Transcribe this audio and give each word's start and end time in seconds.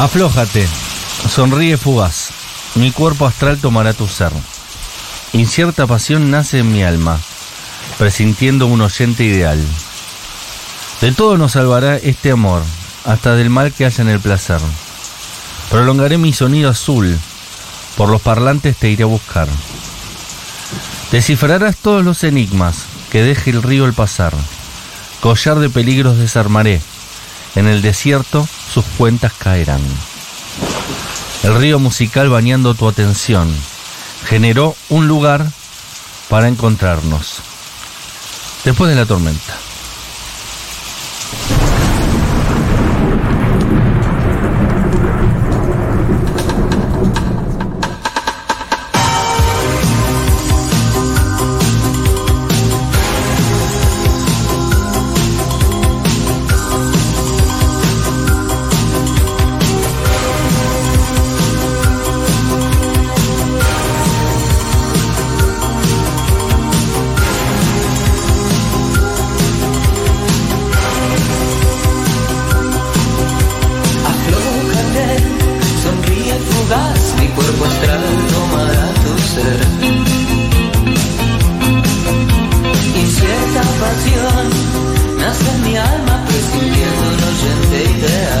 Aflójate, 0.00 0.66
sonríe 1.28 1.76
fugaz, 1.76 2.30
mi 2.74 2.90
cuerpo 2.90 3.26
astral 3.26 3.58
tomará 3.58 3.92
tu 3.92 4.08
ser. 4.08 4.32
Incierta 5.34 5.86
pasión 5.86 6.30
nace 6.30 6.60
en 6.60 6.72
mi 6.72 6.82
alma, 6.82 7.20
presintiendo 7.98 8.66
un 8.66 8.80
oyente 8.80 9.24
ideal. 9.24 9.62
De 11.02 11.12
todo 11.12 11.36
nos 11.36 11.52
salvará 11.52 11.98
este 11.98 12.30
amor, 12.30 12.62
hasta 13.04 13.34
del 13.34 13.50
mal 13.50 13.74
que 13.74 13.84
haya 13.84 14.00
en 14.00 14.08
el 14.08 14.20
placer. 14.20 14.58
Prolongaré 15.68 16.16
mi 16.16 16.32
sonido 16.32 16.70
azul, 16.70 17.18
por 17.98 18.08
los 18.08 18.22
parlantes 18.22 18.78
te 18.78 18.88
iré 18.88 19.02
a 19.02 19.06
buscar. 19.06 19.48
Descifrarás 21.12 21.76
todos 21.76 22.02
los 22.02 22.24
enigmas 22.24 22.86
que 23.12 23.22
deje 23.22 23.50
el 23.50 23.62
río 23.62 23.84
al 23.84 23.92
pasar. 23.92 24.32
Collar 25.20 25.58
de 25.58 25.68
peligros 25.68 26.16
desarmaré, 26.16 26.80
en 27.54 27.66
el 27.66 27.82
desierto 27.82 28.48
sus 28.72 28.84
cuentas 28.96 29.32
caerán. 29.32 29.82
El 31.42 31.56
río 31.56 31.78
musical 31.78 32.28
bañando 32.28 32.74
tu 32.74 32.86
atención 32.88 33.52
generó 34.26 34.76
un 34.88 35.08
lugar 35.08 35.50
para 36.28 36.48
encontrarnos. 36.48 37.40
Después 38.64 38.90
de 38.90 38.96
la 38.96 39.06
tormenta. 39.06 39.69
Pasión 83.80 84.44
nace 85.18 85.50
en 85.54 85.62
mi 85.62 85.76
alma, 85.76 86.24
presintiendo 86.26 87.04
un 87.14 87.20
oyente 87.30 87.76
ideal. 87.96 88.39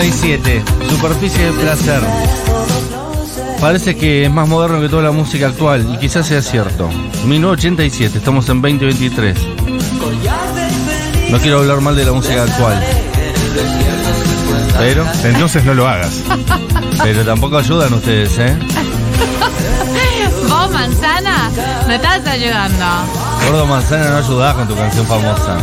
1987, 0.00 0.64
Superficie 0.88 1.44
de 1.44 1.52
Placer. 1.52 2.00
Parece 3.60 3.96
que 3.96 4.24
es 4.24 4.30
más 4.30 4.48
moderno 4.48 4.80
que 4.80 4.88
toda 4.88 5.02
la 5.02 5.10
música 5.10 5.48
actual 5.48 5.86
y 5.94 5.98
quizás 5.98 6.26
sea 6.26 6.40
cierto. 6.40 6.88
1987, 7.26 8.16
estamos 8.18 8.48
en 8.48 8.62
2023. 8.62 9.38
No 11.30 11.38
quiero 11.38 11.58
hablar 11.58 11.82
mal 11.82 11.94
de 11.96 12.04
la 12.06 12.12
música 12.12 12.44
actual, 12.44 12.82
pero, 14.78 15.04
Entonces 15.24 15.64
no 15.64 15.74
lo 15.74 15.86
hagas. 15.86 16.22
pero 17.02 17.22
tampoco 17.22 17.58
ayudan 17.58 17.92
ustedes, 17.92 18.38
¿eh? 18.38 18.56
Vos, 20.48 20.70
manzana, 20.70 21.50
me 21.86 21.96
estás 21.96 22.26
ayudando. 22.26 22.86
Gordo 23.44 23.66
Manzana 23.66 24.10
no 24.10 24.16
ayudás 24.16 24.54
con 24.54 24.66
tu 24.66 24.74
canción 24.74 25.06
famosa. 25.06 25.58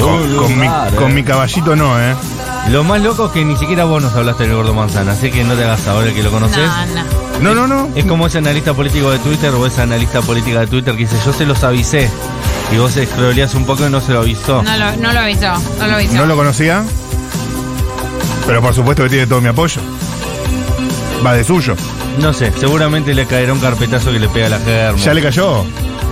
Con, 0.00 0.36
con 0.36 0.58
mi, 0.58 0.66
Raro, 0.66 0.96
con 0.96 1.10
eh. 1.10 1.14
mi 1.14 1.24
caballito 1.24 1.76
no, 1.76 2.00
¿eh? 2.00 2.14
Lo 2.70 2.84
más 2.84 3.00
loco 3.00 3.26
es 3.26 3.32
que 3.32 3.44
ni 3.44 3.56
siquiera 3.56 3.84
vos 3.84 4.02
nos 4.02 4.14
hablaste 4.14 4.44
del 4.44 4.56
Gordo 4.56 4.74
Manzana, 4.74 5.12
así 5.12 5.30
que 5.30 5.44
no 5.44 5.54
te 5.54 5.64
hagas 5.64 5.86
ahora 5.86 6.12
que 6.12 6.22
lo 6.22 6.30
conoces. 6.30 6.58
No, 6.58 6.86
no. 6.86 7.54
No, 7.54 7.66
no, 7.66 7.66
no. 7.66 7.88
Es 7.94 8.04
como 8.06 8.26
ese 8.26 8.38
analista 8.38 8.74
político 8.74 9.10
de 9.10 9.18
Twitter 9.18 9.52
o 9.54 9.66
esa 9.66 9.82
analista 9.82 10.20
política 10.22 10.60
de 10.60 10.66
Twitter 10.66 10.94
que 10.94 11.04
dice, 11.04 11.16
yo 11.24 11.32
se 11.32 11.46
los 11.46 11.62
avisé. 11.62 12.10
Y 12.72 12.78
vos 12.78 12.92
scrolleás 12.92 13.54
un 13.54 13.64
poco 13.64 13.86
y 13.86 13.90
no 13.90 14.00
se 14.00 14.12
lo 14.12 14.20
avisó. 14.20 14.62
No 14.62 14.76
lo, 14.76 14.96
no 14.96 15.12
lo 15.12 15.20
avisó, 15.20 15.52
no 15.78 15.86
lo 15.86 15.94
avisó. 15.94 16.14
No 16.14 16.26
lo 16.26 16.36
conocía. 16.36 16.84
Pero 18.46 18.60
por 18.60 18.74
supuesto 18.74 19.04
que 19.04 19.10
tiene 19.10 19.26
todo 19.26 19.40
mi 19.40 19.48
apoyo. 19.48 19.80
Va 21.24 21.34
de 21.34 21.44
suyo. 21.44 21.76
No 22.20 22.32
sé, 22.32 22.52
seguramente 22.58 23.14
le 23.14 23.26
caerá 23.26 23.52
un 23.52 23.60
carpetazo 23.60 24.10
que 24.10 24.18
le 24.18 24.28
pega 24.28 24.46
a 24.46 24.50
la 24.50 24.58
germo. 24.58 24.98
¿Ya 24.98 25.14
le 25.14 25.22
cayó? 25.22 25.62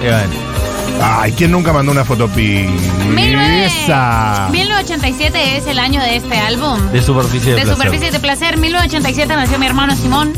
Eh, 0.03 0.11
bueno. 0.11 0.54
Ay, 1.03 1.33
¿quién 1.33 1.51
nunca 1.51 1.73
mandó 1.73 1.93
una 1.93 2.05
fotopi? 2.05 2.67
19 2.67 3.65
Esa. 3.67 4.49
1987 4.51 5.57
es 5.57 5.67
el 5.67 5.79
año 5.79 6.01
de 6.01 6.17
este 6.17 6.39
álbum. 6.39 6.79
De 6.93 7.03
superficie 7.03 7.53
de, 7.53 7.57
De 7.57 7.63
placer. 7.63 7.77
Superficie 7.77 8.11
de 8.11 8.21
Placer. 8.21 8.57
1987 8.57 9.35
nació 9.37 9.59
mi 9.59 9.67
hermano 9.67 9.95
Simón. 9.97 10.33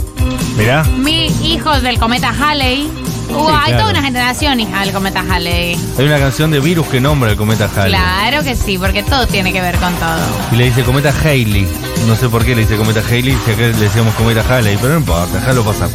Mirá. 0.57 0.83
Mi 0.85 1.27
hijos 1.45 1.83
del 1.83 1.99
cometa 1.99 2.31
Halley. 2.39 2.91
Sí, 3.29 3.33
hay 3.35 3.73
claro. 3.73 3.79
toda 3.79 3.91
una 3.91 4.03
generación 4.03 4.61
hija 4.61 4.81
del 4.81 4.93
cometa 4.93 5.21
Halley. 5.29 5.77
Hay 5.99 6.05
una 6.07 6.19
canción 6.19 6.51
de 6.51 6.61
Virus 6.61 6.87
que 6.87 7.01
nombra 7.01 7.31
el 7.31 7.37
cometa 7.37 7.69
Halley. 7.77 7.91
Claro 7.91 8.43
que 8.43 8.55
sí, 8.57 8.79
porque 8.79 9.03
todo 9.03 9.27
tiene 9.27 9.53
que 9.53 9.61
ver 9.61 9.77
con 9.77 9.93
todo. 9.95 10.19
Y 10.53 10.57
le 10.57 10.65
dice 10.67 10.83
cometa 10.85 11.13
Haley. 11.23 11.67
No 12.07 12.17
sé 12.17 12.29
por 12.29 12.45
qué 12.45 12.55
le 12.55 12.63
dice 12.63 12.77
cometa 12.77 13.01
Haley, 13.01 13.37
si 13.45 13.51
acá 13.51 13.63
le 13.63 13.73
decíamos 13.73 14.15
cometa 14.15 14.43
Halley, 14.49 14.77
pero 14.81 14.95
no 14.95 15.01
importa, 15.01 15.39
déjalo 15.39 15.65
pasar. 15.65 15.91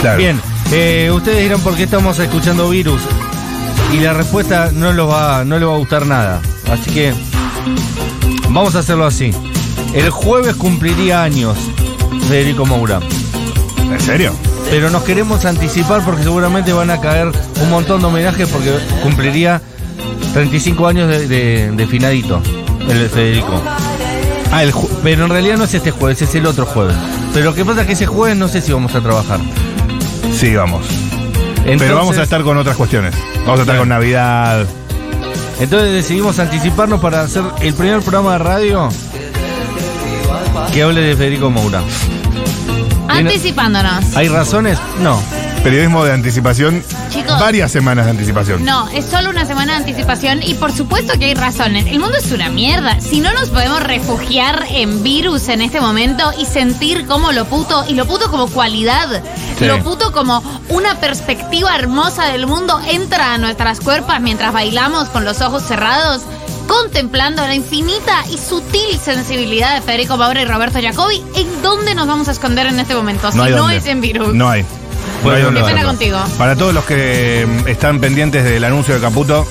Claro. 0.00 0.18
Bien, 0.18 0.40
eh, 0.70 1.10
ustedes 1.12 1.42
dirán 1.42 1.60
por 1.60 1.76
qué 1.76 1.82
estamos 1.82 2.18
escuchando 2.18 2.68
Virus. 2.70 3.02
Y 3.92 3.98
la 3.98 4.12
respuesta 4.14 4.70
no, 4.72 4.92
los 4.92 5.08
va, 5.10 5.44
no 5.44 5.58
le 5.58 5.64
va 5.66 5.74
a 5.74 5.78
gustar 5.78 6.06
nada. 6.06 6.40
Así 6.70 6.90
que 6.90 7.12
vamos 8.48 8.74
a 8.74 8.78
hacerlo 8.80 9.06
así. 9.06 9.30
El 9.94 10.08
jueves 10.10 10.54
cumpliría 10.56 11.22
años 11.22 11.56
Federico 12.28 12.64
Moura. 12.64 13.00
¿En 13.92 14.00
serio? 14.00 14.34
Pero 14.70 14.88
nos 14.90 15.02
queremos 15.02 15.44
anticipar 15.44 16.02
porque 16.04 16.22
seguramente 16.22 16.72
van 16.72 16.90
a 16.90 17.00
caer 17.00 17.30
un 17.62 17.70
montón 17.70 18.00
de 18.00 18.06
homenajes 18.06 18.48
porque 18.48 18.72
cumpliría 19.02 19.60
35 20.32 20.86
años 20.86 21.08
de, 21.10 21.28
de- 21.28 21.70
de 21.72 21.86
finadito 21.86 22.40
el 22.88 23.08
Federico. 23.10 23.60
Ah, 24.50 24.62
el 24.62 24.72
pero 25.02 25.24
en 25.24 25.30
realidad 25.30 25.58
no 25.58 25.64
es 25.64 25.74
este 25.74 25.90
jueves, 25.90 26.22
es 26.22 26.34
el 26.34 26.46
otro 26.46 26.64
jueves. 26.64 26.94
Pero 27.34 27.46
lo 27.46 27.54
que 27.54 27.64
pasa 27.66 27.82
es 27.82 27.86
que 27.86 27.92
ese 27.92 28.06
jueves 28.06 28.36
no 28.38 28.48
sé 28.48 28.62
si 28.62 28.72
vamos 28.72 28.94
a 28.94 29.00
trabajar. 29.02 29.40
Sí, 30.34 30.54
vamos. 30.54 30.86
Pero 31.64 31.96
vamos 31.96 32.18
a 32.18 32.22
estar 32.22 32.42
con 32.42 32.56
otras 32.56 32.76
cuestiones. 32.76 33.14
Vamos 33.46 33.60
a 33.60 33.62
estar 33.62 33.64
Claro. 33.64 33.80
con 33.80 33.88
Navidad. 33.88 34.66
Entonces 35.60 35.92
decidimos 35.92 36.38
anticiparnos 36.38 37.00
para 37.00 37.22
hacer 37.22 37.42
el 37.60 37.74
primer 37.74 38.00
programa 38.00 38.32
de 38.32 38.38
radio 38.38 38.88
que 40.72 40.82
hable 40.82 41.00
de 41.02 41.16
Federico 41.16 41.50
Moura. 41.50 41.82
Anticipándonos. 43.08 44.16
¿Hay 44.16 44.28
razones? 44.28 44.78
No. 45.00 45.20
Periodismo 45.62 46.04
de 46.04 46.12
anticipación. 46.12 46.82
Chicos. 47.10 47.38
Varias 47.38 47.70
semanas 47.70 48.06
de 48.06 48.10
anticipación. 48.10 48.64
No, 48.64 48.88
es 48.88 49.04
solo 49.04 49.30
una 49.30 49.46
semana 49.46 49.74
de 49.74 49.78
anticipación 49.78 50.42
y 50.42 50.54
por 50.54 50.72
supuesto 50.72 51.16
que 51.20 51.26
hay 51.26 51.34
razones. 51.34 51.86
El 51.86 52.00
mundo 52.00 52.18
es 52.18 52.32
una 52.32 52.48
mierda. 52.48 53.00
Si 53.00 53.20
no 53.20 53.32
nos 53.32 53.50
podemos 53.50 53.80
refugiar 53.80 54.64
en 54.70 55.04
virus 55.04 55.48
en 55.48 55.62
este 55.62 55.80
momento 55.80 56.32
y 56.36 56.46
sentir 56.46 57.06
como 57.06 57.30
lo 57.30 57.44
puto, 57.44 57.84
y 57.88 57.94
lo 57.94 58.06
puto 58.06 58.28
como 58.28 58.48
cualidad, 58.48 59.22
Sí. 59.56 59.66
lo 59.66 59.78
puto 59.84 60.10
como 60.10 60.42
una 60.68 60.98
perspectiva 60.98 61.76
hermosa 61.76 62.24
del 62.32 62.48
mundo 62.48 62.80
entra 62.88 63.34
a 63.34 63.38
nuestras 63.38 63.78
cuerpos 63.78 64.18
mientras 64.20 64.52
bailamos 64.52 65.10
con 65.10 65.24
los 65.24 65.40
ojos 65.42 65.62
cerrados, 65.62 66.22
contemplando 66.66 67.46
la 67.46 67.54
infinita 67.54 68.24
y 68.32 68.36
sutil 68.38 68.98
sensibilidad 68.98 69.74
de 69.76 69.82
Federico 69.82 70.16
Maura 70.16 70.42
y 70.42 70.44
Roberto 70.44 70.80
Jacobi, 70.82 71.22
¿en 71.36 71.62
dónde 71.62 71.94
nos 71.94 72.08
vamos 72.08 72.26
a 72.26 72.32
esconder 72.32 72.66
en 72.66 72.80
este 72.80 72.96
momento? 72.96 73.30
si 73.30 73.38
hay 73.38 73.52
no 73.52 73.58
dónde. 73.58 73.76
es 73.76 73.86
en 73.86 74.00
virus. 74.00 74.34
No 74.34 74.48
hay. 74.48 74.64
Bueno, 75.22 75.52
Qué 75.52 75.64
pena 75.64 75.84
contigo. 75.84 76.18
Para 76.38 76.56
todos 76.56 76.74
los 76.74 76.84
que 76.84 77.46
mm, 77.46 77.68
están 77.68 78.00
pendientes 78.00 78.44
del 78.44 78.64
anuncio 78.64 78.94
de 78.94 79.00
Caputo, 79.00 79.46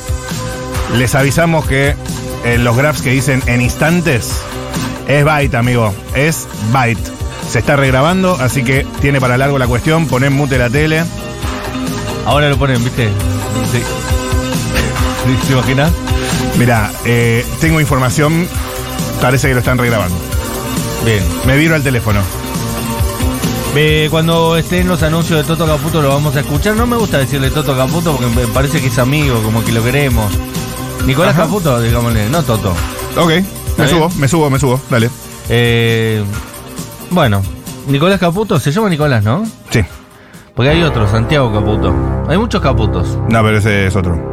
les 0.98 1.16
avisamos 1.16 1.66
que 1.66 1.96
eh, 2.44 2.58
los 2.58 2.76
graphs 2.76 3.02
que 3.02 3.12
dicen 3.12 3.42
en 3.46 3.62
instantes 3.62 4.34
es 5.08 5.26
byte, 5.26 5.56
amigo. 5.56 5.94
Es 6.16 6.48
byte. 6.72 7.02
Se 7.50 7.60
está 7.60 7.76
regrabando, 7.76 8.38
así 8.40 8.64
que 8.64 8.86
tiene 9.02 9.20
para 9.20 9.38
largo 9.38 9.60
la 9.60 9.68
cuestión. 9.68 10.08
Ponen 10.08 10.34
mute 10.34 10.58
la 10.58 10.70
tele. 10.70 11.04
Ahora 12.26 12.50
lo 12.50 12.58
ponen, 12.58 12.84
¿viste? 12.84 13.10
Sí. 13.72 13.82
¿Te 15.48 15.54
imaginas? 15.54 15.92
Mira, 16.58 16.92
eh, 17.06 17.46
tengo 17.60 17.80
información. 17.82 18.48
Parece 19.22 19.48
que 19.48 19.54
lo 19.54 19.60
están 19.60 19.78
regrabando. 19.78 20.16
Bien. 21.06 21.24
Me 21.46 21.58
viro 21.58 21.76
al 21.76 21.84
teléfono. 21.84 22.22
Eh, 23.74 24.10
cuando 24.12 24.58
estén 24.58 24.88
los 24.88 25.02
anuncios 25.02 25.40
de 25.40 25.46
Toto 25.46 25.66
Caputo 25.66 26.02
lo 26.02 26.10
vamos 26.10 26.36
a 26.36 26.42
escuchar. 26.42 26.76
No 26.76 26.86
me 26.86 26.98
gusta 26.98 27.18
decirle 27.20 27.50
Toto 27.50 27.76
Caputo 27.76 28.12
porque 28.12 28.28
me 28.36 28.48
parece 28.48 28.82
que 28.82 28.88
es 28.88 29.00
amigo, 29.00 29.42
como 29.44 29.64
que 29.64 29.72
lo 29.72 29.82
queremos. 29.84 30.32
Nicolás 31.06 31.34
Ajá. 31.34 31.44
Caputo, 31.44 31.80
digámosle, 31.82 32.30
no 32.30 32.44
Toto. 32.44 32.72
Ok, 33.18 33.28
me 33.28 33.34
bien? 33.34 33.48
subo, 33.90 34.10
me 34.18 34.28
subo, 34.28 34.50
me 34.50 34.60
subo. 34.60 34.80
Dale. 34.90 35.10
Eh, 35.50 36.22
bueno, 37.10 37.42
Nicolás 37.88 38.20
Caputo, 38.20 38.60
se 38.60 38.72
llama 38.72 38.90
Nicolás, 38.90 39.24
¿no? 39.24 39.44
Sí. 39.70 39.82
Porque 40.54 40.70
hay 40.70 40.84
otro, 40.84 41.10
Santiago 41.10 41.52
Caputo. 41.54 41.94
Hay 42.28 42.38
muchos 42.38 42.62
Caputos. 42.62 43.18
No, 43.30 43.42
pero 43.42 43.58
ese 43.58 43.88
es 43.88 43.96
otro. 43.96 44.31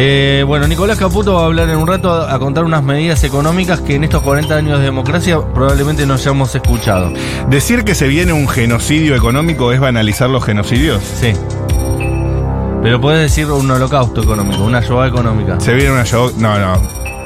Eh, 0.00 0.44
bueno, 0.46 0.68
Nicolás 0.68 0.96
Caputo 0.96 1.34
va 1.34 1.42
a 1.42 1.46
hablar 1.46 1.68
en 1.70 1.76
un 1.76 1.88
rato 1.88 2.12
a, 2.12 2.32
a 2.32 2.38
contar 2.38 2.62
unas 2.62 2.84
medidas 2.84 3.24
económicas 3.24 3.80
que 3.80 3.96
en 3.96 4.04
estos 4.04 4.22
40 4.22 4.54
años 4.54 4.78
de 4.78 4.84
democracia 4.84 5.40
probablemente 5.52 6.06
no 6.06 6.14
hayamos 6.14 6.54
escuchado. 6.54 7.12
Decir 7.50 7.82
que 7.82 7.96
se 7.96 8.06
viene 8.06 8.32
un 8.32 8.46
genocidio 8.46 9.16
económico 9.16 9.72
es 9.72 9.80
banalizar 9.80 10.30
los 10.30 10.44
genocidios. 10.44 11.02
Sí. 11.02 11.32
Pero 12.80 13.00
puedes 13.00 13.22
decir 13.22 13.50
un 13.50 13.68
holocausto 13.68 14.22
económico, 14.22 14.62
una 14.62 14.80
Shoah 14.80 15.08
económica. 15.08 15.58
Se 15.58 15.74
viene 15.74 15.90
una 15.90 16.04
show. 16.04 16.30
No, 16.38 16.56
no. 16.60 16.74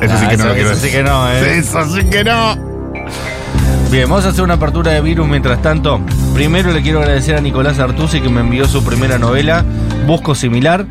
Eso 0.01 0.15
Ah, 0.15 0.19
sí 0.21 0.27
que 0.29 0.37
no 0.39 0.47
lo 0.47 0.55
quiero 0.55 0.71
eso 0.71 0.81
sí 0.81 0.91
que 0.91 1.03
no, 1.03 1.31
¿eh? 1.31 1.59
Eso 1.59 1.85
sí 1.95 2.05
que 2.05 2.25
no. 2.25 2.57
Bien, 3.91 4.09
vamos 4.09 4.25
a 4.25 4.31
hacer 4.31 4.43
una 4.45 4.55
apertura 4.55 4.93
de 4.93 5.03
virus 5.03 5.29
mientras 5.29 5.61
tanto. 5.61 6.01
Primero 6.33 6.73
le 6.73 6.81
quiero 6.81 7.01
agradecer 7.01 7.37
a 7.37 7.43
Nicolás 7.43 7.79
Artusi 7.79 8.23
que 8.23 8.31
me 8.31 8.41
envió 8.41 8.67
su 8.67 8.83
primera 8.83 9.19
novela, 9.19 9.63
Busco 10.07 10.35
Similar, 10.35 10.87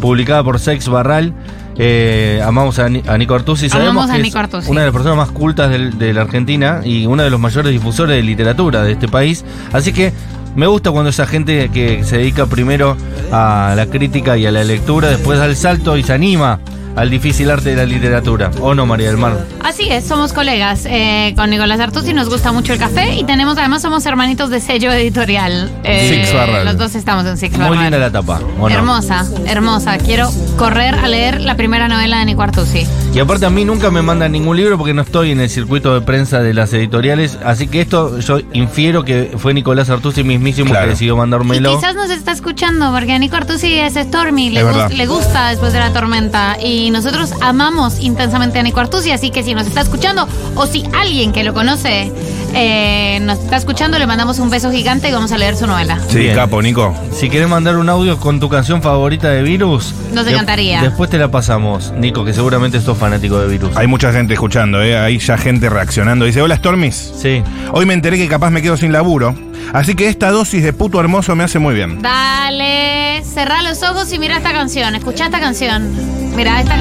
publicada 0.00 0.42
por 0.44 0.58
Sex 0.58 0.88
Barral. 0.88 1.32
Eh, 1.76 2.40
amamos 2.44 2.78
a, 2.78 2.88
Ni- 2.88 3.02
a 3.06 3.18
Nico 3.18 3.34
Artusi. 3.34 3.68
Sabemos 3.68 4.08
que 4.10 4.20
es 4.20 4.36
Artusi. 4.36 4.70
una 4.70 4.80
de 4.82 4.86
las 4.86 4.92
personas 4.92 5.16
más 5.18 5.30
cultas 5.30 5.70
del- 5.70 5.98
de 5.98 6.12
la 6.12 6.22
Argentina 6.22 6.80
y 6.84 7.06
uno 7.06 7.22
de 7.24 7.30
los 7.30 7.40
mayores 7.40 7.72
difusores 7.72 8.16
de 8.16 8.22
literatura 8.22 8.82
de 8.82 8.92
este 8.92 9.08
país. 9.08 9.44
Así 9.72 9.92
que 9.92 10.12
me 10.54 10.66
gusta 10.68 10.92
cuando 10.92 11.10
esa 11.10 11.26
gente 11.26 11.68
que 11.70 12.04
se 12.04 12.18
dedica 12.18 12.46
primero 12.46 12.96
a 13.32 13.74
la 13.76 13.86
crítica 13.86 14.36
y 14.36 14.46
a 14.46 14.52
la 14.52 14.62
lectura, 14.62 15.08
después 15.08 15.38
da 15.40 15.46
el 15.46 15.56
salto 15.56 15.96
y 15.96 16.04
se 16.04 16.12
anima 16.12 16.60
al 16.96 17.10
difícil 17.10 17.50
arte 17.50 17.70
de 17.70 17.76
la 17.76 17.84
literatura. 17.86 18.50
¿O 18.60 18.74
no, 18.74 18.86
María 18.86 19.08
del 19.08 19.16
Mar? 19.16 19.46
Así 19.62 19.88
es, 19.90 20.04
somos 20.06 20.32
colegas 20.32 20.86
eh, 20.86 21.32
con 21.36 21.50
Nicolás 21.50 21.80
Artusi, 21.80 22.14
nos 22.14 22.28
gusta 22.28 22.52
mucho 22.52 22.72
el 22.72 22.78
café 22.78 23.14
y 23.14 23.24
tenemos, 23.24 23.58
además 23.58 23.82
somos 23.82 24.04
hermanitos 24.06 24.50
de 24.50 24.60
sello 24.60 24.92
editorial. 24.92 25.70
Eh, 25.84 26.22
Six 26.24 26.34
Barral. 26.34 26.64
Los 26.64 26.78
dos 26.78 26.94
estamos 26.94 27.26
en 27.26 27.36
Six 27.36 27.52
Muy 27.56 27.68
Barral. 27.68 27.82
linda 27.82 27.98
la 27.98 28.10
tapa. 28.10 28.40
¿o 28.58 28.68
no? 28.68 28.74
Hermosa, 28.74 29.26
hermosa. 29.46 29.98
Quiero 29.98 30.30
correr 30.56 30.94
a 30.94 31.08
leer 31.08 31.40
la 31.40 31.56
primera 31.56 31.88
novela 31.88 32.18
de 32.18 32.24
Nico 32.26 32.42
Artusi. 32.42 32.86
Y 33.14 33.20
aparte 33.20 33.46
a 33.46 33.50
mí 33.50 33.64
nunca 33.64 33.92
me 33.92 34.02
mandan 34.02 34.32
ningún 34.32 34.56
libro 34.56 34.76
porque 34.76 34.92
no 34.92 35.02
estoy 35.02 35.30
en 35.30 35.38
el 35.38 35.48
circuito 35.48 35.94
de 35.94 36.00
prensa 36.00 36.40
de 36.40 36.52
las 36.52 36.72
editoriales, 36.72 37.38
así 37.44 37.68
que 37.68 37.80
esto 37.80 38.18
yo 38.18 38.40
infiero 38.52 39.04
que 39.04 39.30
fue 39.38 39.54
Nicolás 39.54 39.88
Artusi 39.88 40.24
mismísimo 40.24 40.70
Claro. 40.70 40.86
que 40.86 40.90
decidió 40.90 41.14
Y 41.14 41.18
mandármelo. 41.18 41.76
quizás 41.76 41.94
nos 41.94 42.10
está 42.10 42.32
escuchando 42.32 42.90
porque 42.92 43.16
Nico 43.20 43.36
Artusi 43.36 43.72
es 43.78 43.94
Stormy, 43.94 44.50
le, 44.50 44.62
Es 44.62 44.96
le 44.98 45.06
gusta 45.06 45.50
después 45.50 45.72
de 45.72 45.78
la 45.78 45.92
tormenta 45.92 46.56
y 46.60 46.90
nosotros 46.90 47.34
amamos 47.40 48.00
intensamente 48.00 48.58
a 48.58 48.64
Nico 48.64 48.80
Artusi, 48.80 49.12
así 49.12 49.30
que 49.30 49.44
si 49.44 49.54
nos 49.54 49.68
está 49.68 49.82
escuchando 49.82 50.26
o 50.56 50.66
si 50.66 50.82
alguien 50.92 51.30
que 51.32 51.44
lo 51.44 51.54
conoce 51.54 52.10
eh, 52.54 53.18
nos 53.22 53.38
está 53.38 53.56
escuchando, 53.56 53.98
le 53.98 54.06
mandamos 54.06 54.38
un 54.38 54.50
beso 54.50 54.70
gigante 54.70 55.08
y 55.08 55.12
vamos 55.12 55.32
a 55.32 55.38
leer 55.38 55.56
su 55.56 55.66
novela. 55.66 55.98
Sí, 56.08 56.18
Bien. 56.18 56.34
capo, 56.34 56.62
Nico. 56.62 56.94
Si 57.12 57.28
querés 57.28 57.48
mandar 57.48 57.76
un 57.76 57.88
audio 57.88 58.18
con 58.18 58.40
tu 58.40 58.48
canción 58.48 58.82
favorita 58.82 59.28
de 59.30 59.42
Virus, 59.42 59.92
Nos 60.12 60.24
de- 60.24 60.32
encantaría. 60.32 60.80
después 60.82 61.10
te 61.10 61.18
la 61.18 61.30
pasamos, 61.30 61.92
Nico, 61.92 62.24
que 62.24 62.32
seguramente 62.32 62.80
sos 62.80 62.96
fanático 62.98 63.38
de 63.38 63.48
Virus. 63.48 63.76
Hay 63.76 63.86
mucha 63.86 64.12
gente 64.12 64.34
escuchando, 64.34 64.82
¿eh? 64.82 64.96
Hay 64.98 65.18
ya 65.18 65.36
gente 65.36 65.68
reaccionando. 65.68 66.24
Dice, 66.24 66.42
hola 66.42 66.56
Stormis. 66.56 67.12
Sí. 67.16 67.42
Hoy 67.72 67.86
me 67.86 67.94
enteré 67.94 68.16
que 68.16 68.28
capaz 68.28 68.50
me 68.50 68.62
quedo 68.62 68.76
sin 68.76 68.92
laburo. 68.92 69.34
Así 69.72 69.94
que 69.94 70.08
esta 70.08 70.30
dosis 70.30 70.62
de 70.62 70.72
puto 70.72 71.00
hermoso 71.00 71.34
me 71.34 71.42
hace 71.44 71.58
muy 71.58 71.74
bien. 71.74 72.02
Dale, 72.02 73.22
cerrá 73.24 73.62
los 73.62 73.82
ojos 73.82 74.12
y 74.12 74.18
mira 74.18 74.36
esta 74.36 74.52
canción, 74.52 74.94
escucha 74.94 75.24
esta 75.26 75.40
canción. 75.40 75.88
Mira, 76.36 76.60
esta 76.60 76.76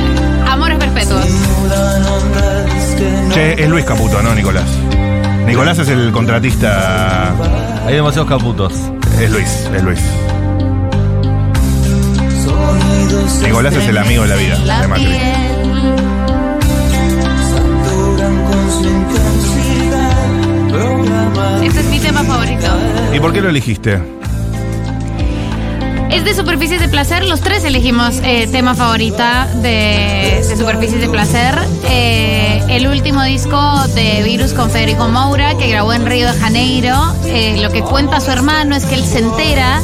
Amores 0.51 0.77
Perpetuos. 0.77 1.25
Che, 3.33 3.63
es 3.63 3.69
Luis 3.69 3.85
Caputo, 3.85 4.21
¿no, 4.21 4.35
Nicolás? 4.35 4.65
Nicolás 5.45 5.77
es 5.79 5.87
el 5.89 6.11
contratista. 6.11 7.33
Hay 7.85 7.95
demasiados 7.95 8.29
caputos. 8.29 8.73
Es 9.19 9.31
Luis, 9.31 9.69
es 9.73 9.83
Luis. 9.83 10.01
Nicolás 13.43 13.73
es 13.75 13.87
el 13.87 13.97
amigo 13.97 14.23
de 14.23 14.29
la 14.29 14.35
vida, 14.35 14.79
de 14.81 14.87
Macri. 14.87 15.17
Este 21.63 21.79
es 21.79 21.85
mi 21.87 21.99
tema 21.99 22.23
favorito. 22.23 22.67
¿Y 23.13 23.19
por 23.19 23.33
qué 23.33 23.41
lo 23.41 23.49
elegiste? 23.49 23.99
Es 26.13 26.23
de 26.23 26.35
Superficies 26.35 26.79
de 26.79 26.89
Placer. 26.89 27.25
Los 27.25 27.41
tres 27.41 27.63
elegimos 27.63 28.19
eh, 28.23 28.47
tema 28.51 28.75
favorita 28.75 29.47
de, 29.63 30.45
Superficies 30.55 31.01
de 31.01 31.09
Placer. 31.09 31.57
Eh, 31.89 32.61
el 32.69 32.87
último 32.87 33.23
disco 33.23 33.59
de 33.95 34.21
Virus 34.21 34.53
con 34.53 34.69
Federico 34.69 35.07
Moura, 35.09 35.57
que 35.57 35.67
grabó 35.67 35.91
en 35.91 36.05
Río 36.05 36.31
de 36.31 36.39
Janeiro. 36.39 36.95
Eh, 37.25 37.59
lo 37.63 37.71
que 37.71 37.81
cuenta 37.81 38.21
su 38.21 38.29
hermano 38.29 38.75
es 38.75 38.85
que 38.85 38.93
él 38.93 39.03
se 39.03 39.19
entera 39.19 39.81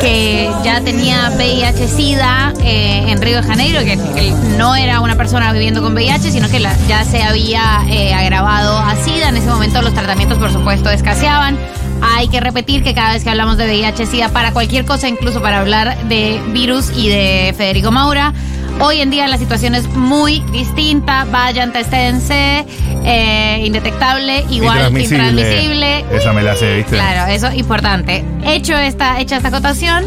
que 0.00 0.50
ya 0.64 0.80
tenía 0.80 1.30
VIH-Sida 1.36 2.54
en 2.64 3.20
Río 3.20 3.42
de 3.42 3.46
Janeiro, 3.46 3.80
que, 3.80 3.98
que 4.14 4.30
no 4.56 4.76
era 4.76 5.00
una 5.00 5.16
persona 5.16 5.52
viviendo 5.52 5.82
con 5.82 5.92
VIH, 5.92 6.30
sino 6.32 6.48
que 6.48 6.66
ya 6.88 7.04
se 7.04 7.22
había 7.22 7.80
agravado 8.18 8.78
a 8.78 8.96
SIDA. 8.96 9.28
En 9.28 9.36
ese 9.36 9.48
momento 9.48 9.82
los 9.82 9.92
tratamientos, 9.92 10.38
por 10.38 10.50
supuesto, 10.50 10.88
escaseaban. 10.88 11.58
Hay 12.02 12.28
que 12.28 12.40
repetir 12.40 12.82
que 12.82 12.94
cada 12.94 13.12
vez 13.14 13.24
que 13.24 13.30
hablamos 13.30 13.56
de 13.56 13.66
VIH-Sida, 13.66 14.28
para 14.30 14.52
cualquier 14.52 14.84
cosa, 14.84 15.08
incluso 15.08 15.40
para 15.40 15.60
hablar 15.60 15.96
de 16.08 16.40
virus 16.52 16.90
y 16.96 17.08
de 17.08 17.54
Federico 17.56 17.90
Maura, 17.90 18.32
hoy 18.80 19.00
en 19.00 19.10
día 19.10 19.26
la 19.28 19.38
situación 19.38 19.74
es 19.74 19.88
muy 19.88 20.40
distinta. 20.52 21.26
Vayan, 21.30 21.72
testéense, 21.72 22.64
eh, 23.04 23.62
indetectable, 23.64 24.44
igual 24.50 24.76
Intransmisible. 24.92 25.28
intransmisible. 25.28 26.04
Esa 26.16 26.32
me 26.32 26.42
la 26.42 26.54
sé, 26.56 26.76
¿viste? 26.76 26.96
Claro, 26.96 27.32
eso 27.32 27.52
importante. 27.52 28.24
Hecho 28.44 28.76
esta, 28.76 29.20
hecha 29.20 29.36
esta 29.36 29.48
acotación. 29.48 30.04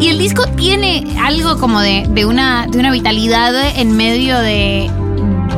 Y 0.00 0.08
el 0.08 0.18
disco 0.18 0.46
tiene 0.48 1.04
algo 1.22 1.58
como 1.58 1.80
de, 1.80 2.04
de 2.08 2.26
una, 2.26 2.66
de 2.66 2.78
una 2.78 2.90
vitalidad 2.90 3.54
en 3.78 3.96
medio 3.96 4.38
de, 4.40 4.90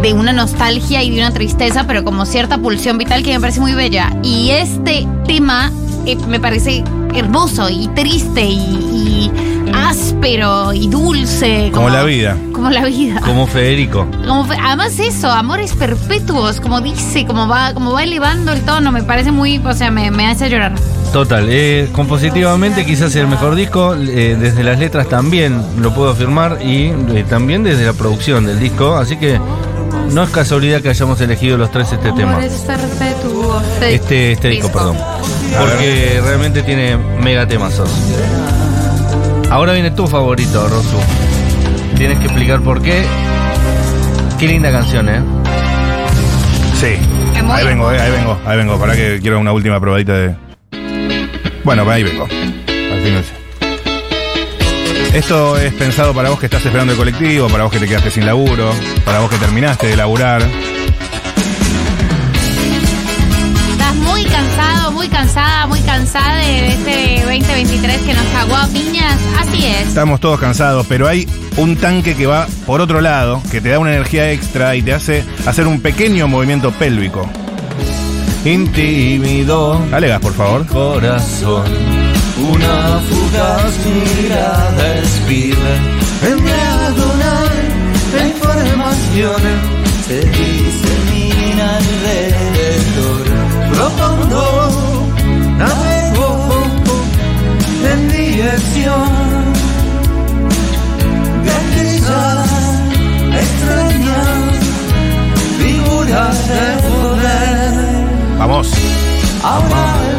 de 0.07 0.13
una 0.13 0.33
nostalgia 0.33 1.03
y 1.03 1.11
de 1.11 1.19
una 1.19 1.33
tristeza, 1.33 1.85
pero 1.85 2.05
como 2.05 2.27
cierta 2.27 2.59
pulsión 2.59 2.97
vital 2.97 3.25
que 3.25 3.33
me 3.33 3.41
parece 3.41 3.59
muy 3.59 3.73
bella. 3.73 4.17
Y 4.23 4.51
este 4.51 5.05
tema 5.27 5.73
eh, 6.07 6.17
me 6.29 6.39
parece 6.39 6.85
hermoso 7.13 7.69
y 7.69 7.89
triste 7.89 8.45
y, 8.45 8.53
y 8.55 9.33
áspero 9.75 10.73
y 10.73 10.87
dulce. 10.87 11.73
Como 11.75 11.91
la 11.91 12.05
vida. 12.05 12.37
Como 12.53 12.71
la 12.71 12.85
vida. 12.85 13.21
Como 13.21 13.49
Federico. 13.49 14.07
Como 14.25 14.47
además 14.63 14.97
eso, 15.01 15.29
amores 15.29 15.75
perpetuos, 15.75 16.61
como 16.61 16.81
dice, 16.81 17.27
como 17.27 17.49
va, 17.49 17.75
como 17.75 17.93
va 17.93 18.05
elevando 18.05 18.53
el 18.53 18.61
tono, 18.61 18.93
me 18.93 19.03
parece 19.03 19.33
muy, 19.33 19.59
o 19.59 19.75
sea, 19.75 19.91
me, 19.91 20.13
me 20.13 20.29
hace 20.29 20.49
llorar. 20.49 20.77
Total, 21.13 21.47
eh, 21.49 21.89
compositivamente 21.93 22.85
quizás 22.85 23.17
el 23.17 23.27
mejor 23.27 23.55
disco, 23.55 23.95
eh, 23.95 24.37
desde 24.39 24.63
las 24.63 24.79
letras 24.79 25.09
también 25.09 25.63
lo 25.81 25.95
puedo 25.95 26.11
afirmar 26.11 26.59
y 26.63 26.93
eh, 27.15 27.25
también 27.29 27.65
desde 27.65 27.87
la 27.87 27.95
producción 27.95 28.45
del 28.45 28.61
disco, 28.61 28.97
así 28.97 29.17
que 29.17 29.41
no 30.13 30.23
es 30.23 30.31
casualidad 30.31 30.81
que 30.81 30.89
hayamos 30.91 31.21
elegido 31.21 31.57
los 31.57 31.71
tres 31.71 31.93
este 31.93 32.13
tema. 32.13 32.39
Este, 33.83 34.33
este 34.33 34.49
disco, 34.49 34.71
perdón. 34.73 34.97
Porque 35.59 36.21
realmente 36.25 36.63
tiene 36.63 36.97
mega 36.97 37.47
temazos. 37.47 37.91
Ahora 39.51 39.73
viene 39.73 39.91
tu 39.91 40.07
favorito, 40.07 40.69
Rosu. 40.69 40.99
Tienes 41.97 42.19
que 42.19 42.27
explicar 42.27 42.61
por 42.61 42.83
qué. 42.83 43.05
Qué 44.39 44.47
linda 44.49 44.71
canción, 44.71 45.09
¿eh? 45.09 45.23
Sí. 46.81 46.97
Ahí 47.49 47.65
vengo, 47.65 47.91
eh, 47.93 48.01
ahí 48.01 48.11
vengo, 48.11 48.39
ahí 48.45 48.57
vengo. 48.57 48.79
Para 48.79 48.95
que 48.95 49.19
quiero 49.21 49.39
una 49.39 49.53
última 49.53 49.81
probadita 49.81 50.13
de. 50.13 50.35
Bueno, 51.65 51.89
ahí 51.91 52.03
vengo. 52.03 52.25
Al 52.25 53.01
fin 53.03 53.46
Esto 55.17 55.57
es 55.57 55.73
pensado 55.73 56.13
para 56.13 56.29
vos 56.29 56.39
que 56.39 56.45
estás 56.45 56.63
esperando 56.67 56.93
el 56.93 56.99
colectivo, 56.99 57.49
para 57.49 57.65
vos 57.65 57.73
que 57.73 57.79
te 57.79 57.89
quedaste 57.89 58.11
sin 58.11 58.27
laburo, 58.27 58.71
para 59.03 59.21
vos 59.21 59.31
que 59.31 59.39
terminaste 59.39 59.87
de 59.87 59.97
laburar. 59.97 60.43
Estás 63.71 63.95
muy 63.95 64.25
cansado, 64.25 64.93
muy 64.93 65.09
cansada, 65.09 65.67
muy 65.69 65.81
cansada 65.81 66.37
de 66.37 66.69
este 66.69 67.23
2023 67.25 68.03
que 68.03 68.13
nos 68.13 68.27
cagó 68.27 68.57
a 68.57 68.67
piñas. 68.67 69.19
Así 69.41 69.65
es. 69.65 69.89
Estamos 69.89 70.21
todos 70.21 70.39
cansados, 70.39 70.87
pero 70.87 71.09
hay 71.09 71.27
un 71.57 71.77
tanque 71.77 72.15
que 72.15 72.27
va 72.27 72.47
por 72.67 72.83
otro 72.83 73.01
lado, 73.01 73.41
que 73.51 73.63
te 73.63 73.71
da 73.71 73.79
una 73.79 73.95
energía 73.95 74.31
extra 74.33 74.77
y 74.77 74.83
te 74.83 74.93
hace 74.93 75.25
hacer 75.47 75.67
un 75.67 75.81
pequeño 75.81 76.29
movimiento 76.29 76.73
pélvico. 76.73 77.27
Intimidó 78.45 79.83
Dale 79.91 80.09
gas, 80.09 80.21
por 80.21 80.35
favor. 80.35 80.67
corazón. 80.67 82.06
Una 82.87 83.01
fugaz 83.01 83.75
mirada 83.85 84.95
espía 84.99 85.73
en 86.23 86.37
diagonal 86.45 87.51
La 88.15 88.27
información 88.29 89.43
se 90.07 90.21
disemina 90.21 91.79
alrededor. 91.79 93.27
Profundo 93.73 95.09
navego 95.59 96.31
en 97.93 98.09
dirección 98.09 99.11
de 101.45 101.53
aquellas 101.63 102.51
extrañas 103.43 104.39
figuras 105.59 106.49
de 106.49 106.67
poder. 106.89 108.39
Vamos. 108.39 108.71
Ahora 109.43 110.16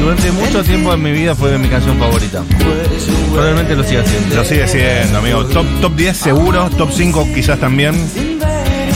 Durante 0.00 0.32
mucho 0.32 0.62
tiempo 0.62 0.92
en 0.92 1.02
mi 1.02 1.12
vida 1.12 1.34
fue 1.34 1.56
mi 1.58 1.68
canción 1.68 1.98
favorita. 1.98 2.42
Probablemente 3.32 3.74
lo 3.76 3.84
siga 3.84 4.04
siendo. 4.04 4.36
Lo 4.36 4.44
sigue 4.44 4.66
siendo, 4.68 5.18
amigo. 5.18 5.44
Top, 5.46 5.66
top 5.80 5.94
10 5.94 6.16
seguro, 6.16 6.70
top 6.70 6.90
5 6.92 7.28
quizás 7.34 7.58
también. 7.58 7.94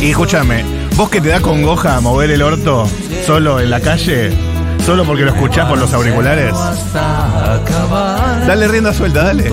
Y 0.01 0.11
escúchame, 0.11 0.65
vos 0.97 1.11
que 1.11 1.21
te 1.21 1.29
da 1.29 1.41
congoja 1.41 2.01
mover 2.01 2.31
el 2.31 2.43
orto 2.43 2.89
solo 3.27 3.61
en 3.61 3.71
la 3.71 3.81
calle, 3.81 4.33
solo 4.85 5.05
porque 5.05 5.23
lo 5.23 5.31
escuchás 5.31 5.69
por 5.69 5.79
los 5.79 5.93
auriculares, 5.93 6.53
dale 8.47 8.67
rienda 8.67 8.93
suelta, 8.93 9.23
dale. 9.23 9.49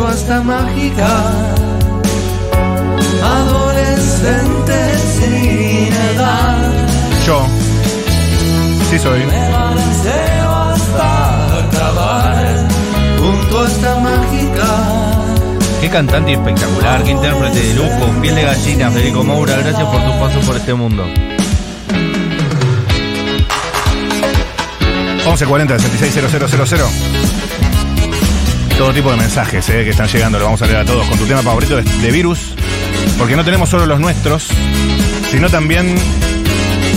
Yo, 7.28 7.46
sí 8.90 8.98
soy. 8.98 9.22
Junto 13.50 13.64
a 13.64 13.68
esta 13.68 14.00
mágica 14.00 14.64
Qué 15.82 15.90
cantante 15.90 16.34
espectacular, 16.34 17.04
qué 17.04 17.10
intérprete 17.12 17.60
de 17.60 17.74
lujo, 17.74 18.22
piel 18.22 18.36
de 18.36 18.44
gallina, 18.44 18.92
Federico 18.92 19.24
Moura, 19.24 19.56
gracias 19.56 19.88
por 19.88 20.04
tu 20.04 20.20
paso 20.20 20.40
por 20.42 20.56
este 20.56 20.74
mundo. 20.76 21.04
1140 25.26 25.80
660000. 25.80 26.80
Todo 28.78 28.94
tipo 28.94 29.10
de 29.10 29.18
mensajes 29.18 29.68
eh, 29.70 29.84
que 29.84 29.90
están 29.92 30.08
llegando, 30.08 30.38
lo 30.38 30.46
vamos 30.46 30.62
a 30.62 30.68
leer 30.68 30.78
a 30.80 30.86
todos 30.86 31.08
con 31.08 31.18
tu 31.18 31.26
tema 31.26 31.42
favorito 31.42 31.78
de, 31.78 31.84
de 31.84 32.12
virus. 32.12 32.54
Porque 33.18 33.36
no 33.36 33.44
tenemos 33.44 33.70
solo 33.70 33.88
los 33.88 34.00
nuestros, 34.00 34.50
sino 35.32 35.50
también 35.50 35.96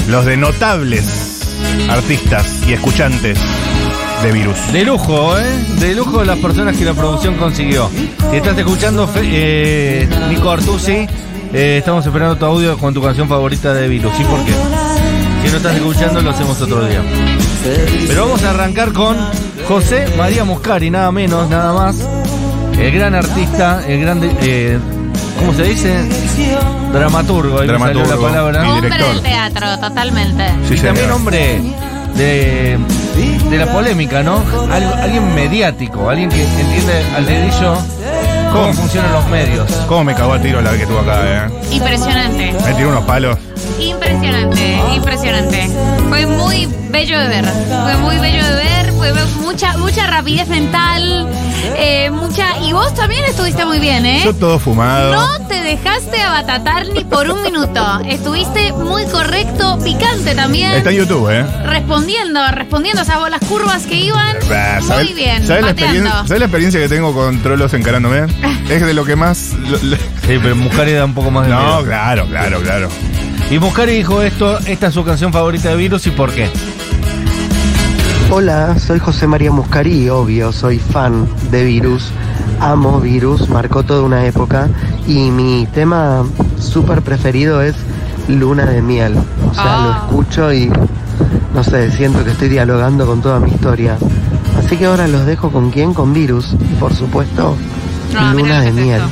los 0.08 0.26
de 0.26 0.36
notables 0.36 1.56
artistas 1.88 2.62
y 2.66 2.74
escuchantes 2.74 3.38
de 4.22 4.32
virus. 4.32 4.56
De 4.72 4.84
lujo, 4.84 5.38
¿eh? 5.38 5.44
De 5.80 5.94
lujo 5.94 6.24
las 6.24 6.38
personas 6.38 6.76
que 6.76 6.84
la 6.84 6.94
producción 6.94 7.34
consiguió. 7.36 7.90
Si 8.30 8.36
estás 8.36 8.56
escuchando, 8.56 9.06
Fe- 9.08 9.20
eh, 9.24 10.08
Nico 10.28 10.50
Artusi, 10.50 11.06
eh, 11.52 11.76
estamos 11.78 12.04
esperando 12.06 12.36
tu 12.36 12.44
audio 12.46 12.78
con 12.78 12.94
tu 12.94 13.02
canción 13.02 13.28
favorita 13.28 13.74
de 13.74 13.88
Virus. 13.88 14.12
¿Y 14.18 14.24
por 14.24 14.44
qué? 14.44 14.52
Si 15.44 15.50
no 15.50 15.56
estás 15.56 15.74
escuchando, 15.76 16.20
lo 16.22 16.30
hacemos 16.30 16.60
otro 16.60 16.86
día. 16.86 17.02
Pero 18.06 18.26
vamos 18.26 18.42
a 18.44 18.50
arrancar 18.50 18.92
con 18.92 19.16
José 19.68 20.06
María 20.16 20.44
Muscari, 20.44 20.90
nada 20.90 21.10
menos, 21.12 21.48
nada 21.50 21.72
más. 21.72 21.96
El 22.78 22.90
gran 22.92 23.14
artista, 23.14 23.82
el 23.86 24.00
gran, 24.00 24.20
eh, 24.40 24.78
¿cómo 25.38 25.52
se 25.54 25.62
dice? 25.64 26.08
Dramaturgo, 26.92 27.60
ahí 27.60 27.68
me 27.68 27.78
salió 27.78 28.04
la 28.06 28.16
palabra. 28.16 28.64
Y 28.64 28.68
Hombre 28.68 28.90
director. 28.90 29.14
del 29.14 29.22
teatro, 29.22 29.78
totalmente. 29.78 30.44
Sí, 30.68 30.74
y 30.74 30.78
también 30.78 31.10
hombre 31.10 31.60
de, 32.16 32.78
de 33.52 33.58
la 33.66 33.72
polémica, 33.72 34.22
¿no? 34.22 34.42
Algo- 34.70 34.94
alguien 34.94 35.34
mediático, 35.34 36.08
alguien 36.08 36.30
que 36.30 36.42
entiende 36.42 37.04
al 37.16 37.26
dedillo 37.26 37.74
cómo 38.50 38.62
¿Cómo? 38.64 38.72
funcionan 38.74 39.12
los 39.12 39.26
medios. 39.28 39.70
¿Cómo 39.88 40.04
me 40.04 40.14
cagó 40.14 40.34
a 40.34 40.38
tiro 40.40 40.60
la 40.60 40.70
vez 40.70 40.78
que 40.78 40.84
estuvo 40.84 41.00
acá, 41.00 41.20
eh? 41.24 41.50
Impresionante. 41.70 42.52
Me 42.66 42.74
tiró 42.74 42.88
unos 42.90 43.04
palos. 43.04 43.38
Impresionante, 43.78 44.78
impresionante. 44.94 45.70
Fue 46.08 46.26
muy 46.26 46.66
bello 46.90 47.18
de 47.20 47.28
ver. 47.28 47.44
Fue 47.44 47.96
muy 47.98 48.18
bello 48.18 48.44
de 48.44 48.54
ver. 48.56 48.81
Fue 49.02 49.12
mucha, 49.42 49.76
mucha 49.78 50.06
rapidez 50.06 50.46
mental. 50.46 51.28
eh, 51.76 52.08
mucha. 52.12 52.58
Y 52.60 52.72
vos 52.72 52.94
también 52.94 53.24
estuviste 53.24 53.64
muy 53.66 53.80
bien, 53.80 54.06
¿eh? 54.06 54.22
Yo 54.24 54.32
todo 54.32 54.60
fumado. 54.60 55.12
No 55.12 55.46
te 55.48 55.60
dejaste 55.60 56.20
abatatar 56.22 56.86
ni 56.94 57.02
por 57.02 57.28
un 57.28 57.42
minuto. 57.42 58.00
Estuviste 58.06 58.72
muy 58.72 59.04
correcto, 59.06 59.76
picante 59.82 60.36
también. 60.36 60.70
Está 60.72 60.90
en 60.90 60.96
YouTube, 60.98 61.28
¿eh? 61.30 61.44
Respondiendo, 61.66 62.40
respondiendo. 62.52 63.02
O 63.02 63.04
sea, 63.04 63.18
vos 63.18 63.28
las 63.28 63.40
curvas 63.40 63.86
que 63.86 63.96
iban. 63.96 64.36
Bah, 64.48 64.80
¿sabés- 64.80 65.04
muy 65.06 65.14
bien. 65.14 65.46
¿sabés 65.48 65.62
la, 65.64 65.68
pateando. 65.70 65.98
experien- 66.08 66.26
¿Sabés 66.28 66.38
la 66.38 66.44
experiencia 66.46 66.80
que 66.80 66.88
tengo 66.88 67.12
con 67.12 67.42
trolos 67.42 67.74
encarándome? 67.74 68.26
Es 68.70 68.86
de 68.86 68.94
lo 68.94 69.04
que 69.04 69.16
más. 69.16 69.52
lo- 69.54 69.78
lo- 69.82 69.96
Sí, 69.96 70.38
pero 70.40 70.54
Muscari 70.54 70.92
da 70.92 71.04
un 71.04 71.14
poco 71.14 71.30
más 71.32 71.46
de 71.48 71.52
No, 71.52 71.60
miedo. 71.60 71.84
claro, 71.84 72.26
claro, 72.26 72.60
claro. 72.60 72.88
Y 73.50 73.58
Muscari 73.58 73.96
dijo 73.96 74.22
esto, 74.22 74.58
esta 74.60 74.86
es 74.86 74.94
su 74.94 75.04
canción 75.04 75.32
favorita 75.32 75.70
de 75.70 75.76
Virus 75.76 76.06
y 76.06 76.10
por 76.10 76.32
qué. 76.32 76.48
Hola, 78.34 78.78
soy 78.78 78.98
José 78.98 79.26
María 79.26 79.50
Muscari, 79.52 80.08
obvio, 80.08 80.52
soy 80.52 80.78
fan 80.78 81.28
de 81.50 81.64
Virus, 81.64 82.10
amo 82.60 82.98
Virus, 82.98 83.50
marcó 83.50 83.82
toda 83.82 84.00
una 84.04 84.24
época 84.24 84.70
y 85.06 85.30
mi 85.30 85.68
tema 85.74 86.24
súper 86.58 87.02
preferido 87.02 87.60
es 87.60 87.74
Luna 88.28 88.64
de 88.64 88.80
Miel. 88.80 89.18
O 89.50 89.52
sea, 89.52 89.64
Ah. 89.64 89.84
lo 89.84 89.92
escucho 90.16 90.50
y 90.50 90.72
no 91.54 91.62
sé, 91.62 91.92
siento 91.92 92.24
que 92.24 92.30
estoy 92.30 92.48
dialogando 92.48 93.04
con 93.04 93.20
toda 93.20 93.38
mi 93.38 93.50
historia. 93.50 93.98
Así 94.58 94.78
que 94.78 94.86
ahora 94.86 95.06
los 95.08 95.26
dejo 95.26 95.50
con 95.50 95.70
quién, 95.70 95.92
con 95.92 96.14
Virus 96.14 96.54
y 96.58 96.74
por 96.76 96.94
supuesto, 96.94 97.54
No, 98.14 98.20
mira 98.32 98.32
Luna 98.32 98.60
de 98.62 98.72
Miel. 98.72 99.02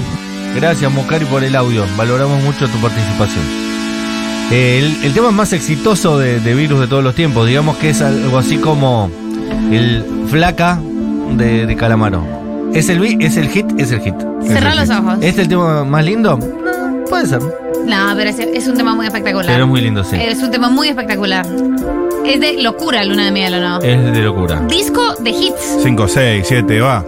Gracias 0.57 0.91
Muscari 0.91 1.27
por 1.27 1.45
el 1.45 1.55
audio, 1.57 1.85
valoramos 1.99 2.43
mucho 2.43 2.67
tu 2.69 2.79
participación. 2.79 3.70
Eh, 4.51 4.79
el, 5.01 5.05
el 5.07 5.15
tema 5.15 5.31
más 5.31 5.53
exitoso 5.53 6.19
de, 6.19 6.41
de 6.41 6.55
Virus 6.55 6.81
de 6.81 6.87
todos 6.89 7.05
los 7.05 7.15
tiempos, 7.15 7.47
digamos 7.47 7.77
que 7.77 7.91
es 7.91 8.03
algo 8.03 8.39
así 8.39 8.57
como 8.59 9.11
el 9.71 10.05
flaca 10.29 10.81
de, 11.37 11.67
de 11.67 11.77
Calamaro. 11.77 12.25
¿Es 12.75 12.89
el, 12.89 12.99
vi- 13.01 13.17
¿Es 13.21 13.37
el 13.37 13.49
hit? 13.49 13.67
Es 13.79 13.91
el 13.93 14.01
hit. 14.01 14.15
Cerrá 14.47 14.75
los 14.75 14.91
ojos. 14.91 15.19
¿Es 15.21 15.39
el 15.39 15.49
tema 15.49 15.85
más 15.85 16.05
lindo? 16.05 16.37
No, 16.37 17.05
puede 17.09 17.27
ser. 17.27 17.41
No, 17.41 17.97
pero 18.17 18.31
es, 18.31 18.39
es 18.39 18.69
un 18.69 18.77
tema 18.77 18.95
muy 18.95 19.07
espectacular. 19.07 19.47
Pero 19.53 19.65
es 19.65 19.71
muy 19.71 19.81
lindo, 19.81 20.05
sí. 20.05 20.17
Es 20.21 20.43
un 20.43 20.51
tema 20.51 20.69
muy 20.69 20.89
espectacular. 20.89 21.47
Es 22.25 22.41
de 22.41 22.63
locura 22.63 23.05
Luna 23.05 23.25
de 23.25 23.31
Miel, 23.33 23.55
¿o 23.55 23.61
no? 23.61 23.81
Es 23.81 24.13
de 24.13 24.21
locura. 24.23 24.61
Disco 24.69 25.15
de 25.21 25.31
hits. 25.31 25.79
5, 25.83 26.09
6, 26.09 26.45
7, 26.49 26.81
va. 26.81 27.05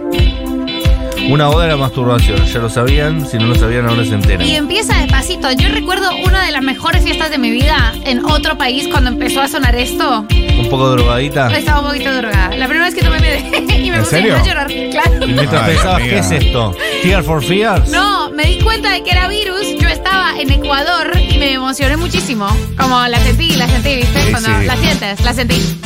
Una 1.29 1.49
oda 1.49 1.65
a 1.65 1.67
la 1.67 1.77
masturbación, 1.77 2.45
ya 2.45 2.59
lo 2.59 2.69
sabían, 2.69 3.25
si 3.25 3.37
no 3.37 3.47
lo 3.47 3.55
sabían 3.55 3.87
ahora 3.87 4.03
se 4.03 4.13
enteran. 4.13 4.45
Y 4.45 4.55
empieza 4.55 4.97
despacito. 4.99 5.51
Yo 5.53 5.69
recuerdo 5.69 6.09
una 6.25 6.45
de 6.45 6.51
las 6.51 6.61
mejores 6.61 7.03
fiestas 7.03 7.31
de 7.31 7.37
mi 7.37 7.49
vida 7.49 7.93
en 8.05 8.23
otro 8.25 8.57
país 8.57 8.87
cuando 8.91 9.09
empezó 9.09 9.41
a 9.41 9.47
sonar 9.47 9.75
esto. 9.75 10.25
Un 10.59 10.67
poco 10.69 10.89
drogadita. 10.91 11.47
Estaba 11.57 11.79
un 11.79 11.87
poquito 11.87 12.13
drogada. 12.13 12.55
La 12.55 12.65
primera 12.67 12.85
vez 12.85 12.95
que 12.95 13.01
tomé 13.01 13.19
me 13.19 13.39
y 13.83 13.89
me 13.89 13.97
¿En 13.97 14.03
puse 14.03 14.17
serio? 14.17 14.35
a 14.35 14.43
llorar. 14.43 14.67
Claro. 14.67 15.25
Y 15.27 15.33
mientras 15.33 15.61
Ay, 15.63 15.73
pensabas, 15.75 16.01
amiga. 16.01 16.13
¿qué 16.13 16.19
es 16.19 16.31
esto? 16.45 16.75
¿Tear 17.01 17.23
for 17.23 17.43
Fears? 17.43 17.89
No, 17.89 18.29
me 18.31 18.43
di 18.45 18.59
cuenta 18.59 18.91
de 18.91 19.01
que 19.03 19.11
era 19.11 19.27
virus. 19.27 19.65
Yo 19.79 19.87
estaba 19.87 20.39
en 20.39 20.51
Ecuador 20.51 21.11
y 21.17 21.37
me 21.37 21.53
emocioné 21.53 21.97
muchísimo. 21.97 22.47
Como 22.77 23.01
la 23.07 23.19
sentí, 23.19 23.55
la 23.55 23.67
sentí, 23.67 23.95
¿viste? 23.95 24.21
Sí, 24.25 24.31
Cuando 24.31 24.49
sí. 24.59 24.65
la 24.65 24.75
sientes, 24.77 25.21
la 25.21 25.33
sentí. 25.33 25.79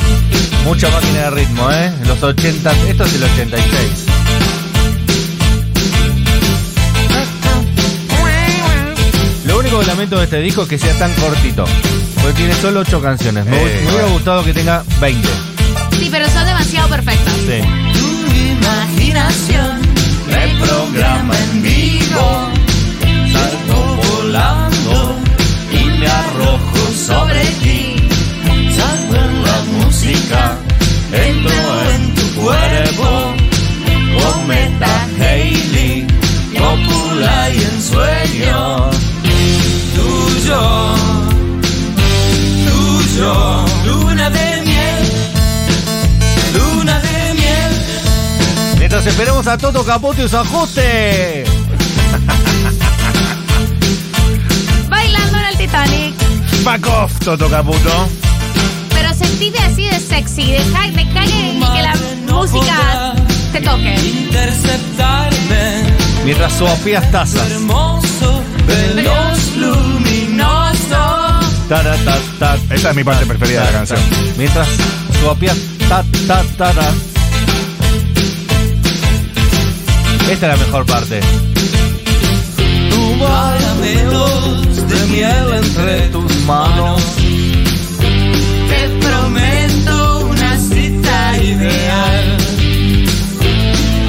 Mucha 0.64 0.90
máquina 0.90 1.20
de 1.20 1.30
ritmo, 1.30 1.70
¿eh? 1.70 1.92
Los 2.06 2.22
80, 2.22 2.72
esto 2.88 3.04
es 3.04 3.14
el 3.14 3.22
86. 3.24 4.07
Lamento 9.86 10.16
de 10.18 10.24
este 10.24 10.40
disco 10.40 10.62
es 10.62 10.68
que 10.68 10.78
sea 10.78 10.92
tan 10.98 11.12
cortito. 11.14 11.64
Porque 12.20 12.32
tiene 12.38 12.54
solo 12.54 12.80
8 12.80 13.00
canciones. 13.00 13.44
Me, 13.46 13.56
Eh, 13.56 13.64
me 13.64 13.80
hubiera 13.82 13.92
bueno. 13.92 14.08
gustado 14.14 14.44
que 14.44 14.52
tenga 14.54 14.82
20. 15.00 15.28
Sí, 15.98 16.08
pero 16.10 16.28
son 16.30 16.44
demasiado 16.46 16.88
perfectas. 16.88 17.34
Sí. 17.34 17.60
Tu 17.94 18.36
imaginación 18.36 19.80
reprograma 20.26 21.34
en 21.38 21.62
vivo. 21.62 22.48
Salgo 23.32 23.96
volando 23.96 25.16
y 25.72 25.84
me 25.98 26.06
arrojo 26.06 26.92
sobre 27.06 27.44
ti. 27.62 27.96
Salgo 28.76 29.14
en 29.16 29.42
la 29.44 29.84
música, 29.84 30.56
entro 31.12 31.90
en 31.94 32.14
tu 32.14 32.40
cuerpo. 32.42 33.34
Cometa 34.18 35.06
Hailey, 35.20 36.06
cópula 36.58 37.50
y 37.50 37.62
ensueño. 37.62 38.90
Tuyo, 40.48 40.94
tuyo, 42.64 43.64
luna 43.84 44.30
de 44.30 44.62
miel, 44.62 45.04
luna 46.54 46.98
de 47.00 47.34
miel. 47.34 48.78
Mientras 48.78 49.06
esperamos 49.06 49.46
a 49.46 49.58
Toto 49.58 49.84
Capote 49.84 50.24
y 50.24 50.28
su 50.30 50.38
ajuste. 50.38 51.44
Bailando 54.88 55.36
en 55.36 55.44
el 55.44 55.56
Titanic. 55.58 56.14
Back 56.64 56.86
off, 56.86 57.12
Toto 57.18 57.50
Caputo. 57.50 58.08
Pero 58.88 59.12
sentite 59.12 59.58
así 59.58 59.84
de 59.84 60.00
sexy. 60.00 60.52
Deja, 60.52 60.84
que, 60.84 60.94
que 60.94 61.82
la 61.82 61.94
música 62.26 63.14
te 63.52 63.60
toque. 63.60 63.96
Mientras 66.24 66.54
soapías 66.54 67.10
tazas. 67.10 67.50
hermoso, 67.50 68.42
veloz, 68.66 69.56
luminoso. 69.56 69.68
Tara, 69.68 69.76
ta, 69.76 70.04
ta, 70.04 70.07
Esa 71.70 72.90
es 72.90 72.96
mi 72.96 73.04
parte 73.04 73.26
preferida 73.26 73.60
de 73.60 73.72
la 73.72 73.84
ta, 73.84 73.84
ta. 73.84 73.94
canción. 73.94 74.00
Mientras 74.38 74.68
soapías 75.20 75.56
ta, 75.86 76.02
ta, 76.26 76.42
tara. 76.56 76.90
Esta 80.30 80.52
es 80.52 80.58
la 80.58 80.64
mejor 80.64 80.86
parte. 80.86 81.20
Caramelos 83.18 84.88
de 84.88 85.06
miel 85.08 85.54
entre 85.62 86.08
tus 86.08 86.36
manos. 86.46 87.02
Te 88.68 88.88
prometo 89.06 90.26
una 90.26 90.58
cita 90.58 91.36
ideal. 91.42 92.36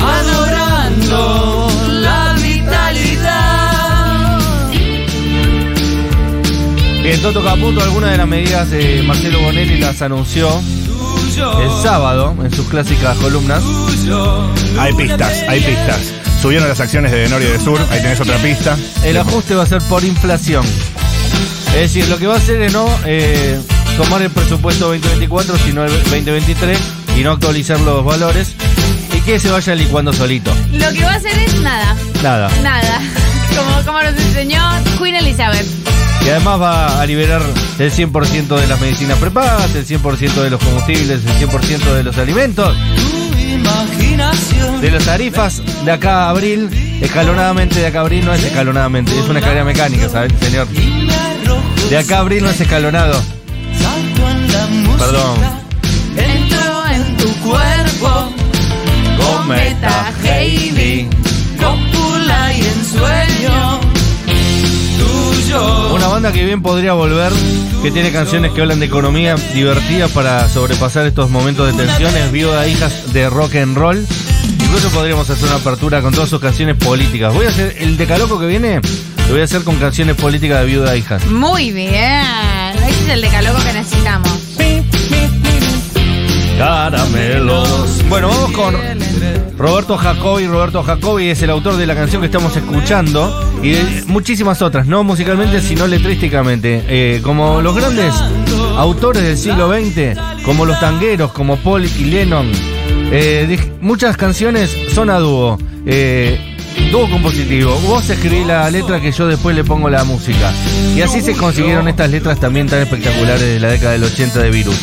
Adorando 0.01 1.58
Bien, 7.09 7.23
Toto 7.23 7.43
Caputo, 7.43 7.81
algunas 7.81 8.11
de 8.11 8.17
las 8.17 8.27
medidas 8.27 8.69
de 8.69 9.01
Marcelo 9.01 9.41
Bonelli 9.41 9.79
las 9.79 9.99
anunció 10.03 10.47
el 10.59 11.81
sábado 11.81 12.35
en 12.43 12.53
sus 12.53 12.67
clásicas 12.67 13.17
columnas. 13.17 13.63
Hay 14.77 14.93
pistas, 14.93 15.43
hay 15.47 15.59
pistas. 15.59 16.01
Subieron 16.39 16.69
las 16.69 16.79
acciones 16.79 17.11
de 17.11 17.27
Norte 17.27 17.47
y 17.47 17.51
de 17.51 17.59
Sur, 17.59 17.79
ahí 17.89 18.03
tenés 18.03 18.21
otra 18.21 18.37
pista. 18.37 18.77
El 19.03 19.17
ajuste 19.17 19.55
va 19.55 19.63
a 19.63 19.65
ser 19.65 19.81
por 19.81 20.03
inflación. 20.03 20.63
Es 21.69 21.81
decir, 21.81 22.07
lo 22.09 22.19
que 22.19 22.27
va 22.27 22.35
a 22.35 22.37
hacer 22.37 22.61
es 22.61 22.73
no 22.73 22.87
eh, 23.07 23.59
tomar 23.97 24.21
el 24.21 24.29
presupuesto 24.29 24.89
2024, 24.89 25.57
sino 25.65 25.85
el 25.85 25.91
2023 25.91 26.79
y 27.17 27.23
no 27.23 27.31
actualizar 27.31 27.79
los 27.79 28.05
valores 28.05 28.53
y 29.17 29.19
que 29.21 29.39
se 29.39 29.49
vaya 29.49 29.73
licuando 29.73 30.13
solito. 30.13 30.53
Lo 30.73 30.91
que 30.91 31.03
va 31.03 31.13
a 31.13 31.15
hacer 31.15 31.39
es 31.39 31.59
nada. 31.61 31.95
Nada. 32.21 32.51
Nada. 32.61 33.01
Como, 33.57 33.83
como 33.83 34.03
nos 34.03 34.13
enseñó 34.13 34.61
Queen 34.99 35.15
Elizabeth. 35.15 35.98
Y 36.25 36.29
además 36.29 36.61
va 36.61 37.01
a 37.01 37.05
liberar 37.05 37.41
el 37.79 37.91
100% 37.91 38.59
de 38.59 38.67
las 38.67 38.79
medicinas 38.79 39.17
prepagas, 39.17 39.73
el 39.75 39.85
100% 39.85 40.33
de 40.43 40.49
los 40.49 40.63
combustibles, 40.63 41.25
el 41.25 41.49
100% 41.49 41.93
de 41.93 42.03
los 42.03 42.17
alimentos, 42.17 42.75
de 44.81 44.91
las 44.91 45.05
tarifas 45.05 45.61
de 45.85 45.91
acá 45.91 46.25
a 46.25 46.29
abril, 46.29 46.69
escalonadamente 47.01 47.79
de 47.79 47.87
acá 47.87 47.99
a 47.99 48.01
abril 48.01 48.25
no 48.25 48.33
es 48.33 48.43
escalonadamente, 48.43 49.17
es 49.17 49.27
una 49.27 49.39
escalera 49.39 49.63
mecánica, 49.63 50.09
¿sabes, 50.09 50.33
señor? 50.39 50.67
De 51.89 51.97
acá 51.97 52.17
a 52.17 52.19
abril 52.19 52.43
no 52.43 52.49
es 52.49 52.61
escalonado. 52.61 53.19
Perdón. 54.97 55.39
Entro 56.17 56.87
en 56.87 57.17
tu 57.17 57.33
cuerpo. 57.39 58.33
Cometa 59.17 60.11
Heidi. 60.23 61.07
Cópula 61.57 62.53
y 62.53 62.61
ensueño. 62.61 63.88
Una 65.51 66.07
banda 66.07 66.31
que 66.31 66.45
bien 66.45 66.61
podría 66.61 66.93
volver, 66.93 67.31
que 67.81 67.89
tiene 67.89 68.11
canciones 68.11 68.51
que 68.51 68.61
hablan 68.61 68.79
de 68.79 68.85
economía 68.85 69.35
divertidas 69.53 70.11
para 70.11 70.47
sobrepasar 70.47 71.07
estos 71.07 71.31
momentos 71.31 71.65
de 71.65 71.85
tensión, 71.85 72.15
es 72.15 72.31
Viuda 72.31 72.67
Hijas 72.67 73.11
de 73.13 73.29
Rock 73.29 73.55
and 73.55 73.75
Roll. 73.75 74.05
Incluso 74.63 74.89
podríamos 74.91 75.27
hacer 75.27 75.47
una 75.47 75.57
apertura 75.57 76.01
con 76.01 76.13
todas 76.13 76.29
sus 76.29 76.39
canciones 76.39 76.75
políticas. 76.75 77.33
Voy 77.33 77.47
a 77.47 77.49
hacer 77.49 77.75
el 77.79 77.97
decaloco 77.97 78.39
que 78.39 78.45
viene, 78.45 78.79
lo 79.27 79.31
voy 79.31 79.41
a 79.41 79.45
hacer 79.45 79.63
con 79.63 79.77
canciones 79.77 80.15
políticas 80.15 80.59
de 80.59 80.65
Viuda 80.67 80.95
Hijas. 80.95 81.25
Muy 81.25 81.71
bien. 81.71 81.95
Ese 82.87 83.03
es 83.05 83.09
el 83.09 83.21
decalogo 83.21 83.57
que 83.65 83.73
necesitamos. 83.73 84.29
Caramelos. 86.59 88.07
Bueno, 88.07 88.27
vamos 88.27 88.51
con 88.51 88.75
Roberto 89.59 89.97
Jacobi. 89.97 90.47
Roberto 90.47 90.81
Jacobi 90.83 91.27
es 91.27 91.41
el 91.41 91.49
autor 91.49 91.75
de 91.75 91.85
la 91.85 91.93
canción 91.93 92.21
que 92.21 92.27
estamos 92.27 92.55
escuchando 92.55 93.29
y 93.61 93.71
de 93.71 94.03
muchísimas 94.07 94.61
otras, 94.61 94.87
no 94.87 95.03
musicalmente, 95.03 95.59
sino 95.59 95.85
letrísticamente. 95.85 96.81
Eh, 96.87 97.19
como 97.21 97.61
los 97.61 97.75
grandes 97.75 98.13
autores 98.77 99.21
del 99.21 99.37
siglo 99.37 99.69
XX, 99.69 100.17
como 100.45 100.65
los 100.65 100.79
tangueros, 100.79 101.33
como 101.33 101.57
Paul 101.57 101.85
y 101.85 102.05
Lennon. 102.05 102.49
Eh, 103.11 103.59
muchas 103.81 104.15
canciones 104.15 104.75
son 104.93 105.09
a 105.09 105.19
dúo. 105.19 105.59
Eh, 105.85 106.55
Dúo 106.91 107.09
compositivo. 107.09 107.75
Vos 107.81 108.09
escribís 108.09 108.47
la 108.47 108.69
letra 108.69 109.01
que 109.01 109.11
yo 109.11 109.27
después 109.27 109.55
le 109.55 109.65
pongo 109.65 109.89
la 109.89 110.05
música. 110.05 110.53
Y 110.95 111.01
así 111.01 111.19
se 111.19 111.33
consiguieron 111.33 111.87
estas 111.89 112.09
letras 112.09 112.39
también 112.39 112.67
tan 112.67 112.79
espectaculares 112.79 113.41
de 113.41 113.59
la 113.59 113.69
década 113.69 113.91
del 113.91 114.05
80 114.05 114.39
de 114.39 114.49
Virus. 114.49 114.79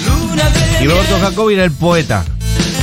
Y 0.82 0.86
Roberto 0.86 1.18
Jacobi 1.18 1.54
era 1.54 1.64
el 1.64 1.72
poeta 1.72 2.24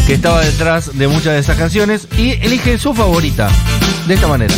que 0.05 0.13
estaba 0.15 0.41
detrás 0.41 0.97
de 0.97 1.07
muchas 1.07 1.33
de 1.33 1.39
esas 1.39 1.57
canciones 1.57 2.07
y 2.17 2.31
elige 2.31 2.77
su 2.77 2.93
favorita 2.93 3.49
de 4.07 4.13
esta 4.13 4.27
manera. 4.27 4.53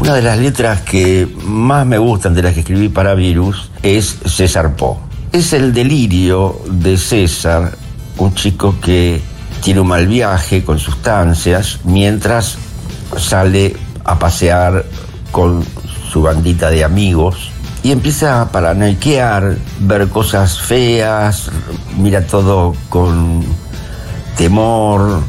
Una 0.00 0.14
de 0.14 0.22
las 0.22 0.38
letras 0.38 0.80
que 0.80 1.28
más 1.44 1.86
me 1.86 1.98
gustan 1.98 2.34
de 2.34 2.42
las 2.42 2.54
que 2.54 2.60
escribí 2.60 2.88
para 2.88 3.14
Virus 3.14 3.70
es 3.82 4.18
César 4.26 4.74
Po. 4.74 5.00
Es 5.32 5.52
el 5.52 5.72
delirio 5.72 6.60
de 6.68 6.96
César, 6.96 7.76
un 8.18 8.34
chico 8.34 8.76
que 8.80 9.20
tiene 9.62 9.80
un 9.80 9.88
mal 9.88 10.08
viaje 10.08 10.64
con 10.64 10.78
sustancias 10.78 11.80
mientras 11.84 12.58
sale 13.16 13.76
a 14.04 14.18
pasear 14.18 14.84
con 15.30 15.64
su 16.10 16.22
bandita 16.22 16.70
de 16.70 16.82
amigos 16.82 17.50
y 17.82 17.92
empieza 17.92 18.42
a 18.42 18.50
paranoiquear, 18.50 19.56
ver 19.80 20.08
cosas 20.08 20.60
feas, 20.60 21.50
mira 21.96 22.26
todo 22.26 22.74
con 22.88 23.44
temor 24.40 25.20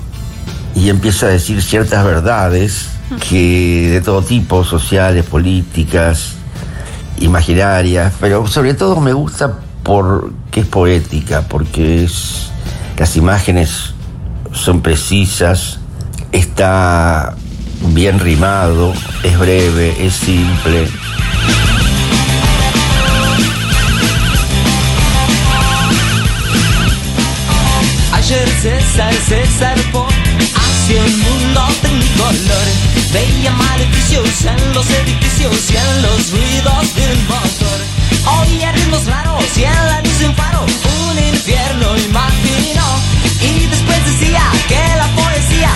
y 0.73 0.87
empieza 0.87 1.25
a 1.25 1.29
decir 1.29 1.61
ciertas 1.61 2.05
verdades 2.05 2.87
que 3.27 3.89
de 3.91 3.99
todo 3.99 4.21
tipo, 4.21 4.63
sociales, 4.63 5.25
políticas, 5.25 6.35
imaginarias, 7.19 8.13
pero 8.21 8.47
sobre 8.47 8.73
todo 8.73 9.01
me 9.01 9.11
gusta 9.11 9.59
porque 9.83 10.61
es 10.61 10.65
poética, 10.65 11.41
porque 11.41 12.05
es 12.05 12.51
las 12.97 13.17
imágenes 13.17 13.93
son 14.53 14.81
precisas, 14.81 15.79
está 16.31 17.35
bien 17.93 18.17
rimado, 18.17 18.93
es 19.23 19.37
breve, 19.37 20.05
es 20.05 20.13
simple. 20.13 20.87
César, 28.61 29.11
César 29.27 29.75
Po 29.91 30.05
hacia 30.05 31.01
un 31.01 31.19
mundo 31.19 31.67
de 31.81 31.89
color. 32.15 32.67
Veía 33.11 33.51
maleficios 33.53 34.45
en 34.45 34.73
los 34.75 34.87
edificios 34.87 35.71
y 35.71 35.77
en 35.77 36.01
los 36.03 36.29
ruidos 36.29 36.95
del 36.95 37.17
motor. 37.23 37.79
Oía 38.39 38.71
ritmos 38.71 39.07
raros 39.07 39.43
y 39.57 39.63
en 39.63 39.73
la 39.73 40.01
luz 40.01 40.19
de 40.19 40.27
un 40.27 40.35
faro 40.35 40.61
un 40.61 41.17
infierno 41.17 41.97
imaginó. 41.97 42.85
Y 43.41 43.65
después 43.65 44.05
decía 44.05 44.43
que 44.67 44.81
la 44.95 45.07
poesía 45.15 45.71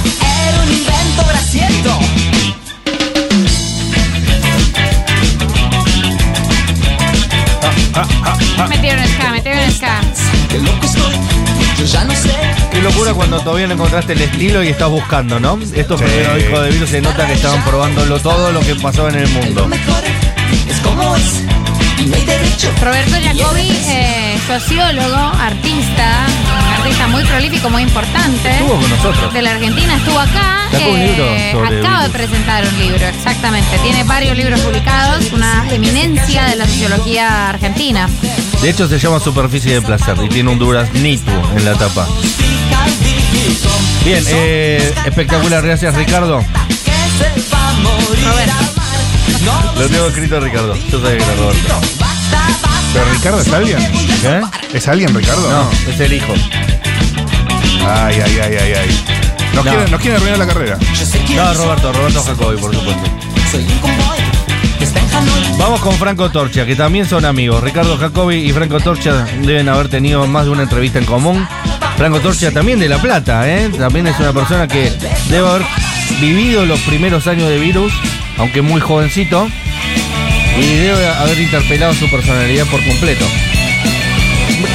era 0.47 0.61
un 0.61 0.71
invento 0.71 1.25
grasiento. 1.27 1.99
Metieron 8.69 9.07
ska, 9.07 9.31
metieron 9.31 9.71
ska. 9.71 10.01
Que 10.49 10.59
loco 10.59 10.85
estoy, 10.85 11.15
yo 11.85 11.91
ya 11.93 12.03
no 12.03 12.13
sé. 12.15 12.29
Qué 12.71 12.81
locura 12.81 13.13
cuando 13.13 13.39
todavía 13.39 13.67
no 13.67 13.73
encontraste 13.73 14.13
el 14.13 14.21
estilo 14.21 14.63
y 14.63 14.69
estás 14.69 14.89
buscando, 14.89 15.39
¿no? 15.39 15.59
Estos 15.73 15.99
Sí. 15.99 16.05
primeros 16.05 16.39
hijos 16.43 16.63
de 16.63 16.69
virus 16.71 16.89
se 16.89 17.01
nota 17.01 17.25
que 17.27 17.33
estaban 17.33 17.63
probándolo 17.63 18.19
todo 18.19 18.51
lo 18.51 18.59
que 18.61 18.75
pasaba 18.75 19.09
en 19.09 19.15
el 19.19 19.27
mundo. 19.29 19.67
es 20.69 20.79
como 20.81 21.15
es. 21.15 21.43
Roberto 22.83 23.15
Jacobi, 23.23 23.71
eh, 23.87 24.37
sociólogo, 24.47 25.15
artista, 25.15 26.25
un 26.67 26.73
artista 26.81 27.07
muy 27.07 27.23
prolífico, 27.23 27.69
muy 27.69 27.83
importante. 27.83 28.51
Estuvo 28.51 28.79
con 28.79 28.89
nosotros. 28.89 29.33
De 29.33 29.41
la 29.41 29.51
Argentina, 29.51 29.95
estuvo 29.95 30.19
acá. 30.19 30.67
eh, 30.71 30.77
Sacó 30.77 30.89
un 30.91 30.99
libro 30.99 31.25
sobre 31.51 31.79
acaba 31.79 32.03
de 32.03 32.09
presentar 32.09 32.63
un 32.67 32.79
libro, 32.79 33.07
exactamente. 33.07 33.77
Tiene 33.79 34.03
varios 34.03 34.37
libros 34.37 34.59
publicados, 34.61 35.31
una 35.31 35.65
eminencia 35.71 36.45
de 36.45 36.55
la 36.57 36.65
sociología 36.67 37.49
argentina. 37.49 38.07
De 38.61 38.69
hecho 38.71 38.87
se 38.87 38.97
llama 38.97 39.19
Superficie 39.19 39.73
de 39.75 39.81
Placer 39.81 40.17
y 40.23 40.29
tiene 40.29 40.49
un 40.49 40.57
duraznito 40.59 41.31
en 41.55 41.65
la 41.65 41.73
tapa. 41.75 42.07
Bien, 44.03 44.23
eh, 44.27 44.93
espectacular, 45.05 45.63
gracias 45.63 45.93
Ricardo. 45.95 46.43
Roberto. 48.23 48.53
Lo 49.79 49.87
tengo 49.87 50.07
escrito 50.07 50.39
Ricardo. 50.39 50.75
Yo 50.75 51.01
sabía 51.01 51.17
que 51.17 51.23
era 51.23 51.35
Roberto. 51.35 51.81
¿Pero 52.93 53.05
Ricardo 53.13 53.41
es 53.41 53.53
alguien? 53.53 53.77
¿Qué? 54.21 54.41
¿Es 54.77 54.87
alguien, 54.87 55.13
Ricardo? 55.13 55.49
No, 55.49 55.91
es 55.91 55.99
el 55.99 56.13
hijo. 56.13 56.33
Ay, 57.87 58.19
ay, 58.25 58.39
ay, 58.41 58.55
ay, 58.59 58.73
ay. 58.73 59.03
Nos, 59.53 59.63
No. 59.65 59.71
quieren, 59.71 59.91
nos 59.91 59.99
quieren 60.01 60.17
arruinar 60.17 60.39
la 60.39 60.47
carrera. 60.47 60.77
No, 61.35 61.53
Roberto, 61.53 61.93
Roberto 61.93 62.23
Jacobi, 62.23 62.57
por 62.57 62.73
supuesto. 62.73 63.03
Vamos 65.57 65.79
con 65.81 65.93
Franco 65.93 66.29
Torcha, 66.29 66.65
que 66.65 66.75
también 66.75 67.05
son 67.05 67.25
amigos. 67.25 67.63
Ricardo 67.63 67.97
Jacobi 67.97 68.37
y 68.37 68.51
Franco 68.51 68.79
Torcha 68.79 69.25
deben 69.41 69.69
haber 69.69 69.87
tenido 69.87 70.25
más 70.27 70.45
de 70.45 70.51
una 70.51 70.63
entrevista 70.63 70.99
en 70.99 71.05
común. 71.05 71.47
Franco 71.97 72.19
Torcha 72.19 72.51
también 72.51 72.79
de 72.79 72.89
La 72.89 73.01
Plata, 73.01 73.49
¿eh? 73.49 73.69
También 73.69 74.07
es 74.07 74.19
una 74.19 74.33
persona 74.33 74.67
que 74.67 74.91
debe 75.29 75.47
haber 75.47 75.63
vivido 76.19 76.65
los 76.65 76.79
primeros 76.81 77.27
años 77.27 77.49
de 77.49 77.57
Virus 77.57 77.93
aunque 78.37 78.61
muy 78.61 78.81
jovencito, 78.81 79.47
y 80.57 80.75
debe 80.75 81.07
haber 81.07 81.39
interpelado 81.39 81.93
su 81.93 82.09
personalidad 82.09 82.65
por 82.67 82.83
completo. 82.83 83.25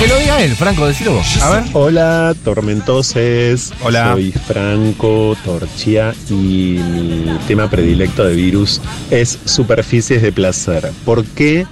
Que 0.01 0.09
lo 0.09 0.19
diga 0.19 0.43
él, 0.43 0.57
Franco, 0.57 0.87
decilo 0.87 1.13
vos. 1.13 1.43
A 1.43 1.51
ver. 1.51 1.65
Hola, 1.75 2.35
tormentoses. 2.43 3.71
Hola. 3.83 4.13
Soy 4.15 4.33
Franco 4.33 5.37
Torchia 5.45 6.15
y 6.31 6.79
mi 6.81 7.27
tema 7.47 7.69
predilecto 7.69 8.25
de 8.25 8.35
virus 8.35 8.81
es 9.11 9.39
Superficies 9.45 10.23
de 10.23 10.33
Placer. 10.33 10.91
¿Por 11.05 11.27
qué? 11.27 11.67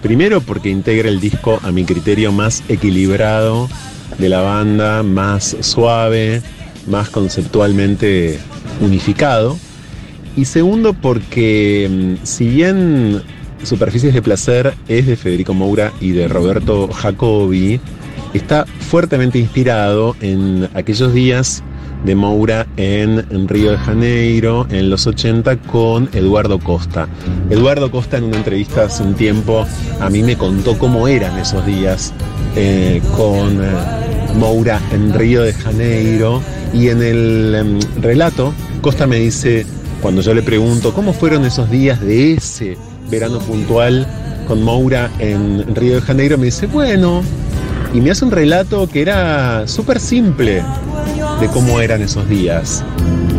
Primero 0.00 0.40
porque 0.40 0.70
integra 0.70 1.10
el 1.10 1.20
disco 1.20 1.60
a 1.62 1.72
mi 1.72 1.84
criterio 1.84 2.32
más 2.32 2.62
equilibrado 2.70 3.68
de 4.16 4.30
la 4.30 4.40
banda, 4.40 5.02
más 5.02 5.54
suave, 5.60 6.40
más 6.86 7.10
conceptualmente 7.10 8.40
unificado. 8.80 9.58
Y 10.38 10.46
segundo 10.46 10.94
porque 10.94 12.16
mm, 12.22 12.24
si 12.24 12.48
bien 12.48 13.22
Superficies 13.62 14.14
de 14.14 14.22
Placer 14.22 14.74
es 14.88 15.06
de 15.06 15.16
Federico 15.16 15.54
Moura 15.54 15.92
y 16.00 16.12
de 16.12 16.28
Roberto 16.28 16.88
Jacobi, 16.88 17.80
está 18.34 18.66
fuertemente 18.66 19.38
inspirado 19.38 20.16
en 20.20 20.68
aquellos 20.74 21.14
días 21.14 21.62
de 22.04 22.14
Moura 22.14 22.66
en, 22.76 23.48
Río 23.48 23.72
de 23.72 23.78
Janeiro 23.78 24.66
en 24.70 24.90
los 24.90 25.06
80 25.06 25.56
con 25.62 26.10
Eduardo 26.12 26.58
Costa. 26.58 27.08
Eduardo 27.48 27.90
Costa 27.90 28.18
en 28.18 28.24
una 28.24 28.36
entrevista 28.36 28.84
hace 28.84 29.02
un 29.02 29.14
tiempo 29.14 29.66
a 30.00 30.10
mí 30.10 30.22
me 30.22 30.36
contó 30.36 30.78
cómo 30.78 31.08
eran 31.08 31.38
esos 31.38 31.64
días 31.64 32.12
eh, 32.56 33.00
con 33.16 33.64
eh, 33.64 33.70
Moura 34.36 34.80
en 34.92 35.14
Río 35.14 35.42
de 35.42 35.54
Janeiro 35.54 36.42
y 36.74 36.88
en 36.88 37.02
el 37.02 37.54
em, 37.54 37.80
relato 38.02 38.52
Costa 38.82 39.06
me 39.06 39.16
dice, 39.16 39.64
cuando 40.02 40.20
yo 40.20 40.34
le 40.34 40.42
pregunto 40.42 40.92
cómo 40.92 41.14
fueron 41.14 41.46
esos 41.46 41.70
días 41.70 42.02
de 42.02 42.34
ese 42.34 42.76
verano 43.10 43.38
puntual 43.38 44.06
con 44.46 44.62
Moura 44.62 45.10
en 45.18 45.74
Río 45.74 45.96
de 45.96 46.00
Janeiro, 46.02 46.36
me 46.38 46.46
dice, 46.46 46.66
bueno, 46.66 47.22
y 47.94 48.00
me 48.00 48.10
hace 48.10 48.24
un 48.24 48.30
relato 48.30 48.86
que 48.88 49.00
era 49.02 49.66
súper 49.66 50.00
simple 50.00 50.62
de 51.40 51.46
cómo 51.48 51.80
eran 51.80 52.02
esos 52.02 52.28
días. 52.28 52.82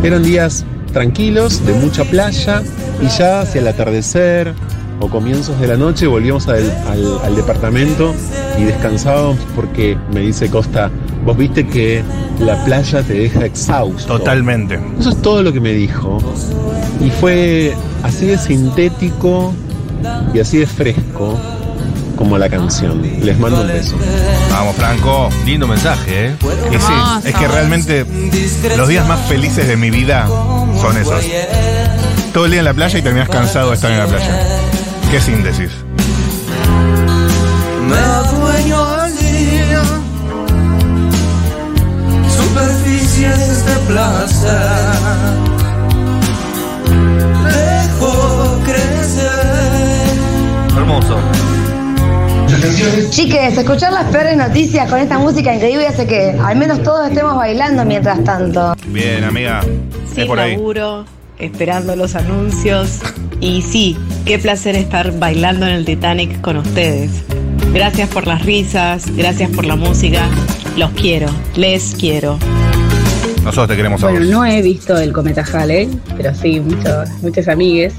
Eran 0.04 0.23
días 0.23 0.65
tranquilos, 0.93 1.65
de 1.65 1.73
mucha 1.73 2.04
playa, 2.06 2.62
y 3.01 3.08
ya 3.17 3.41
hacia 3.41 3.62
el 3.62 3.67
atardecer 3.67 4.54
o 5.01 5.10
comienzos 5.10 5.60
de 5.60 5.67
la 5.67 5.75
noche 5.75 6.08
volvíamos 6.08 6.47
al, 6.47 6.71
al- 6.88 7.19
al 7.23 7.36
departamento 7.36 8.15
y 8.58 8.63
descansábamos 8.63 9.38
porque 9.56 9.97
me 10.13 10.21
dice 10.21 10.49
Costa, 10.49 10.89
vos 11.25 11.36
viste 11.38 11.67
que 11.67 12.01
la 12.39 12.63
playa 12.63 13.04
te 13.04 13.13
deja 13.13 13.45
exhausto. 13.45 14.17
Totalmente. 14.17 14.80
Eso 14.99 15.10
es 15.10 15.21
todo 15.21 15.43
lo 15.43 15.51
que 15.51 15.60
me 15.60 15.73
dijo. 15.73 16.17
Y 17.06 17.10
fue 17.10 17.73
así 18.05 18.27
de 18.27 18.37
sintético 18.37 19.53
y 20.33 20.39
así 20.39 20.59
de 20.59 20.67
fresco 20.67 21.39
como 22.15 22.37
la 22.37 22.49
canción. 22.49 23.01
Les 23.21 23.37
mando 23.37 23.61
un 23.61 23.67
beso. 23.67 23.97
Vamos, 24.51 24.75
Franco. 24.75 25.29
Lindo 25.45 25.67
mensaje, 25.67 26.27
¿eh? 26.27 26.35
Y 26.71 26.75
sí, 26.75 26.85
Hermoso. 26.91 27.27
es 27.27 27.35
que 27.35 27.47
realmente 27.47 28.05
los 28.77 28.87
días 28.87 29.07
más 29.07 29.19
felices 29.27 29.67
de 29.67 29.75
mi 29.75 29.89
vida 29.89 30.27
son 30.81 30.97
esos. 30.97 31.23
Todo 32.33 32.45
el 32.45 32.51
día 32.51 32.59
en 32.59 32.65
la 32.65 32.73
playa 32.73 32.99
y 32.99 33.01
terminas 33.01 33.29
cansado 33.29 33.69
de 33.69 33.75
estar 33.75 33.91
en 33.91 33.99
la 33.99 34.07
playa. 34.07 34.39
Qué 35.11 35.19
síntesis. 35.19 35.71
Me 37.87 37.95
adueño 37.95 38.83
al 38.83 39.17
día, 39.17 39.83
superficies 42.29 43.65
de 43.65 43.75
placer. 43.87 45.44
Chiques, 53.10 53.58
escuchar 53.58 53.93
las 53.93 54.06
peores 54.12 54.38
noticias 54.38 54.89
con 54.89 55.00
esta 55.00 55.17
música 55.17 55.54
increíble 55.54 55.88
hace 55.88 56.06
que 56.06 56.32
al 56.43 56.56
menos 56.58 56.82
todos 56.84 57.08
estemos 57.08 57.36
bailando 57.36 57.84
mientras 57.86 58.24
tanto. 58.24 58.76
Bien, 58.88 59.24
amiga. 59.24 59.62
Es 60.08 60.13
Sin 60.15 60.28
por 60.28 60.39
ahí. 60.39 60.56
laburo, 60.56 61.06
esperando 61.39 61.95
los 61.95 62.15
anuncios. 62.15 63.00
Y 63.39 63.62
sí, 63.62 63.98
qué 64.26 64.39
placer 64.39 64.76
estar 64.76 65.17
bailando 65.17 65.65
en 65.65 65.74
el 65.74 65.86
Titanic 65.86 66.41
con 66.41 66.58
ustedes. 66.58 67.12
Gracias 67.74 68.10
por 68.10 68.28
las 68.28 68.43
risas, 68.45 69.06
gracias 69.15 69.50
por 69.52 69.65
la 69.65 69.76
música. 69.76 70.28
Los 70.78 70.91
quiero, 70.91 71.28
les 71.56 71.95
quiero. 71.95 72.38
Nosotros 73.43 73.67
te 73.69 73.76
queremos 73.76 74.04
a 74.04 74.08
Bueno, 74.08 74.21
vos. 74.21 74.30
no 74.30 74.45
he 74.45 74.62
visto 74.62 74.98
el 74.98 75.12
cometa 75.13 75.43
Halley, 75.54 75.89
pero 76.17 76.34
sí, 76.34 76.60
muchos, 76.60 77.10
muchas 77.21 77.48
amigues. 77.48 77.93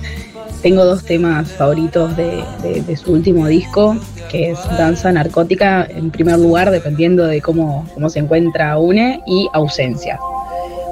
Tengo 0.62 0.84
dos 0.84 1.04
temas 1.04 1.52
favoritos 1.52 2.16
de, 2.16 2.96
su 2.96 3.12
último 3.12 3.46
disco, 3.46 3.96
que 4.30 4.50
es 4.50 4.58
Danza 4.76 5.12
Narcótica, 5.12 5.86
en 5.88 6.10
primer 6.10 6.38
lugar, 6.38 6.70
dependiendo 6.70 7.24
de 7.24 7.40
cómo, 7.40 7.88
cómo 7.94 8.08
se 8.08 8.20
encuentra 8.20 8.78
UNE, 8.78 9.22
y 9.26 9.48
Ausencia. 9.52 10.18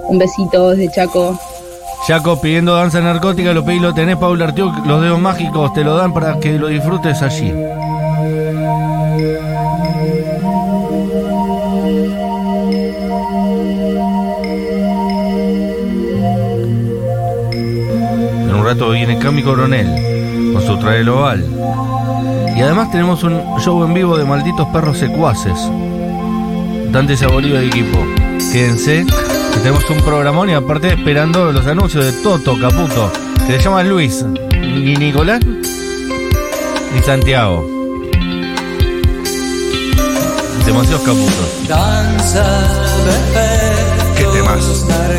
Un 0.08 0.18
besito 0.18 0.70
desde 0.70 0.92
Chaco. 0.92 1.38
Jaco 2.06 2.38
pidiendo 2.38 2.74
danza 2.74 3.00
narcótica, 3.00 3.54
lo 3.54 3.64
pedí, 3.64 3.80
lo 3.80 3.94
tenés, 3.94 4.18
Paula 4.18 4.44
Artiuk, 4.44 4.86
los 4.86 5.00
dedos 5.00 5.18
mágicos 5.18 5.72
te 5.72 5.82
lo 5.82 5.96
dan 5.96 6.12
para 6.12 6.38
que 6.38 6.58
lo 6.58 6.68
disfrutes 6.68 7.22
allí. 7.22 7.50
Rato 18.74 18.90
viene 18.90 19.18
Cami 19.18 19.42
Coronel 19.42 20.52
con 20.52 20.62
su 20.62 20.76
traje 20.78 21.08
oval. 21.08 21.44
Y 22.56 22.60
además 22.60 22.90
tenemos 22.90 23.22
un 23.22 23.40
show 23.60 23.84
en 23.84 23.94
vivo 23.94 24.16
de 24.16 24.24
malditos 24.24 24.66
perros 24.68 24.98
secuaces. 24.98 25.54
Dante 26.90 27.16
Saborío 27.16 27.54
de 27.56 27.66
equipo. 27.66 27.98
Quédense, 28.52 29.04
que 29.52 29.58
tenemos 29.58 29.88
un 29.90 29.98
programón 29.98 30.50
y 30.50 30.54
aparte 30.54 30.88
esperando 30.88 31.52
los 31.52 31.66
anuncios 31.66 32.04
de 32.04 32.12
Toto 32.22 32.58
Caputo, 32.58 33.10
que 33.46 33.58
se 33.58 33.62
llama 33.62 33.82
Luis, 33.82 34.24
ni 34.52 34.96
Nicolás, 34.96 35.40
ni 35.44 37.02
Santiago. 37.02 37.64
Demasiados 40.66 41.02
caputos. 41.02 41.68
Danza 41.68 42.42
de 43.04 44.14
Qué 44.16 44.24
temas. 44.32 44.64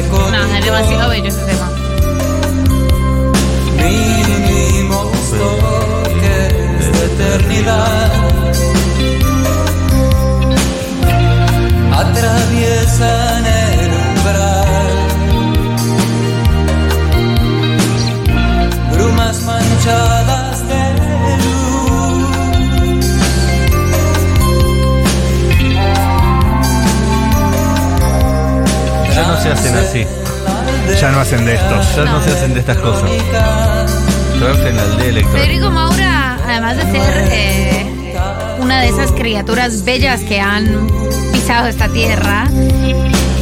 No, 0.10 0.58
es 0.58 0.65
demasiado 0.65 1.10
bello 1.10 1.28
ese 1.28 1.46
tema. 1.46 1.75
Mínimos 3.86 5.12
toques 5.39 6.84
de 6.95 7.04
eternidad. 7.12 8.12
Atraviesan 11.93 13.45
el 13.45 13.91
umbral. 14.06 14.95
Brumas 18.91 19.38
manchadas 19.43 20.67
de 20.69 20.84
luz. 21.04 21.65
Ya 29.15 29.24
no 29.28 29.36
se 29.41 29.48
hacen 29.52 29.76
así, 29.78 30.02
Ya 30.93 31.12
no 31.12 31.19
hacen 31.19 31.45
de 31.45 31.56
estos. 31.56 31.95
ya 31.95 32.06
no 32.06 32.24
se 32.24 32.32
hacen 32.32 32.54
de 32.54 32.60
estas 32.60 32.78
cosas. 32.78 33.10
Federico 35.32 35.71
Maura, 35.71 36.38
además 36.45 36.78
de 36.78 36.84
ser 36.84 37.28
eh, 37.32 37.86
una 38.60 38.82
de 38.82 38.89
esas 38.89 39.12
criaturas 39.12 39.84
bellas 39.84 40.21
que 40.21 40.39
han 40.39 40.88
pisado 41.32 41.67
esta 41.67 41.89
tierra, 41.89 42.48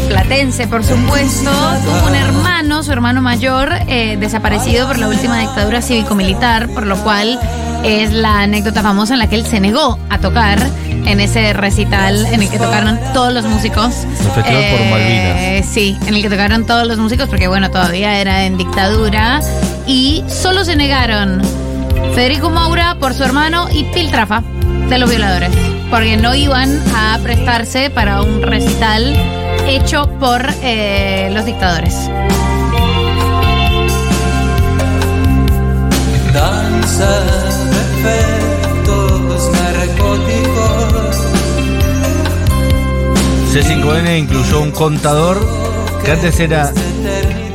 platense 0.07 0.67
por 0.67 0.83
supuesto, 0.83 1.51
tuvo 1.83 2.07
un 2.07 2.15
hermano, 2.15 2.83
su 2.83 2.91
hermano 2.91 3.21
mayor, 3.21 3.69
eh, 3.87 4.17
desaparecido 4.19 4.87
por 4.87 4.97
la 4.97 5.07
última 5.07 5.39
dictadura 5.39 5.81
cívico-militar, 5.81 6.69
por 6.69 6.85
lo 6.85 6.97
cual 7.03 7.39
es 7.83 8.13
la 8.13 8.41
anécdota 8.41 8.81
famosa 8.81 9.13
en 9.13 9.19
la 9.19 9.27
que 9.27 9.35
él 9.35 9.45
se 9.45 9.59
negó 9.59 9.99
a 10.09 10.19
tocar 10.19 10.59
en 11.05 11.19
ese 11.19 11.53
recital 11.53 12.25
en 12.27 12.41
el 12.41 12.49
que 12.49 12.57
tocaron 12.57 12.99
todos 13.13 13.33
los 13.33 13.45
músicos. 13.45 14.05
El 14.35 14.43
por 14.43 14.89
Malvinas. 14.89 15.37
Eh, 15.37 15.65
sí, 15.69 15.97
en 16.07 16.15
el 16.15 16.21
que 16.21 16.29
tocaron 16.29 16.65
todos 16.65 16.87
los 16.87 16.97
músicos 16.97 17.27
porque 17.27 17.47
bueno, 17.47 17.69
todavía 17.69 18.19
era 18.19 18.45
en 18.45 18.57
dictadura 18.57 19.41
y 19.85 20.23
solo 20.27 20.63
se 20.63 20.75
negaron 20.75 21.41
Federico 22.15 22.49
Maura 22.49 22.95
por 22.99 23.13
su 23.13 23.23
hermano 23.23 23.67
y 23.71 23.83
Piltrafa 23.85 24.43
de 24.89 24.97
los 24.97 25.09
violadores, 25.09 25.51
porque 25.89 26.17
no 26.17 26.35
iban 26.35 26.79
a 26.95 27.19
prestarse 27.21 27.89
para 27.89 28.21
un 28.21 28.41
recital 28.41 29.13
hecho 29.67 30.09
por 30.19 30.45
eh, 30.61 31.29
los 31.33 31.45
dictadores. 31.45 32.09
danza 36.33 37.62
efectos 38.03 39.51
narcóticos 39.51 41.17
C5N 43.53 44.19
incluyó 44.19 44.61
un 44.61 44.71
contador 44.71 45.39
que 46.03 46.11
antes 46.11 46.39
era 46.39 46.71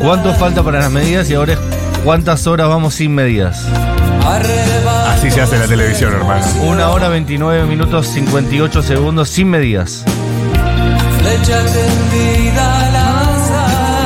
cuánto 0.01 0.33
falta 0.35 0.63
para 0.63 0.81
las 0.81 0.91
medidas 0.91 1.29
y 1.31 1.35
ahora 1.35 1.55
es 1.55 1.59
¿Cuántas 2.05 2.47
horas 2.47 2.69
vamos 2.69 2.95
sin 2.95 3.15
medias? 3.15 3.67
Así 5.09 5.31
se 5.31 5.41
hace 5.41 5.59
la 5.59 5.67
televisión, 5.67 6.15
hermano. 6.15 6.45
Una 6.63 6.91
hora 6.91 7.09
29 7.09 7.67
minutos 7.67 8.07
58 8.07 8.83
segundos 8.83 9.29
sin 9.29 9.51
medidas. 9.51 10.05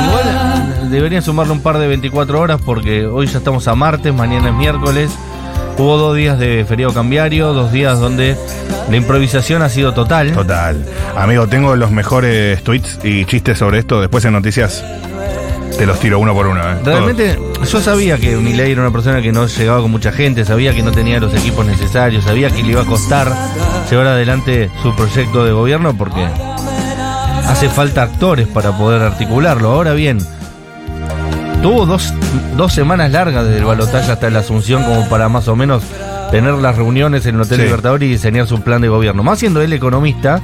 Igual 0.07 0.89
deberían 0.89 1.21
sumarle 1.23 1.53
un 1.53 1.61
par 1.61 1.77
de 1.77 1.87
24 1.87 2.39
horas 2.39 2.59
porque 2.63 3.05
hoy 3.05 3.27
ya 3.27 3.37
estamos 3.37 3.67
a 3.67 3.75
martes, 3.75 4.13
mañana 4.13 4.49
es 4.49 4.55
miércoles. 4.55 5.11
Hubo 5.77 5.97
dos 5.97 6.15
días 6.15 6.37
de 6.37 6.65
feriado 6.67 6.93
cambiario, 6.93 7.53
dos 7.53 7.71
días 7.71 7.99
donde 7.99 8.37
la 8.89 8.95
improvisación 8.95 9.61
ha 9.61 9.69
sido 9.69 9.93
total. 9.93 10.31
Total. 10.31 10.85
Amigo, 11.15 11.47
tengo 11.47 11.75
los 11.75 11.91
mejores 11.91 12.63
tweets 12.63 12.99
y 13.03 13.25
chistes 13.25 13.57
sobre 13.57 13.79
esto. 13.79 13.99
Después 13.99 14.23
en 14.25 14.33
noticias 14.33 14.83
te 15.77 15.85
los 15.85 15.99
tiro 15.99 16.19
uno 16.19 16.33
por 16.33 16.47
uno. 16.47 16.61
¿eh? 16.61 16.75
Realmente 16.83 17.39
yo 17.71 17.81
sabía 17.81 18.17
que 18.17 18.35
Milei 18.35 18.71
era 18.71 18.81
una 18.81 18.91
persona 18.91 19.21
que 19.21 19.31
no 19.31 19.47
llegaba 19.47 19.81
con 19.81 19.91
mucha 19.91 20.11
gente, 20.11 20.45
sabía 20.45 20.73
que 20.73 20.83
no 20.83 20.91
tenía 20.91 21.19
los 21.19 21.33
equipos 21.33 21.65
necesarios, 21.65 22.23
sabía 22.23 22.49
que 22.49 22.61
le 22.61 22.71
iba 22.71 22.81
a 22.81 22.85
costar 22.85 23.31
llevar 23.89 24.07
adelante 24.07 24.69
su 24.81 24.95
proyecto 24.95 25.43
de 25.43 25.51
gobierno 25.51 25.95
porque 25.97 26.23
hace 27.47 27.69
falta 27.69 28.03
actores 28.03 28.47
para 28.47 28.77
poder 28.77 29.01
articularlo. 29.01 29.71
Ahora 29.71 29.93
bien, 29.93 30.19
tuvo 31.63 31.85
dos, 31.85 32.13
dos 32.57 32.73
semanas 32.73 33.09
largas 33.11 33.45
desde 33.45 33.59
el 33.59 33.65
balotaje 33.65 34.11
hasta 34.11 34.29
la 34.29 34.39
Asunción 34.39 34.83
como 34.83 35.07
para 35.07 35.29
más 35.29 35.47
o 35.47 35.55
menos 35.55 35.81
tener 36.29 36.53
las 36.55 36.75
reuniones 36.75 37.25
en 37.25 37.35
el 37.35 37.41
Hotel 37.41 37.57
Sí. 37.59 37.63
Libertador 37.63 38.03
y 38.03 38.09
diseñar 38.09 38.47
su 38.47 38.61
plan 38.61 38.81
de 38.81 38.89
gobierno. 38.89 39.23
Más 39.23 39.39
siendo 39.39 39.61
él 39.61 39.71
economista 39.71 40.41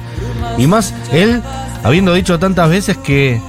y 0.56 0.66
más 0.66 0.94
él 1.12 1.42
habiendo 1.84 2.14
dicho 2.14 2.38
tantas 2.38 2.70
veces 2.70 2.96
que 2.96 3.40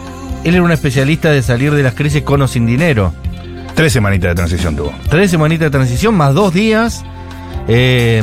él 0.43 0.53
era 0.53 0.61
un 0.61 0.71
especialista 0.71 1.31
de 1.31 1.41
salir 1.41 1.73
de 1.73 1.81
las 1.81 1.93
crisis 1.93 2.23
con 2.23 2.41
o 2.41 2.47
sin 2.47 2.67
dinero. 2.67 3.13
Tres 3.73 3.93
semanitas 3.93 4.31
de 4.31 4.35
transición 4.35 4.75
tuvo. 4.75 4.91
Tres 5.09 5.31
semanitas 5.31 5.67
de 5.67 5.71
transición 5.71 6.13
más 6.13 6.33
dos 6.33 6.53
días. 6.53 7.05
Eh, 7.69 8.21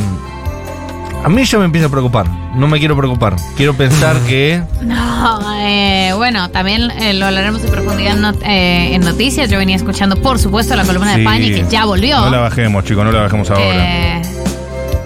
a 1.24 1.28
mí 1.30 1.44
ya 1.44 1.58
me 1.58 1.64
empieza 1.64 1.86
a 1.86 1.90
preocupar. 1.90 2.26
No 2.54 2.66
me 2.66 2.78
quiero 2.78 2.96
preocupar. 2.96 3.36
Quiero 3.56 3.74
pensar 3.74 4.16
que. 4.26 4.62
No, 4.82 5.40
eh, 5.60 6.12
bueno, 6.16 6.50
también 6.50 6.90
eh, 6.92 7.12
lo 7.14 7.26
hablaremos 7.26 7.62
en 7.64 7.70
profundidad 7.70 8.14
en, 8.14 8.22
not- 8.22 8.42
eh, 8.44 8.94
en 8.94 9.02
noticias. 9.02 9.50
Yo 9.50 9.58
venía 9.58 9.76
escuchando, 9.76 10.16
por 10.16 10.38
supuesto, 10.38 10.74
la 10.76 10.84
columna 10.84 11.10
de 11.10 11.16
Sí. 11.16 11.20
España 11.22 11.46
que 11.48 11.64
ya 11.70 11.84
volvió. 11.84 12.18
No 12.20 12.30
la 12.30 12.38
bajemos, 12.38 12.84
chicos, 12.84 13.04
no 13.04 13.12
la 13.12 13.22
bajemos 13.22 13.50
ahora. 13.50 14.18
Eh, 14.18 14.22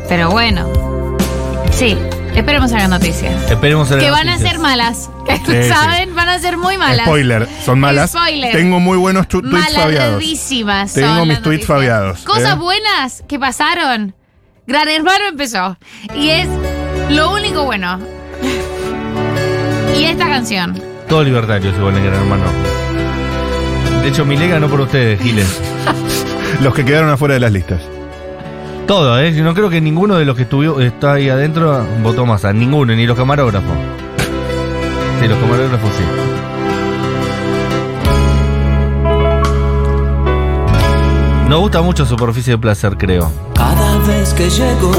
pero 0.08 0.30
bueno, 0.30 0.70
sí, 1.72 1.96
esperemos 2.34 2.72
a 2.72 2.78
las 2.78 2.88
noticias. 2.88 3.34
Esperemos 3.50 3.90
a 3.90 3.96
las 3.96 4.04
Que 4.04 4.10
van 4.10 4.28
a 4.28 4.38
ser 4.38 4.58
malas. 4.58 5.10
Sí, 5.46 5.68
¿Saben? 5.68 6.14
Van 6.14 6.28
a 6.28 6.38
ser 6.38 6.56
muy 6.56 6.76
malas. 6.76 7.06
Spoiler, 7.06 7.48
son 7.64 7.80
malas. 7.80 8.10
Spoiler. 8.10 8.52
Tengo 8.52 8.78
muy 8.80 8.96
buenos 8.98 9.26
tweets 9.28 9.74
fabiados. 9.74 10.22
Tengo 10.94 11.26
mis 11.26 11.40
tweets 11.42 11.66
fabiados, 11.66 12.20
Cosas 12.22 12.58
buenas 12.58 13.22
que 13.28 13.38
pasaron. 13.38 14.14
Gran 14.66 14.88
Hermano 14.88 15.24
empezó. 15.28 15.76
Y 16.14 16.28
es 16.30 16.48
lo 17.10 17.32
único 17.32 17.64
bueno. 17.64 17.98
Y 19.96 20.04
esta 20.04 20.26
canción. 20.28 20.80
Todos 21.08 21.24
libertarios 21.24 21.76
igual 21.76 21.96
en 21.96 22.04
Gran 22.04 22.20
Hermano. 22.20 22.44
De 24.02 24.08
hecho, 24.08 24.24
mi 24.24 24.36
ganó 24.36 24.68
por 24.68 24.80
ustedes, 24.80 25.20
Giles. 25.20 25.60
Los 26.60 26.74
que 26.74 26.84
quedaron 26.84 27.10
afuera 27.10 27.34
de 27.34 27.40
las 27.40 27.52
listas. 27.52 27.80
Todo, 28.86 29.18
¿eh? 29.18 29.32
Yo 29.32 29.44
no 29.44 29.54
creo 29.54 29.70
que 29.70 29.80
ninguno 29.80 30.16
de 30.16 30.24
los 30.24 30.36
que 30.36 30.42
estuvo, 30.42 30.80
está 30.80 31.14
ahí 31.14 31.28
adentro 31.28 31.86
votó 32.02 32.26
más 32.26 32.44
a 32.44 32.52
ninguno, 32.52 32.94
ni 32.94 33.06
los 33.06 33.16
camarógrafos. 33.16 33.72
Sí, 35.20 35.28
los 35.28 35.38
camarógrafos 35.38 35.90
sí. 35.94 36.02
Nos 41.48 41.60
gusta 41.60 41.80
mucho 41.80 42.04
Superficie 42.04 42.54
de 42.54 42.58
Placer, 42.58 42.96
creo. 42.96 43.30
Cada 43.54 43.98
vez 43.98 44.34
que 44.34 44.50
llego 44.50 44.92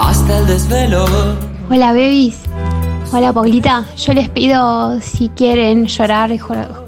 hasta 0.00 0.38
el 0.38 0.46
desvelo. 0.46 1.04
Hola, 1.70 1.88
babies. 1.92 2.36
Hola, 3.12 3.32
Paulita. 3.32 3.84
Yo 3.96 4.12
les 4.12 4.28
pido, 4.28 5.00
si 5.00 5.28
quieren 5.30 5.86
llorar, 5.86 6.30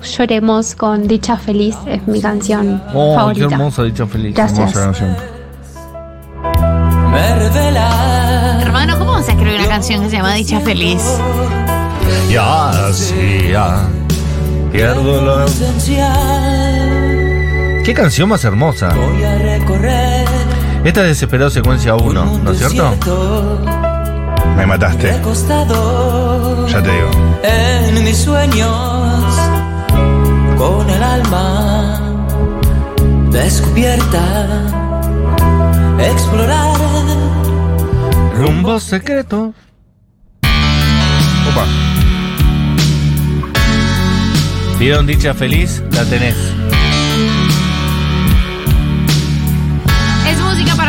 lloremos 0.02 0.74
con 0.76 1.06
Dicha 1.08 1.36
Feliz. 1.36 1.76
Es 1.86 2.06
mi 2.06 2.20
canción 2.20 2.80
Oh, 2.94 3.10
qué 3.10 3.14
favorita. 3.16 3.44
hermosa 3.56 3.82
dicha 3.84 4.06
feliz. 4.06 4.34
Gracias. 4.34 4.74
Hermosa 4.76 4.84
canción. 4.84 5.16
Me 7.10 7.34
revela 7.38 8.58
Hermano, 8.62 8.98
¿cómo 8.98 9.12
vamos 9.12 9.28
a 9.28 9.32
escribir 9.32 9.58
una 9.60 9.68
canción 9.68 10.02
que 10.02 10.10
se 10.10 10.16
llama 10.16 10.34
Dicha 10.34 10.60
Feliz? 10.60 11.02
Ya, 12.30 12.72
sí, 12.92 13.48
ya. 13.50 13.86
Pierdo 14.72 15.20
la... 15.38 15.44
esencial. 15.44 16.12
Qué 17.84 17.92
canción 17.94 18.28
más 18.28 18.44
hermosa. 18.44 18.94
Voy 18.94 19.22
a 19.24 19.36
recorrer 19.38 20.01
Esta 20.84 21.02
es 21.02 21.08
Desesperado 21.08 21.48
Secuencia 21.48 21.94
1, 21.94 22.40
¿no 22.42 22.50
es 22.50 22.58
cierto? 22.58 22.96
Me 24.56 24.66
mataste. 24.66 25.12
Ya 26.68 26.82
te 26.82 26.90
digo. 26.90 27.10
en 27.44 28.04
mis 28.04 28.16
sueños 28.16 29.24
con 30.58 30.90
el 30.90 31.02
alma 31.02 32.00
descubierta 33.30 34.22
explorar 36.00 36.76
Rumbo 38.36 38.80
secreto. 38.80 39.54
Opa. 41.48 41.64
¿Vieron 44.80 45.06
Dicha 45.06 45.32
Feliz? 45.32 45.80
La 45.92 46.04
tenés. 46.04 46.34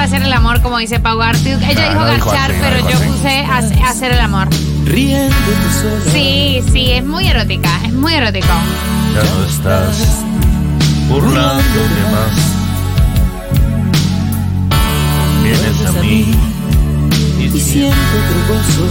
Hacer 0.03 0.21
el 0.23 0.33
amor, 0.33 0.61
como 0.61 0.77
dice 0.77 0.99
Pau 0.99 1.17
Gartug. 1.17 1.61
Ella 1.63 1.85
Ah, 1.85 1.89
dijo 1.89 2.01
no 2.05 2.13
dijo 2.13 2.29
garchar, 2.29 2.51
pero 2.61 2.75
dijo 2.77 2.89
yo 2.89 2.99
puse 3.13 3.39
hace- 3.45 3.81
hacer 3.83 4.11
el 4.13 4.19
amor. 4.19 4.47
riendo 4.85 5.35
Sí, 6.11 6.61
sí, 6.71 6.91
es 6.91 7.05
muy 7.05 7.27
erótica, 7.27 7.69
es 7.85 7.93
muy 7.93 8.13
erótico. 8.13 8.47
Ya 8.47 9.23
no 9.23 9.45
estás 9.45 9.97
burlándote 11.07 12.01
más. 12.11 12.31
Vienes 15.43 15.85
a 15.87 15.91
mí 16.01 16.25
y 17.39 17.59
siento 17.59 17.95
otro 17.97 18.55
gozo 18.55 18.87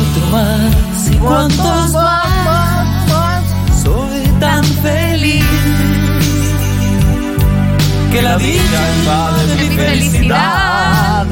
otro 0.00 0.26
más 0.32 1.08
y 1.10 1.16
cuántos 1.16 1.92
más 1.92 3.42
soy 3.82 4.22
tan 4.38 4.64
feliz 4.64 5.44
que 8.10 8.22
la 8.22 8.36
vida 8.36 8.80
invade 8.98 9.54
Mi 9.56 9.76
felicidad. 9.76 11.26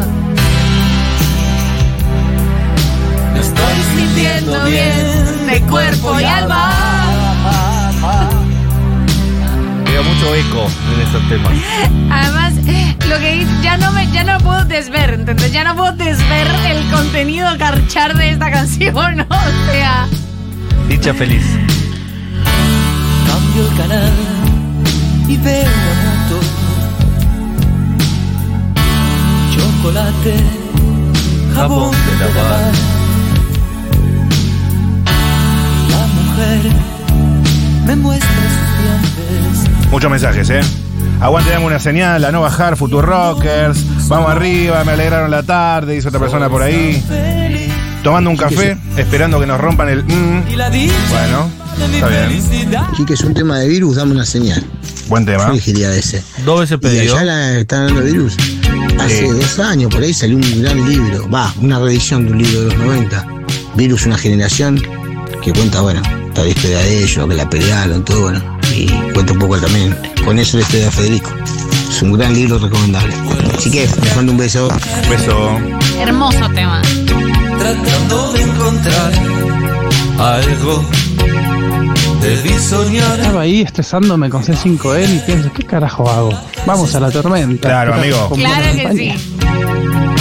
me 3.33 3.41
estoy 3.41 3.75
sintiendo 3.97 4.65
bien 4.65 5.47
de 5.47 5.61
cuerpo 5.63 6.21
y 6.21 6.25
alma. 6.25 6.73
Queda 9.85 10.03
mucho 10.03 10.35
eco 10.35 10.69
en 10.95 11.01
estos 11.03 11.29
temas. 11.29 11.53
Además, 12.11 12.55
lo 13.09 13.19
que 13.19 13.33
dice, 13.33 13.51
ya 13.63 13.77
no 13.77 13.93
me, 13.93 14.11
ya 14.13 14.25
no 14.25 14.39
puedo 14.39 14.65
desver, 14.65 15.15
¿entendés? 15.15 15.53
Ya 15.53 15.65
no 15.65 15.75
puedo 15.75 15.93
desver 15.93 16.47
el 16.71 16.85
contenido 16.91 17.49
garchar 17.59 18.17
de 18.17 18.31
esta 18.33 18.51
canción, 18.59 19.17
¿no? 19.17 19.27
O 19.29 19.73
sea, 19.73 20.07
Dicha 20.89 21.13
Feliz. 21.15 21.45
Cambio 23.27 23.69
el 23.69 23.77
canal 23.77 24.13
y 25.29 25.37
veo 25.37 25.67
Chocolate, 29.89 30.35
jabón 31.55 31.91
de 31.93 32.35
lavar. 32.35 32.73
La 35.89 36.07
mujer 36.09 36.73
me 37.87 37.97
muestra 37.97 38.29
sus 38.29 38.83
dientes. 39.65 39.91
Muchos 39.91 40.11
mensajes, 40.11 40.51
¿eh? 40.51 40.61
Aguante, 41.23 41.53
dame 41.53 41.65
una 41.65 41.79
señal, 41.79 42.23
a 42.27 42.31
no 42.31 42.43
bajar, 42.43 42.77
Futurockers. 42.77 44.09
Vamos 44.09 44.31
arriba, 44.31 44.85
me 44.85 44.93
alegraron 44.93 45.31
la 45.31 45.43
tarde, 45.43 45.95
dice 45.95 46.09
otra 46.09 46.21
persona 46.21 46.51
por 46.51 46.61
ahí. 46.61 47.03
Tomando 48.05 48.29
un 48.29 48.37
café, 48.37 48.77
esperando 48.99 49.41
que 49.41 49.47
nos 49.47 49.59
rompan 49.59 49.89
el. 49.89 50.05
mm. 50.05 50.49
y 50.53 50.57
la 50.57 50.69
dicha 50.69 50.93
Bueno, 51.11 51.51
está 51.95 52.09
bien. 52.09 52.25
felicidad. 52.29 52.87
Quique, 52.95 53.15
es 53.15 53.23
un 53.23 53.33
tema 53.33 53.59
de 53.59 53.69
virus, 53.69 53.97
dame 53.97 54.13
una 54.13 54.27
señal. 54.27 54.63
Buen 55.09 55.25
tema. 55.25 55.47
Yo 55.47 55.53
elegiría 55.53 55.95
ese. 55.95 56.23
Dos 56.45 56.61
veces 56.61 56.75
Y 56.77 56.81
pedido. 56.81 57.17
allá 57.17 57.25
la 57.25 57.59
están 57.61 57.87
dando 57.87 58.03
virus. 58.03 58.37
Hace 58.99 59.21
Sí. 59.21 59.27
dos 59.29 59.59
años 59.61 59.91
por 59.93 60.03
ahí 60.03 60.13
salió 60.13 60.37
un 60.37 60.63
gran 60.63 60.89
libro, 60.89 61.29
va, 61.31 61.53
una 61.61 61.79
reedición 61.79 62.27
de 62.27 62.33
un 62.33 62.39
libro 62.43 62.61
de 62.63 62.67
los 62.67 62.79
90. 62.79 63.27
Virus, 63.77 64.07
una 64.07 64.19
generación 64.19 64.83
que 65.43 65.53
cuenta, 65.53 65.81
bueno, 65.81 66.03
toda 66.35 66.45
la 66.47 66.51
historia 66.51 66.79
de 66.79 67.05
ellos, 67.05 67.29
que 67.29 67.35
la 67.35 67.49
pelearon, 67.49 68.05
todo, 68.05 68.23
bueno. 68.23 68.59
Y 68.75 68.87
cuenta 69.13 69.33
un 69.33 69.39
poco 69.39 69.57
también 69.59 69.97
con 70.25 70.39
eso 70.39 70.57
la 70.59 70.63
historia 70.65 70.87
de 70.87 70.91
Federico. 70.91 71.31
Es 71.91 72.03
un 72.03 72.13
gran 72.13 72.35
libro 72.35 72.59
recomendable. 72.59 73.15
Así 73.57 73.71
que 73.71 73.89
les 74.03 74.17
mando 74.17 74.33
un 74.33 74.39
beso. 74.39 74.69
Beso. 75.09 75.59
hermoso 76.01 76.49
tema. 76.55 76.83
Tratando 77.59 78.33
de 78.35 78.43
encontrar 78.43 79.13
algo 80.19 80.85
debí 82.21 82.59
soñar. 82.59 83.19
Estaba 83.19 83.41
ahí 83.43 83.63
estresándome 83.63 84.29
con 84.31 84.43
C5N 84.45 85.17
y 85.17 85.19
pienso, 85.21 85.53
¿qué 85.53 85.65
carajo 85.65 86.09
hago? 86.11 86.31
Vamos 86.67 86.95
a 86.95 87.01
la 87.01 87.11
tormenta. 87.11 87.69
Claro, 87.69 87.95
amigo. 87.95 88.31
Claro 88.35 88.67
que 88.77 88.97
sí. 88.97 89.13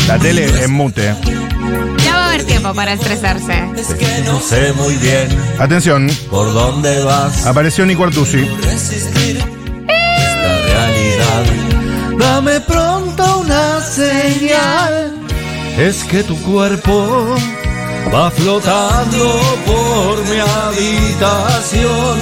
La 0.07 0.17
tele 0.17 0.45
en 0.63 0.71
mute. 0.71 1.13
Ya 2.03 2.13
va 2.15 2.25
a 2.25 2.29
haber 2.29 2.43
tiempo 2.45 2.73
para 2.73 2.93
estresarse. 2.93 3.61
No 4.25 4.39
sé 4.39 4.73
muy 4.73 4.95
bien 4.95 5.27
Atención, 5.59 6.09
por 6.29 6.53
dónde 6.53 7.03
vas. 7.03 7.45
apareció 7.45 7.85
Nico 7.85 8.05
Artusi. 8.05 8.39
esta 8.39 9.45
realidad. 10.65 11.43
Dame 12.17 12.59
pronto 12.61 13.39
una 13.41 13.81
señal. 13.81 15.13
Es 15.77 16.03
que 16.05 16.23
tu 16.23 16.35
cuerpo 16.41 17.35
va 18.13 18.31
flotando 18.31 19.39
por 19.65 20.23
mi 20.29 20.39
habitación. 20.39 22.19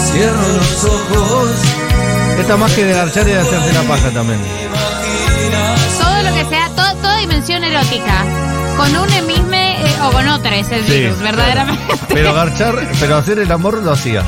Cierro 0.00 0.48
los 0.56 0.84
ojos. 0.84 1.50
Esta 2.38 2.56
más 2.56 2.72
que 2.72 2.84
de 2.84 2.94
garchar 2.94 3.26
y 3.28 3.32
de 3.32 3.38
hacerse 3.40 3.72
la 3.72 3.82
paja 3.82 4.10
también. 4.10 4.40
Todo 6.00 6.22
lo 6.22 6.34
que 6.34 6.44
sea, 6.48 6.68
to- 6.68 6.96
toda 7.00 7.16
dimensión 7.18 7.64
erótica. 7.64 8.24
Con 8.76 8.94
un 8.96 9.12
emisme 9.12 9.82
eh, 9.82 9.96
o 10.04 10.12
con 10.12 10.28
otro 10.28 10.50
es 10.52 10.70
el 10.70 10.84
Sí, 10.86 11.00
virus, 11.00 11.18
verdaderamente. 11.18 11.82
Pero 12.14 12.32
garchar, 12.32 12.74
pero 13.00 13.16
hacer 13.16 13.40
el 13.40 13.50
amor 13.50 13.82
lo 13.82 13.92
hacía. 13.92 14.22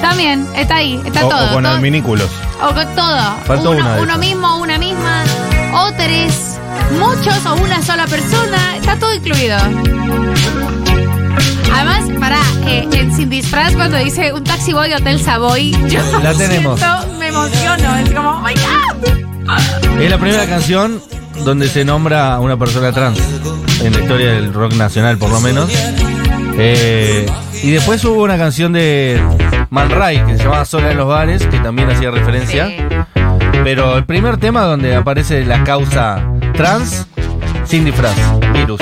También, 0.00 0.46
está 0.54 0.76
ahí, 0.76 1.00
está 1.04 1.26
O, 1.26 1.28
todo. 1.28 1.50
o 1.50 1.52
con 1.54 1.64
todo- 1.64 1.74
adminículos. 1.74 2.30
o 2.62 2.72
con 2.74 2.94
todo. 2.94 3.20
Faltó 3.44 3.70
uno, 3.72 3.80
una 3.80 3.96
de 3.96 4.02
uno 4.02 4.18
mismo, 4.18 4.58
una 4.58 4.78
misma, 4.78 5.24
o 5.74 5.92
tres, 5.94 6.49
muchos 6.98 7.46
o 7.46 7.54
una 7.56 7.82
sola 7.82 8.06
persona. 8.06 8.76
Está 8.76 8.96
todo 8.98 9.14
incluido. 9.14 9.56
Además, 11.72 12.10
para 12.18 12.38
en 12.66 13.14
Sin 13.14 13.30
Disfraz, 13.30 13.74
cuando 13.74 13.96
dice 13.98 14.32
un 14.32 14.44
taxi 14.44 14.72
boy 14.72 14.92
Hotel 14.92 15.20
Savoy, 15.20 15.72
yo 15.88 16.00
La 16.22 16.34
tenemos. 16.34 16.78
siento, 16.80 17.06
me 17.18 17.28
emociono. 17.28 17.96
Es 17.96 18.10
como, 18.12 18.30
oh 18.30 18.40
my 18.40 18.52
God. 18.54 20.00
Es 20.00 20.10
la 20.10 20.18
primera 20.18 20.46
canción 20.46 21.00
donde 21.44 21.68
se 21.68 21.84
nombra 21.84 22.34
a 22.34 22.40
una 22.40 22.56
persona 22.56 22.92
trans 22.92 23.18
en 23.82 23.92
la 23.92 24.00
historia 24.00 24.32
del 24.32 24.52
rock 24.52 24.74
nacional, 24.74 25.16
por 25.18 25.30
lo 25.30 25.40
menos. 25.40 25.70
Eh, 26.58 27.26
y 27.62 27.70
después 27.70 28.04
hubo 28.04 28.22
una 28.22 28.36
canción 28.36 28.72
de 28.72 29.20
Man 29.70 29.90
Ray 29.90 30.18
que 30.24 30.36
se 30.36 30.42
llamaba 30.44 30.64
Sola 30.64 30.90
en 30.90 30.98
los 30.98 31.08
bares, 31.08 31.46
que 31.46 31.58
también 31.60 31.90
hacía 31.90 32.10
referencia. 32.10 32.68
Pero 33.64 33.96
el 33.96 34.04
primer 34.04 34.36
tema 34.38 34.62
donde 34.62 34.94
aparece 34.94 35.44
la 35.44 35.64
causa 35.64 36.22
trans 36.60 37.06
sin 37.64 37.86
disfraz, 37.86 38.14
virus. 38.52 38.78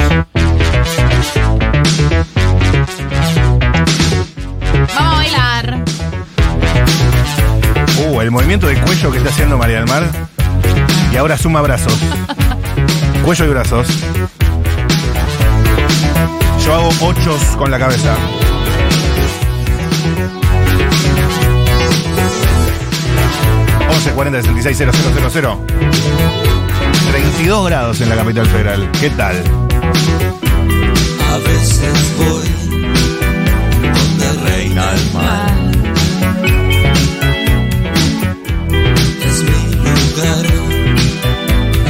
Vamos 4.89 4.97
a 4.97 5.15
bailar. 5.15 5.85
Uh, 8.01 8.21
el 8.21 8.33
movimiento 8.33 8.67
de 8.67 8.81
cuello 8.81 9.13
que 9.13 9.19
está 9.19 9.31
haciendo 9.31 9.57
María 9.57 9.77
del 9.77 9.87
Mar. 9.87 10.11
Y 11.13 11.17
ahora 11.19 11.39
suma 11.39 11.63
brazos. 11.63 11.97
Cuello 13.25 13.45
y 13.45 13.49
brazos. 13.49 13.87
Yo 16.65 16.75
hago 16.75 16.89
ochos 17.01 17.43
con 17.57 17.71
la 17.71 17.79
cabeza. 17.79 18.17
Once 23.89 24.11
40 24.11 24.43
66 24.43 24.79
000. 25.33 26.38
32 27.39 27.67
grados 27.69 28.01
en 28.01 28.09
la 28.09 28.17
capital 28.17 28.47
federal. 28.49 28.91
¿Qué 29.01 29.11
tal? 29.11 29.37
A 31.31 31.39
veces 31.39 32.17
voy 32.17 32.49
donde 33.93 34.51
reina 34.51 34.93
el 34.93 35.13
mar. 35.13 35.53
Es 39.25 39.43
mi 39.45 39.75
lugar. 39.77 40.47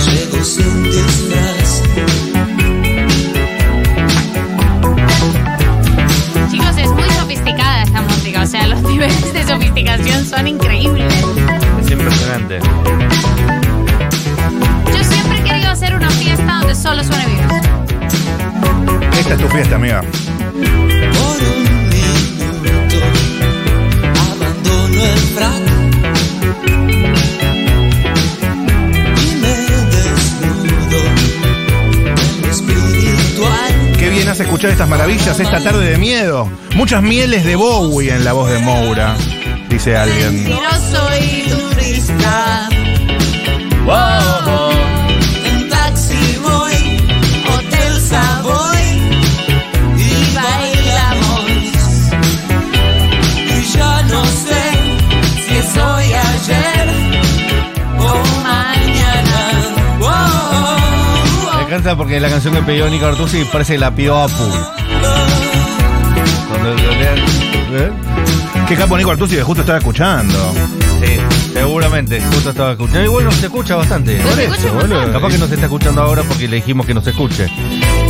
Llego 0.05 0.45
sin 0.45 0.83
disfraz. 0.85 1.83
Chicos, 6.51 6.77
es 6.77 6.91
muy 6.91 7.11
sofisticada 7.19 7.85
esta 7.85 8.03
música. 8.03 8.43
O 8.43 8.47
sea, 8.47 8.67
los 8.67 8.83
niveles 8.91 9.33
de 9.33 9.47
sofisticación 9.47 10.27
son 10.27 10.47
increíbles. 10.47 11.15
Es 11.81 11.91
impresionante. 11.91 12.61
Querido 15.69 15.85
hacer 15.85 15.95
una 15.97 16.09
fiesta 16.09 16.61
donde 16.61 16.75
solo 16.75 17.05
suene 17.05 17.27
virus. 17.27 17.53
Esta 19.19 19.35
es 19.35 19.41
tu 19.41 19.49
fiesta, 19.49 19.75
amiga. 19.75 20.01
Por 20.01 21.43
un 21.43 21.63
minuto 21.91 23.05
abandono 24.33 25.05
el 25.05 25.19
frac 25.19 25.63
y 29.21 29.35
me 29.37 29.55
desnudo 29.91 31.01
en 32.01 32.41
lo 32.41 32.49
espiritual. 32.51 33.73
Qué 33.99 34.09
bien 34.09 34.29
hace 34.29 34.45
escuchar 34.45 34.71
estas 34.71 34.89
maravillas 34.89 35.39
esta 35.39 35.63
tarde 35.63 35.91
de 35.91 35.99
miedo. 35.99 36.51
Muchas 36.77 37.03
mieles 37.03 37.45
de 37.45 37.57
Bowie 37.57 38.15
en 38.15 38.25
la 38.25 38.33
voz 38.33 38.51
de 38.51 38.59
Moura, 38.61 39.17
dice 39.69 39.99
alguien. 39.99 40.49
No 40.49 40.61
soy 40.91 41.45
turista. 41.51 42.71
En 43.91 44.78
hotel 48.09 48.19
Savoy 48.43 48.79
y 49.97 50.35
bailamos. 50.35 51.45
Y 53.47 53.77
ya 53.77 54.03
no 54.03 54.25
sé 54.25 54.65
si 55.47 55.57
soy 55.75 56.13
ayer 56.15 56.89
o 57.99 58.43
mañana. 58.43 59.41
Me 61.57 61.63
encanta 61.65 61.97
porque 61.97 62.21
la 62.21 62.29
canción 62.29 62.55
que 62.55 62.63
pidió 62.63 62.89
Nico 62.89 63.07
Artusi 63.07 63.45
parece 63.45 63.75
que 63.75 63.79
la 63.79 63.95
pidió 63.95 64.17
Apu. 64.19 64.45
Cuando 66.49 66.71
¿eh? 66.71 67.93
Qué 68.67 68.77
capo 68.77 68.97
Nico 68.97 69.11
Artusi 69.11 69.37
que 69.37 69.43
justo 69.43 69.61
estaba 69.63 69.79
escuchando. 69.79 70.55
Sí, 71.01 71.17
seguramente, 71.53 72.21
justo 72.21 72.51
estaba 72.51 72.73
escuchando. 72.73 73.05
Y 73.05 73.09
bueno, 73.09 73.31
se 73.33 73.47
escucha 73.47 73.77
bastante. 73.77 74.21
Se 74.21 74.45
escucha 74.45 74.73
un 74.73 74.79
montón. 74.79 75.13
Capaz 75.13 75.29
que 75.31 75.39
no 75.39 75.47
se 75.47 75.55
está 75.55 75.67
escuchando 75.67 76.03
ahora 76.03 76.23
porque 76.23 76.49
le 76.49 76.57
dijimos 76.57 76.87
que 76.87 76.95
no 76.95 77.01
se 77.01 77.11
escuche. 77.11 77.49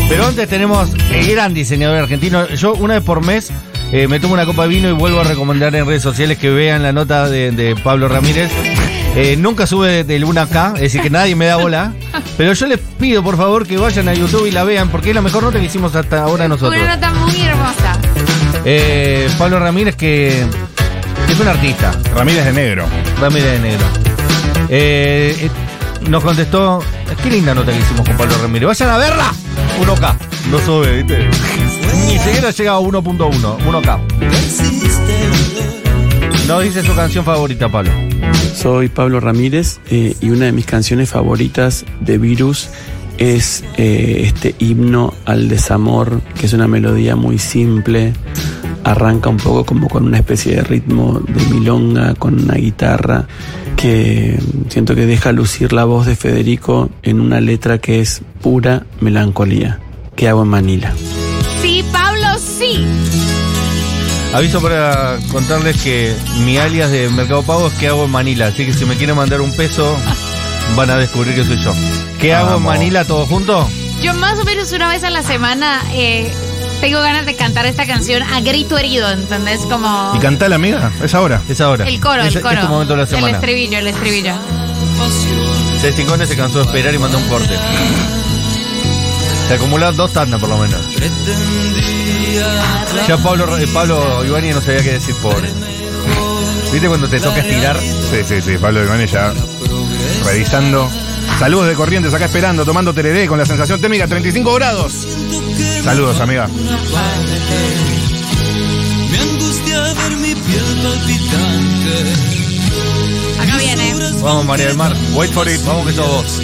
Pero 0.08 0.26
antes 0.26 0.48
tenemos 0.48 0.90
el 1.12 1.30
gran 1.30 1.54
diseñador 1.54 1.98
argentino. 1.98 2.48
Yo 2.48 2.74
una 2.74 2.94
vez 2.94 3.02
por 3.02 3.24
mes 3.24 3.50
eh, 3.92 4.08
me 4.08 4.20
tomo 4.20 4.34
una 4.34 4.46
copa 4.46 4.62
de 4.62 4.68
vino 4.68 4.88
y 4.88 4.92
vuelvo 4.92 5.20
a 5.20 5.24
recomendar 5.24 5.74
en 5.74 5.86
redes 5.86 6.02
sociales 6.02 6.38
que 6.38 6.50
vean 6.50 6.82
la 6.82 6.92
nota 6.92 7.28
de, 7.28 7.50
de 7.50 7.76
Pablo 7.76 8.08
Ramírez. 8.08 8.50
Eh, 9.16 9.36
nunca 9.36 9.66
sube 9.66 10.04
de 10.04 10.18
Luna 10.18 10.42
acá, 10.42 10.72
es 10.76 10.82
decir, 10.82 11.00
que 11.00 11.10
nadie 11.10 11.34
me 11.34 11.46
da 11.46 11.56
bola. 11.56 11.92
Pero 12.36 12.52
yo 12.52 12.66
les 12.66 12.78
pido, 12.78 13.22
por 13.22 13.36
favor, 13.36 13.66
que 13.66 13.76
vayan 13.76 14.08
a 14.08 14.14
YouTube 14.14 14.46
y 14.46 14.50
la 14.50 14.64
vean, 14.64 14.90
porque 14.90 15.10
es 15.10 15.14
la 15.14 15.22
mejor 15.22 15.42
nota 15.42 15.58
que 15.58 15.66
hicimos 15.66 15.94
hasta 15.94 16.22
ahora 16.22 16.46
nosotros. 16.46 16.80
Una 16.80 16.94
nota 16.94 17.12
muy 17.14 17.40
hermosa. 17.40 17.98
Eh, 18.64 19.28
Pablo 19.38 19.58
Ramírez, 19.58 19.96
que 19.96 20.42
es 21.28 21.40
un 21.40 21.48
artista. 21.48 21.92
Ramírez 22.14 22.44
de 22.44 22.52
Negro. 22.52 22.86
Ramírez 23.20 23.52
de 23.52 23.58
Negro. 23.58 23.86
Eh, 24.68 25.36
eh, 25.40 25.50
nos 26.08 26.22
contestó. 26.22 26.82
Qué 27.22 27.30
linda 27.30 27.54
nota 27.54 27.72
que 27.72 27.78
hicimos 27.78 28.06
con 28.06 28.16
Pablo 28.16 28.34
Ramírez. 28.40 28.66
Vayan 28.68 28.90
a 28.90 28.98
verla. 28.98 29.32
1K. 29.78 30.16
No 30.50 30.58
sube, 30.58 31.02
¿viste? 31.02 31.28
Ni 32.06 32.18
siquiera 32.18 32.50
llega 32.50 32.72
a 32.72 32.80
1.1. 32.80 33.58
1K. 33.58 34.00
Nos 36.48 36.62
dice 36.62 36.82
su 36.82 36.94
canción 36.94 37.24
favorita, 37.24 37.68
Pablo. 37.68 37.90
Soy 38.54 38.88
Pablo 38.88 39.20
Ramírez 39.20 39.80
eh, 39.90 40.16
y 40.20 40.30
una 40.30 40.46
de 40.46 40.52
mis 40.52 40.66
canciones 40.66 41.10
favoritas 41.10 41.84
de 42.00 42.18
Virus 42.18 42.70
es 43.18 43.64
eh, 43.76 44.22
este 44.24 44.54
himno 44.58 45.14
al 45.26 45.48
desamor, 45.48 46.22
que 46.38 46.46
es 46.46 46.52
una 46.52 46.66
melodía 46.66 47.16
muy 47.16 47.38
simple, 47.38 48.14
arranca 48.84 49.28
un 49.28 49.36
poco 49.36 49.64
como 49.64 49.88
con 49.88 50.06
una 50.06 50.18
especie 50.18 50.56
de 50.56 50.62
ritmo 50.62 51.20
de 51.20 51.54
milonga, 51.54 52.14
con 52.14 52.42
una 52.42 52.54
guitarra, 52.54 53.26
que 53.78 54.36
siento 54.68 54.96
que 54.96 55.06
deja 55.06 55.30
lucir 55.30 55.72
la 55.72 55.84
voz 55.84 56.04
de 56.04 56.16
Federico 56.16 56.90
en 57.04 57.20
una 57.20 57.40
letra 57.40 57.78
que 57.78 58.00
es 58.00 58.22
pura 58.42 58.84
melancolía. 59.00 59.78
¿Qué 60.16 60.28
hago 60.28 60.42
en 60.42 60.48
Manila? 60.48 60.92
Sí, 61.62 61.84
Pablo, 61.92 62.26
sí. 62.38 62.84
Aviso 64.34 64.60
para 64.60 65.16
contarles 65.30 65.80
que 65.80 66.12
mi 66.44 66.56
alias 66.58 66.90
de 66.90 67.08
Mercado 67.10 67.44
Pago 67.44 67.68
es 67.68 67.74
que 67.74 67.86
hago 67.86 68.04
en 68.04 68.10
Manila. 68.10 68.48
Así 68.48 68.66
que 68.66 68.72
si 68.72 68.84
me 68.84 68.96
quieren 68.96 69.14
mandar 69.14 69.40
un 69.40 69.52
peso, 69.52 69.96
van 70.76 70.90
a 70.90 70.96
descubrir 70.96 71.36
que 71.36 71.44
soy 71.44 71.58
yo. 71.58 71.72
¿Qué 72.20 72.34
hago 72.34 72.56
en. 72.56 72.64
Manila 72.64 73.04
todo 73.04 73.26
junto? 73.26 73.68
Yo 74.02 74.12
más 74.14 74.40
o 74.40 74.44
menos 74.44 74.72
una 74.72 74.88
vez 74.88 75.04
a 75.04 75.10
la 75.10 75.22
semana 75.22 75.82
eh, 75.92 76.32
tengo 76.80 77.00
ganas 77.00 77.26
de 77.26 77.34
cantar 77.34 77.66
esta 77.66 77.86
canción 77.86 78.22
a 78.22 78.40
grito 78.40 78.78
herido, 78.78 79.10
¿entendés? 79.10 79.60
Como 79.60 80.12
¿Y 80.14 80.18
cantala, 80.18 80.56
amiga? 80.56 80.90
Es 81.02 81.14
ahora. 81.14 81.42
Es 81.48 81.60
ahora. 81.60 81.86
el 81.86 82.00
coro, 82.00 82.22
es, 82.22 82.34
el 82.34 82.42
coro. 82.42 82.54
Es 82.54 82.60
tu 82.60 82.68
momento 82.68 82.96
de 82.96 83.04
la 83.04 83.18
El 83.18 83.34
estribillo, 83.34 83.78
el 83.78 83.86
estribillo. 83.88 84.34
C5N 85.82 86.26
se 86.26 86.36
cansó 86.36 86.58
de 86.58 86.64
esperar 86.64 86.94
y 86.94 86.98
mandó 86.98 87.18
un 87.18 87.28
corte. 87.28 87.54
Se 89.48 89.54
acumularon 89.54 89.96
dos 89.96 90.12
tandas 90.12 90.40
por 90.40 90.48
lo 90.48 90.58
menos. 90.58 90.80
Ya 93.06 93.16
Pablo, 93.16 93.58
eh, 93.58 93.66
Pablo 93.72 94.24
Ivani 94.24 94.50
no 94.50 94.60
sabía 94.60 94.82
qué 94.82 94.92
decir 94.92 95.14
pobre. 95.16 95.48
¿Viste 96.72 96.88
cuando 96.88 97.08
te 97.08 97.18
toca 97.18 97.40
estirar? 97.40 97.78
Sí, 97.80 98.18
sí, 98.26 98.42
sí. 98.42 98.58
Pablo 98.58 98.84
Iván 98.84 99.04
ya 99.06 99.32
revisando. 100.24 100.90
Saludos 101.38 101.68
de 101.68 101.74
Corrientes, 101.74 102.12
acá 102.12 102.24
esperando, 102.24 102.64
tomando 102.64 102.92
tereré 102.92 103.28
con 103.28 103.38
la 103.38 103.46
sensación 103.46 103.80
térmica 103.80 104.08
35 104.08 104.54
grados. 104.54 105.06
Saludos, 105.84 106.18
amiga. 106.20 106.48
Me 109.10 109.18
angustia 109.18 109.80
ver 109.82 110.16
mi 110.16 110.34
piel 110.34 110.64
palpitante. 110.82 111.94
Acá 113.40 113.56
viene. 113.56 113.94
Vamos, 114.20 114.46
María 114.46 114.66
del 114.66 114.76
Mar. 114.76 114.92
Wait 115.14 115.32
for 115.32 115.48
it. 115.48 115.64
Vamos 115.64 115.86
que 115.86 115.92
sos 115.92 116.08
vos. 116.08 116.42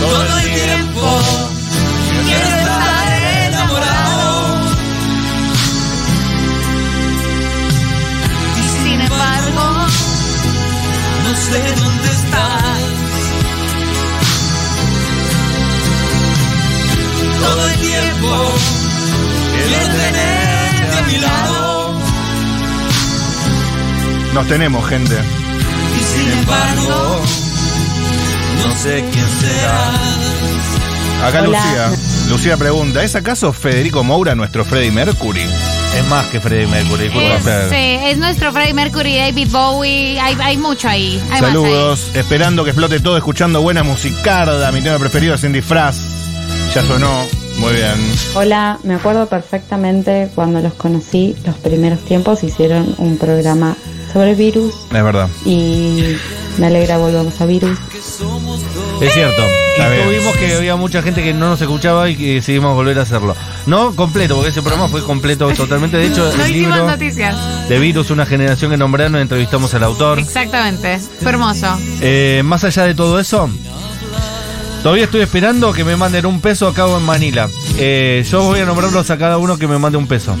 Todo 0.00 0.38
el 0.38 0.54
tiempo 0.54 1.20
quiero 2.24 2.46
estar 2.46 2.99
sé 11.50 11.74
dónde 11.80 12.08
estás. 12.08 12.78
Todo 17.40 17.68
el 17.68 17.74
tiempo 17.78 18.52
quiero 19.52 19.86
tenerte 19.98 20.98
a 20.98 21.02
mi 21.06 21.18
lado. 21.18 21.94
Nos 24.34 24.46
tenemos, 24.46 24.88
gente. 24.88 25.16
Y 25.98 26.02
sin 26.04 26.38
embargo, 26.38 27.20
no 28.64 28.76
sé 28.76 29.04
quién 29.12 29.28
será. 29.40 29.90
Acá 31.26 31.42
Hola. 31.42 31.58
Lucía. 31.58 32.30
Lucía 32.30 32.56
pregunta, 32.56 33.02
¿es 33.02 33.16
acaso 33.16 33.52
Federico 33.52 34.04
Moura 34.04 34.36
nuestro 34.36 34.64
Freddie 34.64 34.92
Mercury? 34.92 35.44
Es 35.96 36.06
más 36.08 36.26
que 36.26 36.40
Freddie 36.40 36.66
Mercury, 36.66 37.04
disculpa. 37.04 37.36
es, 37.36 37.70
sí, 37.70 37.98
es 38.10 38.18
nuestro 38.18 38.52
Freddie 38.52 38.74
Mercury, 38.74 39.16
David 39.18 39.48
Bowie. 39.50 40.20
Hay, 40.20 40.36
hay 40.40 40.56
mucho 40.56 40.88
ahí. 40.88 41.20
Hay 41.30 41.40
más 41.40 41.42
ahí. 41.42 41.46
Saludos, 41.48 42.10
esperando 42.14 42.64
que 42.64 42.70
explote 42.70 43.00
todo, 43.00 43.16
escuchando 43.16 43.60
buena 43.60 43.82
musicarda. 43.82 44.70
Mi 44.72 44.80
tema 44.82 44.98
preferido 44.98 45.34
es 45.34 45.40
Cindy 45.40 45.60
Fraz. 45.60 45.98
Ya 46.74 46.82
sonó, 46.82 47.24
muy 47.58 47.72
bien. 47.74 47.94
Hola, 48.34 48.78
me 48.84 48.94
acuerdo 48.94 49.26
perfectamente 49.26 50.30
cuando 50.34 50.60
los 50.60 50.72
conocí, 50.74 51.34
los 51.44 51.56
primeros 51.56 51.98
tiempos 52.04 52.44
hicieron 52.44 52.94
un 52.98 53.18
programa 53.18 53.76
sobre 54.12 54.34
virus 54.34 54.74
Es 54.92 55.02
verdad. 55.04 55.28
y 55.44 56.16
me 56.58 56.66
alegra 56.66 56.98
volvamos 56.98 57.40
a 57.40 57.46
virus. 57.46 57.78
Es 59.00 59.14
cierto. 59.14 59.42
Y 59.78 60.02
tuvimos 60.04 60.36
que 60.36 60.54
había 60.54 60.76
mucha 60.76 61.00
gente 61.02 61.22
que 61.22 61.32
no 61.32 61.48
nos 61.48 61.60
escuchaba 61.60 62.08
y 62.10 62.16
que 62.16 62.34
decidimos 62.34 62.74
volver 62.74 62.98
a 62.98 63.02
hacerlo. 63.02 63.34
No 63.66 63.94
completo, 63.96 64.34
porque 64.34 64.50
ese 64.50 64.60
programa 64.62 64.88
fue 64.88 65.02
completo 65.02 65.48
totalmente. 65.56 65.96
De 65.96 66.06
hecho, 66.06 66.24
No 66.36 66.44
el 66.44 66.50
hicimos 66.50 66.76
libro 66.76 66.86
noticias. 66.90 67.68
de 67.68 67.78
Virus, 67.78 68.10
una 68.10 68.26
generación 68.26 68.70
que 68.70 68.76
nombraron, 68.76 69.16
entrevistamos 69.16 69.72
al 69.74 69.84
autor. 69.84 70.18
Exactamente. 70.18 70.98
Fue 71.22 71.30
hermoso. 71.30 71.66
Eh, 72.02 72.42
más 72.44 72.64
allá 72.64 72.84
de 72.84 72.94
todo 72.94 73.18
eso, 73.18 73.48
todavía 74.82 75.04
estoy 75.04 75.22
esperando 75.22 75.72
que 75.72 75.84
me 75.84 75.96
manden 75.96 76.26
un 76.26 76.40
peso 76.40 76.68
a 76.68 76.74
cabo 76.74 76.98
en 76.98 77.04
Manila. 77.04 77.48
Eh, 77.78 78.24
yo 78.30 78.42
voy 78.42 78.60
a 78.60 78.66
nombrarlos 78.66 79.10
a 79.10 79.16
cada 79.16 79.38
uno 79.38 79.56
que 79.58 79.66
me 79.66 79.78
mande 79.78 79.96
un 79.96 80.06
peso. 80.06 80.36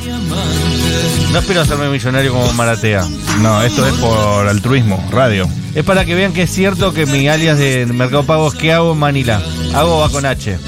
No 1.32 1.38
espero 1.38 1.60
hacerme 1.62 1.88
millonario 1.88 2.32
como 2.32 2.52
Maratea. 2.54 3.06
No, 3.40 3.62
esto 3.62 3.86
es 3.86 3.94
por 3.94 4.46
altruismo, 4.48 5.02
radio. 5.10 5.48
Es 5.74 5.84
para 5.84 6.04
que 6.04 6.14
vean 6.14 6.32
que 6.32 6.42
es 6.42 6.50
cierto 6.50 6.92
que 6.92 7.06
mi 7.06 7.28
alias 7.28 7.58
de 7.58 7.86
Mercado 7.86 8.24
Pago 8.24 8.48
es 8.48 8.54
que 8.54 8.72
hago 8.72 8.92
en 8.92 8.98
Manila. 8.98 9.40
Hago 9.74 9.98
va 10.00 10.08
con 10.08 10.26
H. 10.26 10.58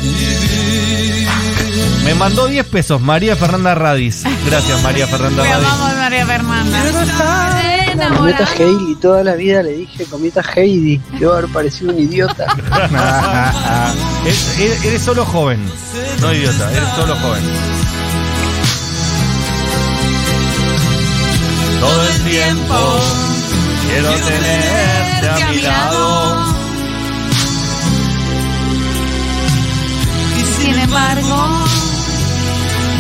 Me 2.05 2.15
mandó 2.15 2.47
10 2.47 2.67
pesos 2.67 3.01
María 3.01 3.35
Fernanda 3.37 3.75
Radis. 3.75 4.23
Gracias 4.47 4.81
María 4.83 5.07
Fernanda 5.07 5.43
Radis. 5.45 5.67
amamos, 5.69 5.97
María 5.97 6.27
Fernanda. 6.27 6.79
Cometa. 8.17 8.49
Heidi, 8.59 8.95
toda 9.01 9.23
la 9.23 9.35
vida 9.35 9.63
le 9.63 9.73
dije 9.73 10.05
Cometa 10.07 10.43
Heidi. 10.57 11.01
Debo 11.19 11.33
haber 11.35 11.49
parecido 11.51 11.93
un 11.93 11.99
idiota. 12.01 12.47
Eres, 14.25 14.59
eres- 14.59 14.85
eres 14.85 15.03
solo 15.03 15.25
joven. 15.27 15.61
No 16.21 16.33
idiota, 16.33 16.71
eres 16.73 16.89
solo 16.97 17.15
joven. 17.17 17.43
Todo 21.81 22.03
el 22.09 22.23
tiempo 22.31 23.01
quiero 23.93 24.11
tenerte 24.11 25.29
a 25.29 25.51
mi 25.51 25.61
lado. 25.61 26.37
Y 30.39 30.63
sin 30.63 30.79
embargo, 30.79 31.49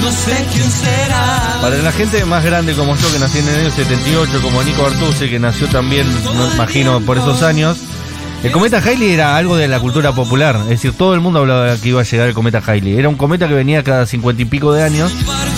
no 0.03 0.11
sé 0.11 0.47
quién 0.53 0.71
será. 0.71 1.59
Para 1.63 1.79
la 1.79 1.93
gente 1.93 2.25
más 2.25 2.45
grande 2.45 2.75
como 2.75 2.95
yo, 2.97 3.13
que 3.13 3.19
nací 3.19 3.39
en 3.39 3.49
el 3.49 3.61
año 3.61 3.71
78, 3.71 4.43
como 4.43 4.63
Nico 4.63 4.87
Artusi, 4.87 5.29
que 5.29 5.39
nació 5.39 5.69
también, 5.69 6.07
no 6.25 6.53
imagino, 6.53 7.01
por 7.01 7.17
esos 7.17 7.43
años, 7.43 7.79
el 8.43 8.51
cometa 8.51 8.79
Halley 8.79 9.13
era 9.13 9.37
algo 9.37 9.57
de 9.57 9.69
la 9.69 9.81
cultura 9.81 10.13
popular. 10.13 10.57
Es 10.65 10.69
decir, 10.69 10.93
todo 10.93 11.15
el 11.15 11.21
mundo 11.21 11.39
hablaba 11.39 11.77
que 11.77 11.89
iba 11.89 12.01
a 12.01 12.05
llegar 12.05 12.29
el 12.29 12.35
cometa 12.35 12.63
Halley. 12.65 12.99
Era 12.99 13.09
un 13.09 13.17
cometa 13.17 13.49
que 13.49 13.55
venía 13.55 13.83
cada 13.83 14.05
cincuenta 14.05 14.43
y 14.43 14.45
pico 14.45 14.73
de 14.73 14.83
años 14.83 15.13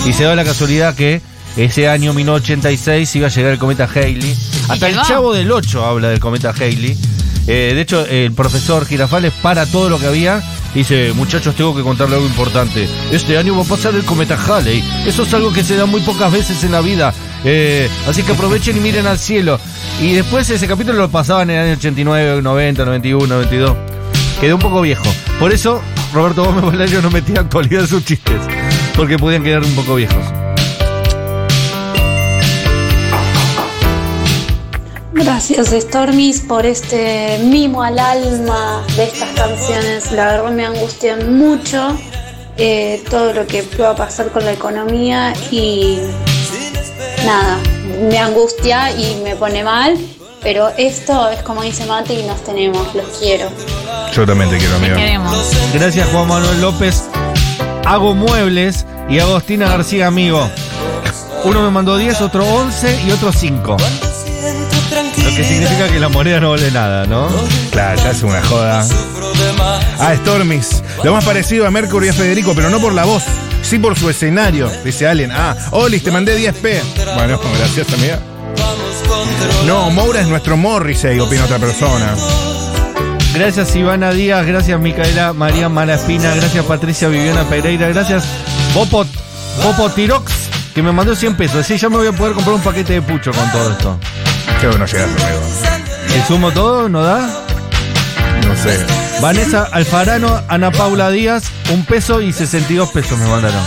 y 0.05 0.13
se 0.13 0.23
da 0.23 0.35
la 0.35 0.45
casualidad 0.45 0.95
que 0.95 1.21
ese 1.57 1.89
año 1.89 2.13
1986 2.13 3.15
iba 3.15 3.27
a 3.27 3.29
llegar 3.29 3.53
el 3.53 3.59
cometa 3.59 3.89
Halley. 3.93 4.35
Hasta 4.67 4.89
el 4.89 5.01
chavo 5.01 5.33
del 5.33 5.51
8 5.51 5.85
habla 5.85 6.09
del 6.09 6.19
cometa 6.19 6.51
Halley. 6.51 6.97
Eh, 7.47 7.73
de 7.75 7.81
hecho, 7.81 8.05
el 8.05 8.31
profesor 8.31 8.85
Girafales 8.85 9.31
para 9.41 9.65
todo 9.65 9.89
lo 9.89 9.99
que 9.99 10.07
había 10.07 10.41
dice, 10.73 11.13
muchachos, 11.13 11.55
tengo 11.55 11.75
que 11.75 11.83
contarle 11.83 12.15
algo 12.15 12.27
importante. 12.27 12.87
Este 13.11 13.37
año 13.37 13.55
va 13.55 13.63
a 13.63 13.65
pasar 13.65 13.95
el 13.95 14.03
cometa 14.03 14.37
Halley. 14.37 14.83
Eso 15.05 15.23
es 15.23 15.33
algo 15.33 15.53
que 15.53 15.63
se 15.63 15.75
da 15.75 15.85
muy 15.85 16.01
pocas 16.01 16.31
veces 16.31 16.63
en 16.63 16.71
la 16.71 16.81
vida. 16.81 17.13
Eh, 17.43 17.89
así 18.07 18.23
que 18.23 18.33
aprovechen 18.33 18.75
y 18.77 18.79
miren 18.79 19.07
al 19.07 19.19
cielo. 19.19 19.59
Y 20.01 20.13
después 20.13 20.49
ese 20.49 20.67
capítulo 20.67 20.97
lo 20.97 21.09
pasaban 21.09 21.49
en 21.49 21.57
el 21.57 21.65
año 21.65 21.73
89, 21.77 22.41
90, 22.41 22.85
91, 22.85 23.27
92. 23.27 23.77
Quedó 24.41 24.55
un 24.55 24.61
poco 24.61 24.81
viejo. 24.81 25.05
Por 25.39 25.53
eso, 25.53 25.81
Roberto 26.13 26.43
Gómez 26.43 26.63
Bolaño 26.63 27.01
no 27.01 27.09
metía 27.09 27.39
actualidad 27.39 27.81
en 27.81 27.87
sus 27.87 28.03
chistes. 28.03 28.41
Porque 28.95 29.17
podían 29.17 29.43
quedar 29.43 29.63
un 29.63 29.75
poco 29.75 29.95
viejos. 29.95 30.34
Gracias 35.15 35.69
Stormis 35.69 36.41
por 36.41 36.65
este 36.65 37.39
mimo 37.41 37.81
al 37.81 37.97
alma 37.97 38.83
de 38.97 39.05
estas 39.05 39.29
canciones. 39.29 40.11
La 40.11 40.25
verdad 40.25 40.51
me 40.51 40.65
angustian 40.65 41.37
mucho 41.37 41.97
eh, 42.57 43.01
todo 43.09 43.31
lo 43.31 43.47
que 43.47 43.63
pueda 43.63 43.95
pasar 43.95 44.29
con 44.31 44.43
la 44.43 44.51
economía 44.51 45.33
y 45.51 45.99
nada, 47.25 47.57
me 48.09 48.19
angustia 48.19 48.91
y 48.91 49.21
me 49.23 49.37
pone 49.37 49.63
mal. 49.63 49.97
Pero 50.43 50.67
esto 50.77 51.29
es 51.29 51.41
como 51.43 51.63
dice 51.63 51.85
Mate 51.85 52.13
y 52.13 52.23
nos 52.23 52.43
tenemos, 52.43 52.93
los 52.93 53.07
quiero. 53.17 53.47
Yo 54.13 54.25
también 54.25 54.49
te 54.49 54.57
quiero, 54.57 54.75
amigo. 54.75 54.95
Gracias 55.73 56.09
Juan 56.09 56.27
Manuel 56.27 56.59
López. 56.59 57.05
Hago 57.85 58.13
muebles 58.13 58.85
y 59.09 59.19
Agostina 59.19 59.69
García 59.69 60.07
amigo. 60.07 60.45
Uno 61.45 61.61
me 61.61 61.69
mandó 61.69 61.95
10, 61.97 62.19
otro 62.21 62.43
11 62.43 63.03
y 63.07 63.11
otro 63.11 63.31
5. 63.31 63.77
Que 65.35 65.43
significa 65.43 65.89
que 65.89 65.99
la 65.99 66.07
moneda 66.07 66.39
no 66.39 66.51
vale 66.51 66.71
nada, 66.71 67.05
¿no? 67.05 67.27
Claro, 67.71 68.01
ya 68.01 68.11
es 68.11 68.23
una 68.23 68.41
joda. 68.41 68.85
Ah, 69.99 70.15
Stormis. 70.15 70.81
Lo 71.03 71.11
más 71.13 71.25
parecido 71.25 71.67
a 71.67 71.71
Mercury 71.71 72.07
es 72.07 72.15
Federico, 72.15 72.53
pero 72.55 72.69
no 72.69 72.79
por 72.79 72.93
la 72.93 73.03
voz, 73.03 73.23
sí 73.61 73.77
por 73.77 73.97
su 73.97 74.09
escenario, 74.09 74.71
dice 74.83 75.07
Allen. 75.07 75.31
Ah, 75.33 75.55
Olis, 75.71 76.03
te 76.03 76.11
mandé 76.11 76.37
10p. 76.37 77.15
Bueno, 77.15 77.39
gracias, 77.59 77.91
amiga. 77.93 78.19
No, 79.65 79.89
Moura 79.89 80.21
es 80.21 80.27
nuestro 80.27 80.55
Morrissey, 80.55 81.19
opina 81.19 81.43
otra 81.43 81.59
persona. 81.59 82.15
Gracias 83.33 83.75
Ivana 83.75 84.11
Díaz, 84.11 84.45
gracias 84.45 84.79
Micaela 84.79 85.33
María 85.33 85.67
Malaspina, 85.67 86.33
gracias 86.35 86.63
Patricia 86.63 87.09
Viviana 87.09 87.43
Pereira, 87.43 87.89
gracias 87.89 88.23
Popo, 88.73 89.05
Popo 89.61 89.89
Tirox, 89.89 90.31
que 90.73 90.81
me 90.81 90.93
mandó 90.93 91.13
100 91.13 91.35
pesos. 91.35 91.57
Así 91.57 91.77
ya 91.77 91.89
me 91.89 91.97
voy 91.97 92.07
a 92.07 92.13
poder 92.13 92.33
comprar 92.33 92.55
un 92.55 92.61
paquete 92.61 92.93
de 92.93 93.01
pucho 93.01 93.31
con 93.31 93.51
todo 93.51 93.71
esto. 93.71 93.99
Qué 94.65 94.69
bueno 94.69 94.87
llegas, 94.87 95.09
amigo. 95.09 95.41
¿Le 96.09 96.25
sumo 96.25 96.51
todo? 96.51 96.89
¿No 96.89 97.03
da? 97.03 97.19
No 98.47 98.55
sé. 98.55 98.83
Vanessa 99.21 99.69
Alfarano, 99.71 100.41
Ana 100.47 100.71
Paula 100.71 101.11
Díaz, 101.11 101.43
un 101.71 101.85
peso 101.85 102.19
y 102.19 102.33
62 102.33 102.89
pesos 102.89 103.15
me 103.19 103.27
mandaron. 103.27 103.61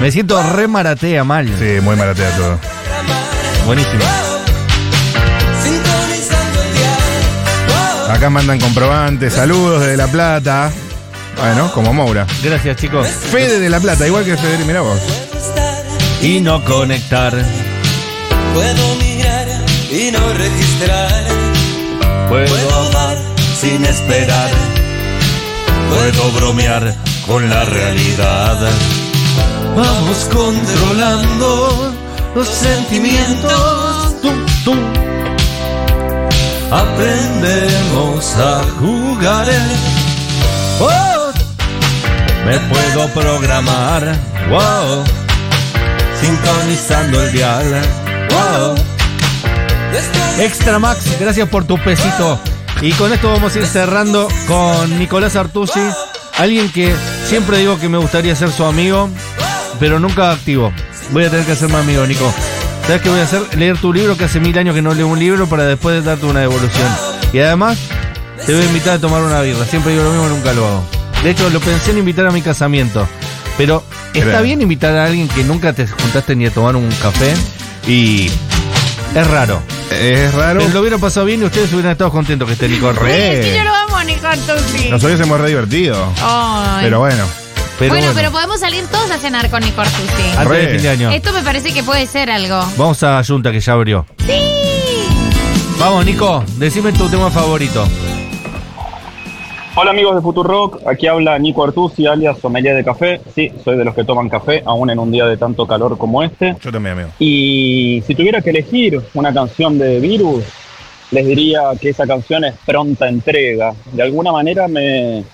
Me 0.00 0.12
siento 0.12 0.40
re 0.40 0.68
maratea 0.68 1.24
mal. 1.24 1.48
Sí, 1.58 1.80
muy 1.82 1.96
maratea 1.96 2.30
todo. 2.36 2.56
Buenísimo. 3.66 4.04
Acá 8.08 8.30
mandan 8.30 8.60
comprobantes, 8.60 9.32
saludos 9.32 9.80
desde 9.80 9.96
La 9.96 10.06
Plata. 10.06 10.70
Bueno, 11.36 11.72
como 11.72 11.92
Moura. 11.92 12.28
Gracias, 12.44 12.76
chicos. 12.76 13.08
Fede 13.08 13.58
de 13.58 13.68
La 13.68 13.80
Plata, 13.80 14.06
igual 14.06 14.24
que 14.24 14.36
Federico, 14.36 14.68
mirá 14.68 14.82
vos. 14.82 15.00
Y 16.22 16.38
no 16.38 16.64
conectar. 16.64 17.32
Puedo 18.54 18.94
mirar 18.94 19.33
y 19.94 20.10
no 20.10 20.32
registrar. 20.34 21.24
Puedo 22.28 22.90
dar 22.90 23.16
sin 23.60 23.84
esperar. 23.84 24.50
puedo 25.88 26.32
bromear 26.32 26.94
con 27.26 27.48
la 27.48 27.64
realidad. 27.64 28.58
Vamos 29.76 30.28
controlando 30.32 31.92
los 32.34 32.48
sentimientos. 32.48 34.20
Tum, 34.20 34.46
tum. 34.64 34.78
Aprendemos 36.72 38.34
a 38.36 38.64
jugar. 38.80 39.46
Oh, 40.80 41.30
me 42.46 42.58
puedo 42.58 43.08
programar. 43.10 44.18
Wow. 44.50 45.04
Sintonizando 46.20 47.22
el 47.22 47.32
dial. 47.32 47.82
Wow. 48.30 48.93
Extra 50.38 50.78
Max, 50.78 51.16
gracias 51.20 51.48
por 51.48 51.64
tu 51.64 51.78
pesito. 51.78 52.38
Y 52.80 52.92
con 52.92 53.12
esto 53.12 53.30
vamos 53.30 53.54
a 53.54 53.58
ir 53.58 53.66
cerrando 53.66 54.28
con 54.46 54.98
Nicolás 54.98 55.36
Artusi, 55.36 55.80
alguien 56.36 56.70
que 56.70 56.92
siempre 57.26 57.58
digo 57.58 57.78
que 57.78 57.88
me 57.88 57.98
gustaría 57.98 58.34
ser 58.34 58.50
su 58.50 58.64
amigo, 58.64 59.08
pero 59.78 60.00
nunca 60.00 60.32
activo. 60.32 60.72
Voy 61.10 61.24
a 61.24 61.30
tener 61.30 61.46
que 61.46 61.52
hacerme 61.52 61.76
amigo, 61.76 62.06
Nico. 62.06 62.32
¿Sabes 62.86 63.02
qué 63.02 63.08
voy 63.08 63.20
a 63.20 63.22
hacer? 63.22 63.42
Leer 63.56 63.78
tu 63.78 63.92
libro, 63.92 64.16
que 64.16 64.24
hace 64.24 64.40
mil 64.40 64.58
años 64.58 64.74
que 64.74 64.82
no 64.82 64.92
leo 64.92 65.06
un 65.06 65.18
libro, 65.18 65.48
para 65.48 65.64
después 65.64 66.04
darte 66.04 66.26
una 66.26 66.40
devolución. 66.40 66.88
Y 67.32 67.38
además, 67.38 67.78
te 68.44 68.52
voy 68.52 68.62
a 68.62 68.66
invitar 68.66 68.94
a 68.94 68.98
tomar 68.98 69.22
una 69.22 69.40
birra. 69.40 69.64
Siempre 69.64 69.92
digo 69.92 70.04
lo 70.04 70.10
mismo, 70.10 70.28
nunca 70.28 70.52
lo 70.52 70.66
hago. 70.66 70.84
De 71.22 71.30
hecho, 71.30 71.48
lo 71.48 71.60
pensé 71.60 71.92
en 71.92 71.98
invitar 71.98 72.26
a 72.26 72.30
mi 72.30 72.42
casamiento. 72.42 73.08
Pero, 73.56 73.84
¿está 74.12 74.40
bien 74.42 74.60
invitar 74.60 74.94
a 74.96 75.06
alguien 75.06 75.28
que 75.28 75.44
nunca 75.44 75.72
te 75.72 75.86
juntaste 75.86 76.36
ni 76.36 76.46
a 76.46 76.50
tomar 76.50 76.76
un 76.76 76.90
café? 77.00 77.34
Y 77.86 78.30
es 79.14 79.26
raro. 79.28 79.62
Es 79.94 80.34
raro. 80.34 80.60
Pero 80.60 80.72
lo 80.72 80.80
hubieran 80.80 81.00
pasado 81.00 81.26
bien 81.26 81.42
y 81.42 81.44
ustedes 81.44 81.72
hubieran 81.72 81.92
estado 81.92 82.10
contentos 82.10 82.46
que 82.46 82.54
esté 82.54 82.68
Nico. 82.68 82.92
Sí, 82.92 82.98
es 83.10 83.46
que 83.46 83.56
yo 83.56 83.64
lo 83.64 83.74
amo, 83.74 84.02
Nico 84.04 84.26
Artusi. 84.26 84.90
Nosotros 84.90 85.20
hemos 85.20 85.40
re 85.40 85.48
divertido. 85.48 86.12
Ay. 86.22 86.84
Pero 86.84 86.98
bueno. 86.98 87.24
bueno, 87.78 88.12
pero 88.14 88.30
podemos 88.30 88.60
salir 88.60 88.86
todos 88.86 89.10
a 89.10 89.18
cenar 89.18 89.50
con 89.50 89.62
Nico 89.62 89.80
Artusi. 89.80 90.36
Antes 90.36 90.58
de 90.58 90.68
fin 90.68 90.82
de 90.82 90.88
año. 90.88 91.10
Esto 91.10 91.32
me 91.32 91.42
parece 91.42 91.72
que 91.72 91.82
puede 91.82 92.06
ser 92.06 92.30
algo. 92.30 92.60
Vamos 92.76 93.02
a 93.02 93.22
Junta 93.24 93.52
que 93.52 93.60
ya 93.60 93.72
abrió. 93.72 94.06
¡Sí! 94.26 94.40
Vamos, 95.78 96.04
Nico, 96.04 96.44
decime 96.56 96.92
tu 96.92 97.08
tema 97.08 97.30
favorito. 97.30 97.86
Hola 99.76 99.90
amigos 99.90 100.14
de 100.14 100.22
Futurock, 100.22 100.86
aquí 100.86 101.08
habla 101.08 101.36
Nico 101.36 101.64
Artusi, 101.64 102.06
alias 102.06 102.38
Sommelier 102.38 102.76
de 102.76 102.84
Café. 102.84 103.20
Sí, 103.34 103.50
soy 103.64 103.76
de 103.76 103.84
los 103.84 103.92
que 103.92 104.04
toman 104.04 104.28
café, 104.28 104.62
aún 104.64 104.88
en 104.88 105.00
un 105.00 105.10
día 105.10 105.26
de 105.26 105.36
tanto 105.36 105.66
calor 105.66 105.98
como 105.98 106.22
este. 106.22 106.54
Yo 106.62 106.70
también, 106.70 106.92
amigo. 106.92 107.10
Y 107.18 108.00
si 108.06 108.14
tuviera 108.14 108.40
que 108.40 108.50
elegir 108.50 109.00
una 109.14 109.34
canción 109.34 109.76
de 109.76 109.98
Virus, 109.98 110.44
les 111.10 111.26
diría 111.26 111.72
que 111.80 111.88
esa 111.88 112.06
canción 112.06 112.44
es 112.44 112.54
Pronta 112.64 113.08
Entrega. 113.08 113.74
De 113.90 114.04
alguna 114.04 114.30
manera 114.30 114.68
me 114.68 115.24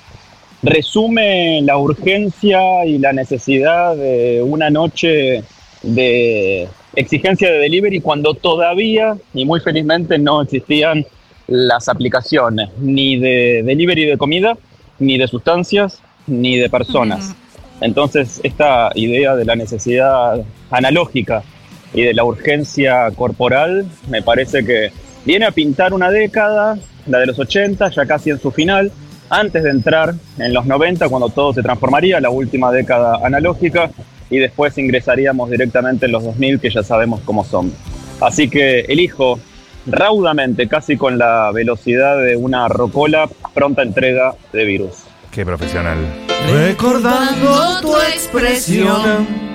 resume 0.63 1.61
la 1.61 1.77
urgencia 1.77 2.87
y 2.87 2.97
la 2.97 3.13
necesidad 3.13 3.95
de 3.95 4.43
una 4.43 4.71
noche 4.71 5.45
de 5.83 6.67
exigencia 6.97 7.51
de 7.51 7.59
delivery 7.59 8.01
cuando 8.01 8.33
todavía 8.33 9.19
y 9.35 9.45
muy 9.45 9.61
felizmente 9.61 10.19
no 10.19 10.41
existían 10.41 11.05
las 11.51 11.89
aplicaciones 11.89 12.71
ni 12.79 13.19
de 13.19 13.63
delivery 13.65 14.07
de 14.07 14.17
comida, 14.17 14.57
ni 14.99 15.19
de 15.19 15.27
sustancias, 15.27 16.01
ni 16.27 16.57
de 16.57 16.71
personas. 16.71 17.35
Entonces, 17.81 18.41
esta 18.43 18.91
idea 18.95 19.35
de 19.37 19.45
la 19.45 19.57
necesidad 19.57 20.41
analógica 20.71 21.43
y 21.93 22.03
de 22.03 22.15
la 22.15 22.25
urgencia 22.25 23.11
corporal 23.11 23.87
me 24.09 24.23
parece 24.23 24.65
que 24.65 24.93
viene 25.25 25.47
a 25.47 25.51
pintar 25.51 25.93
una 25.93 26.11
década, 26.11 26.79
la 27.07 27.19
de 27.19 27.27
los 27.27 27.39
80, 27.39 27.91
ya 27.91 28.07
casi 28.07 28.31
en 28.31 28.39
su 28.39 28.51
final, 28.51 28.93
antes 29.29 29.63
de 29.63 29.71
entrar 29.71 30.15
en 30.39 30.55
los 30.55 30.67
90, 30.67 31.09
cuando 31.09 31.31
todo 31.31 31.53
se 31.53 31.63
transformaría, 31.63 32.21
la 32.21 32.31
última 32.31 32.71
década 32.71 33.21
analógica, 33.25 33.91
y 34.29 34.39
después 34.39 34.79
ingresaríamos 34.79 35.51
directamente 35.51 36.07
en 36.07 36.13
los 36.13 36.23
2000, 36.23 36.61
que 36.61 36.71
ya 36.71 36.83
sabemos 36.83 37.21
cómo 37.25 37.45
son. 37.45 37.73
Así 38.21 38.49
que 38.49 38.81
elijo 38.81 39.41
raudamente, 39.87 40.69
casi 40.69 40.97
con 40.97 41.19
la 41.19 41.51
velocidad 41.53 42.19
de 42.19 42.37
una 42.37 42.69
rocola, 42.69 43.29
pronta 43.55 43.83
entrega 43.83 44.35
de 44.53 44.65
virus. 44.65 45.05
Qué 45.31 45.45
profesional. 45.45 45.99
Recordando 46.49 47.81
tu 47.81 47.97
expresión. 47.97 49.51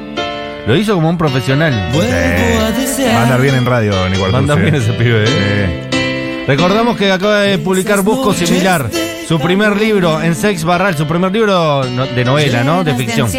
Lo 0.68 0.76
hizo 0.76 0.96
como 0.96 1.10
un 1.10 1.18
profesional. 1.18 1.74
Va 1.94 3.20
a 3.20 3.24
andar 3.24 3.42
bien 3.42 3.56
en 3.56 3.66
radio, 3.66 4.10
Nico 4.10 4.24
Va 4.32 4.38
a 4.38 4.38
andar 4.40 4.60
bien 4.60 4.76
ese 4.76 4.94
pibe, 4.94 5.26
¿eh? 5.28 6.46
Recordamos 6.48 6.96
que 6.98 7.12
acaba 7.12 7.42
de 7.42 7.58
publicar 7.58 8.02
Busco 8.04 8.34
Similar, 8.34 8.90
su 9.28 9.40
primer 9.40 9.76
libro 9.78 10.22
en 10.22 10.36
Sex 10.36 10.64
Barral, 10.64 10.96
su 10.96 11.08
primer 11.08 11.32
libro 11.32 11.84
de 11.84 12.24
novela, 12.24 12.64
¿no? 12.64 12.84
De 12.84 12.94
ficción. 12.94 13.30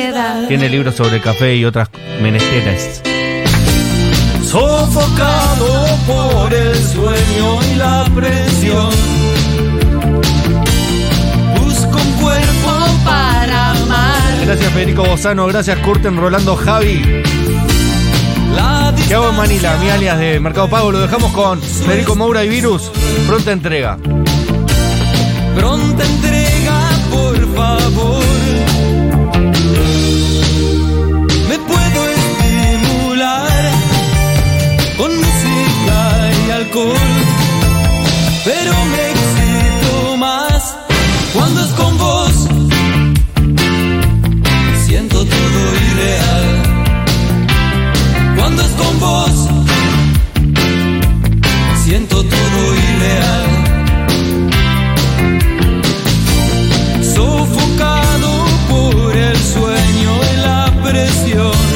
Tiene 0.48 0.68
libros 0.68 0.96
sobre 0.96 1.20
café 1.20 1.54
y 1.54 1.64
otras 1.64 1.88
menesteres. 2.20 3.02
Sofocado 4.42 5.85
por 6.06 6.54
el 6.54 6.74
sueño 6.76 7.62
y 7.72 7.74
la 7.76 8.04
presión. 8.14 8.90
Busco 11.58 11.96
un 11.96 12.12
cuerpo 12.22 12.86
para 13.04 13.70
amar. 13.72 14.44
Gracias 14.44 14.72
Federico 14.72 15.04
Bozano, 15.04 15.46
gracias 15.46 15.78
Curten, 15.80 16.16
Rolando, 16.16 16.56
Javi. 16.56 17.24
¿Qué 19.08 19.14
hago 19.14 19.30
en 19.30 19.36
Manila? 19.36 19.76
Mi 19.76 19.88
alias 19.88 20.18
de 20.18 20.40
Mercado 20.40 20.68
Pago. 20.68 20.90
Lo 20.90 20.98
dejamos 20.98 21.32
con 21.32 21.62
Federico 21.62 22.16
Moura 22.16 22.42
y 22.42 22.48
Virus. 22.48 22.90
Pronta 23.28 23.52
entrega. 23.52 23.98
Pronta 25.54 26.04
entrega, 26.04 26.90
por 27.08 27.54
favor. 27.54 28.35
Pero 38.44 38.74
me 38.92 39.10
excito 39.10 40.16
más 40.18 40.76
cuando 41.32 41.64
es 41.64 41.70
con 41.72 41.96
vos. 41.96 42.32
Siento 44.84 45.24
todo 45.24 45.60
irreal 45.88 46.62
cuando 48.36 48.62
es 48.62 48.72
con 48.72 49.00
vos. 49.00 49.48
Siento 51.82 52.22
todo 52.22 52.74
irreal. 52.74 53.46
sofocado 57.14 58.46
por 58.68 59.16
el 59.16 59.36
sueño 59.38 60.10
y 60.30 60.36
la 60.42 60.72
presión. 60.84 61.75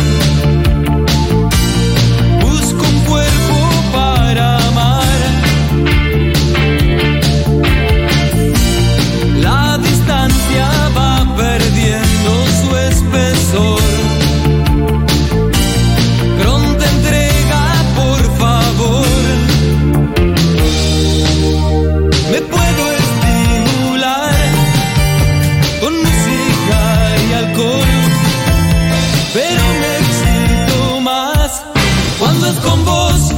Cuando 32.51 32.53
es 32.53 32.59
con 32.59 32.85
vos. 32.85 33.33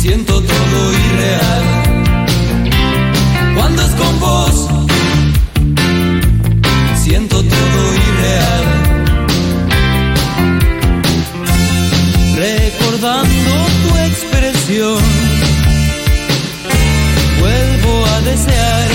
Siento 0.00 0.40
todo 0.40 0.92
irreal. 0.92 1.64
Cuando 3.56 3.82
es 3.82 3.90
con 3.90 4.20
vos. 4.20 4.68
Siento 7.02 7.42
todo 7.42 7.94
irreal. 8.08 8.64
Recordando 12.36 13.52
tu 13.82 13.96
expresión. 14.08 15.02
Vuelvo 17.40 18.06
a 18.06 18.20
desear 18.20 18.88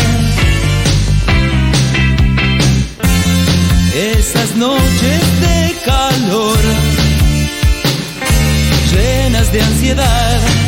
esas 3.94 4.56
noches 4.56 5.31
de 9.52 9.62
ansiedad. 9.62 10.61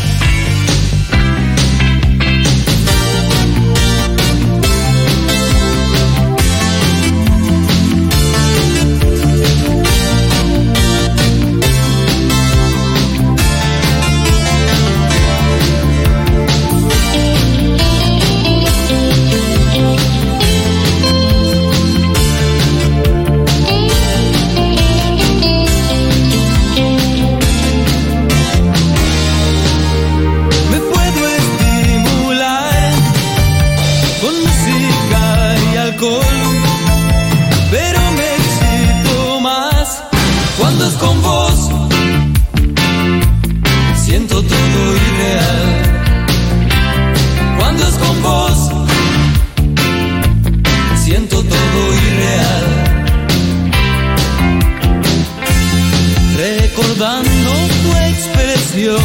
Vuelvo 58.75 58.95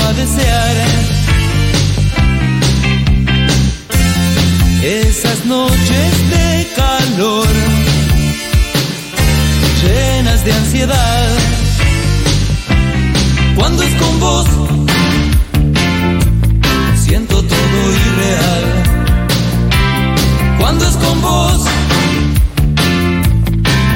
a 0.00 0.12
desear 0.14 0.76
esas 4.82 5.44
noches 5.44 6.30
de 6.30 6.66
calor 6.74 7.46
llenas 9.80 10.44
de 10.44 10.52
ansiedad. 10.52 11.28
Cuando 13.54 13.84
es 13.84 13.94
con 13.94 14.18
vos, 14.18 14.46
siento 16.96 17.44
todo 17.44 17.92
irreal. 18.06 18.64
Cuando 20.58 20.84
es 20.84 20.96
con 20.96 21.22
vos, 21.22 21.64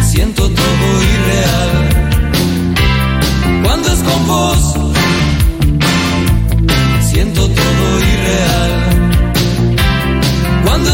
siento 0.08 0.48
todo 0.48 1.02
irreal. 1.02 1.69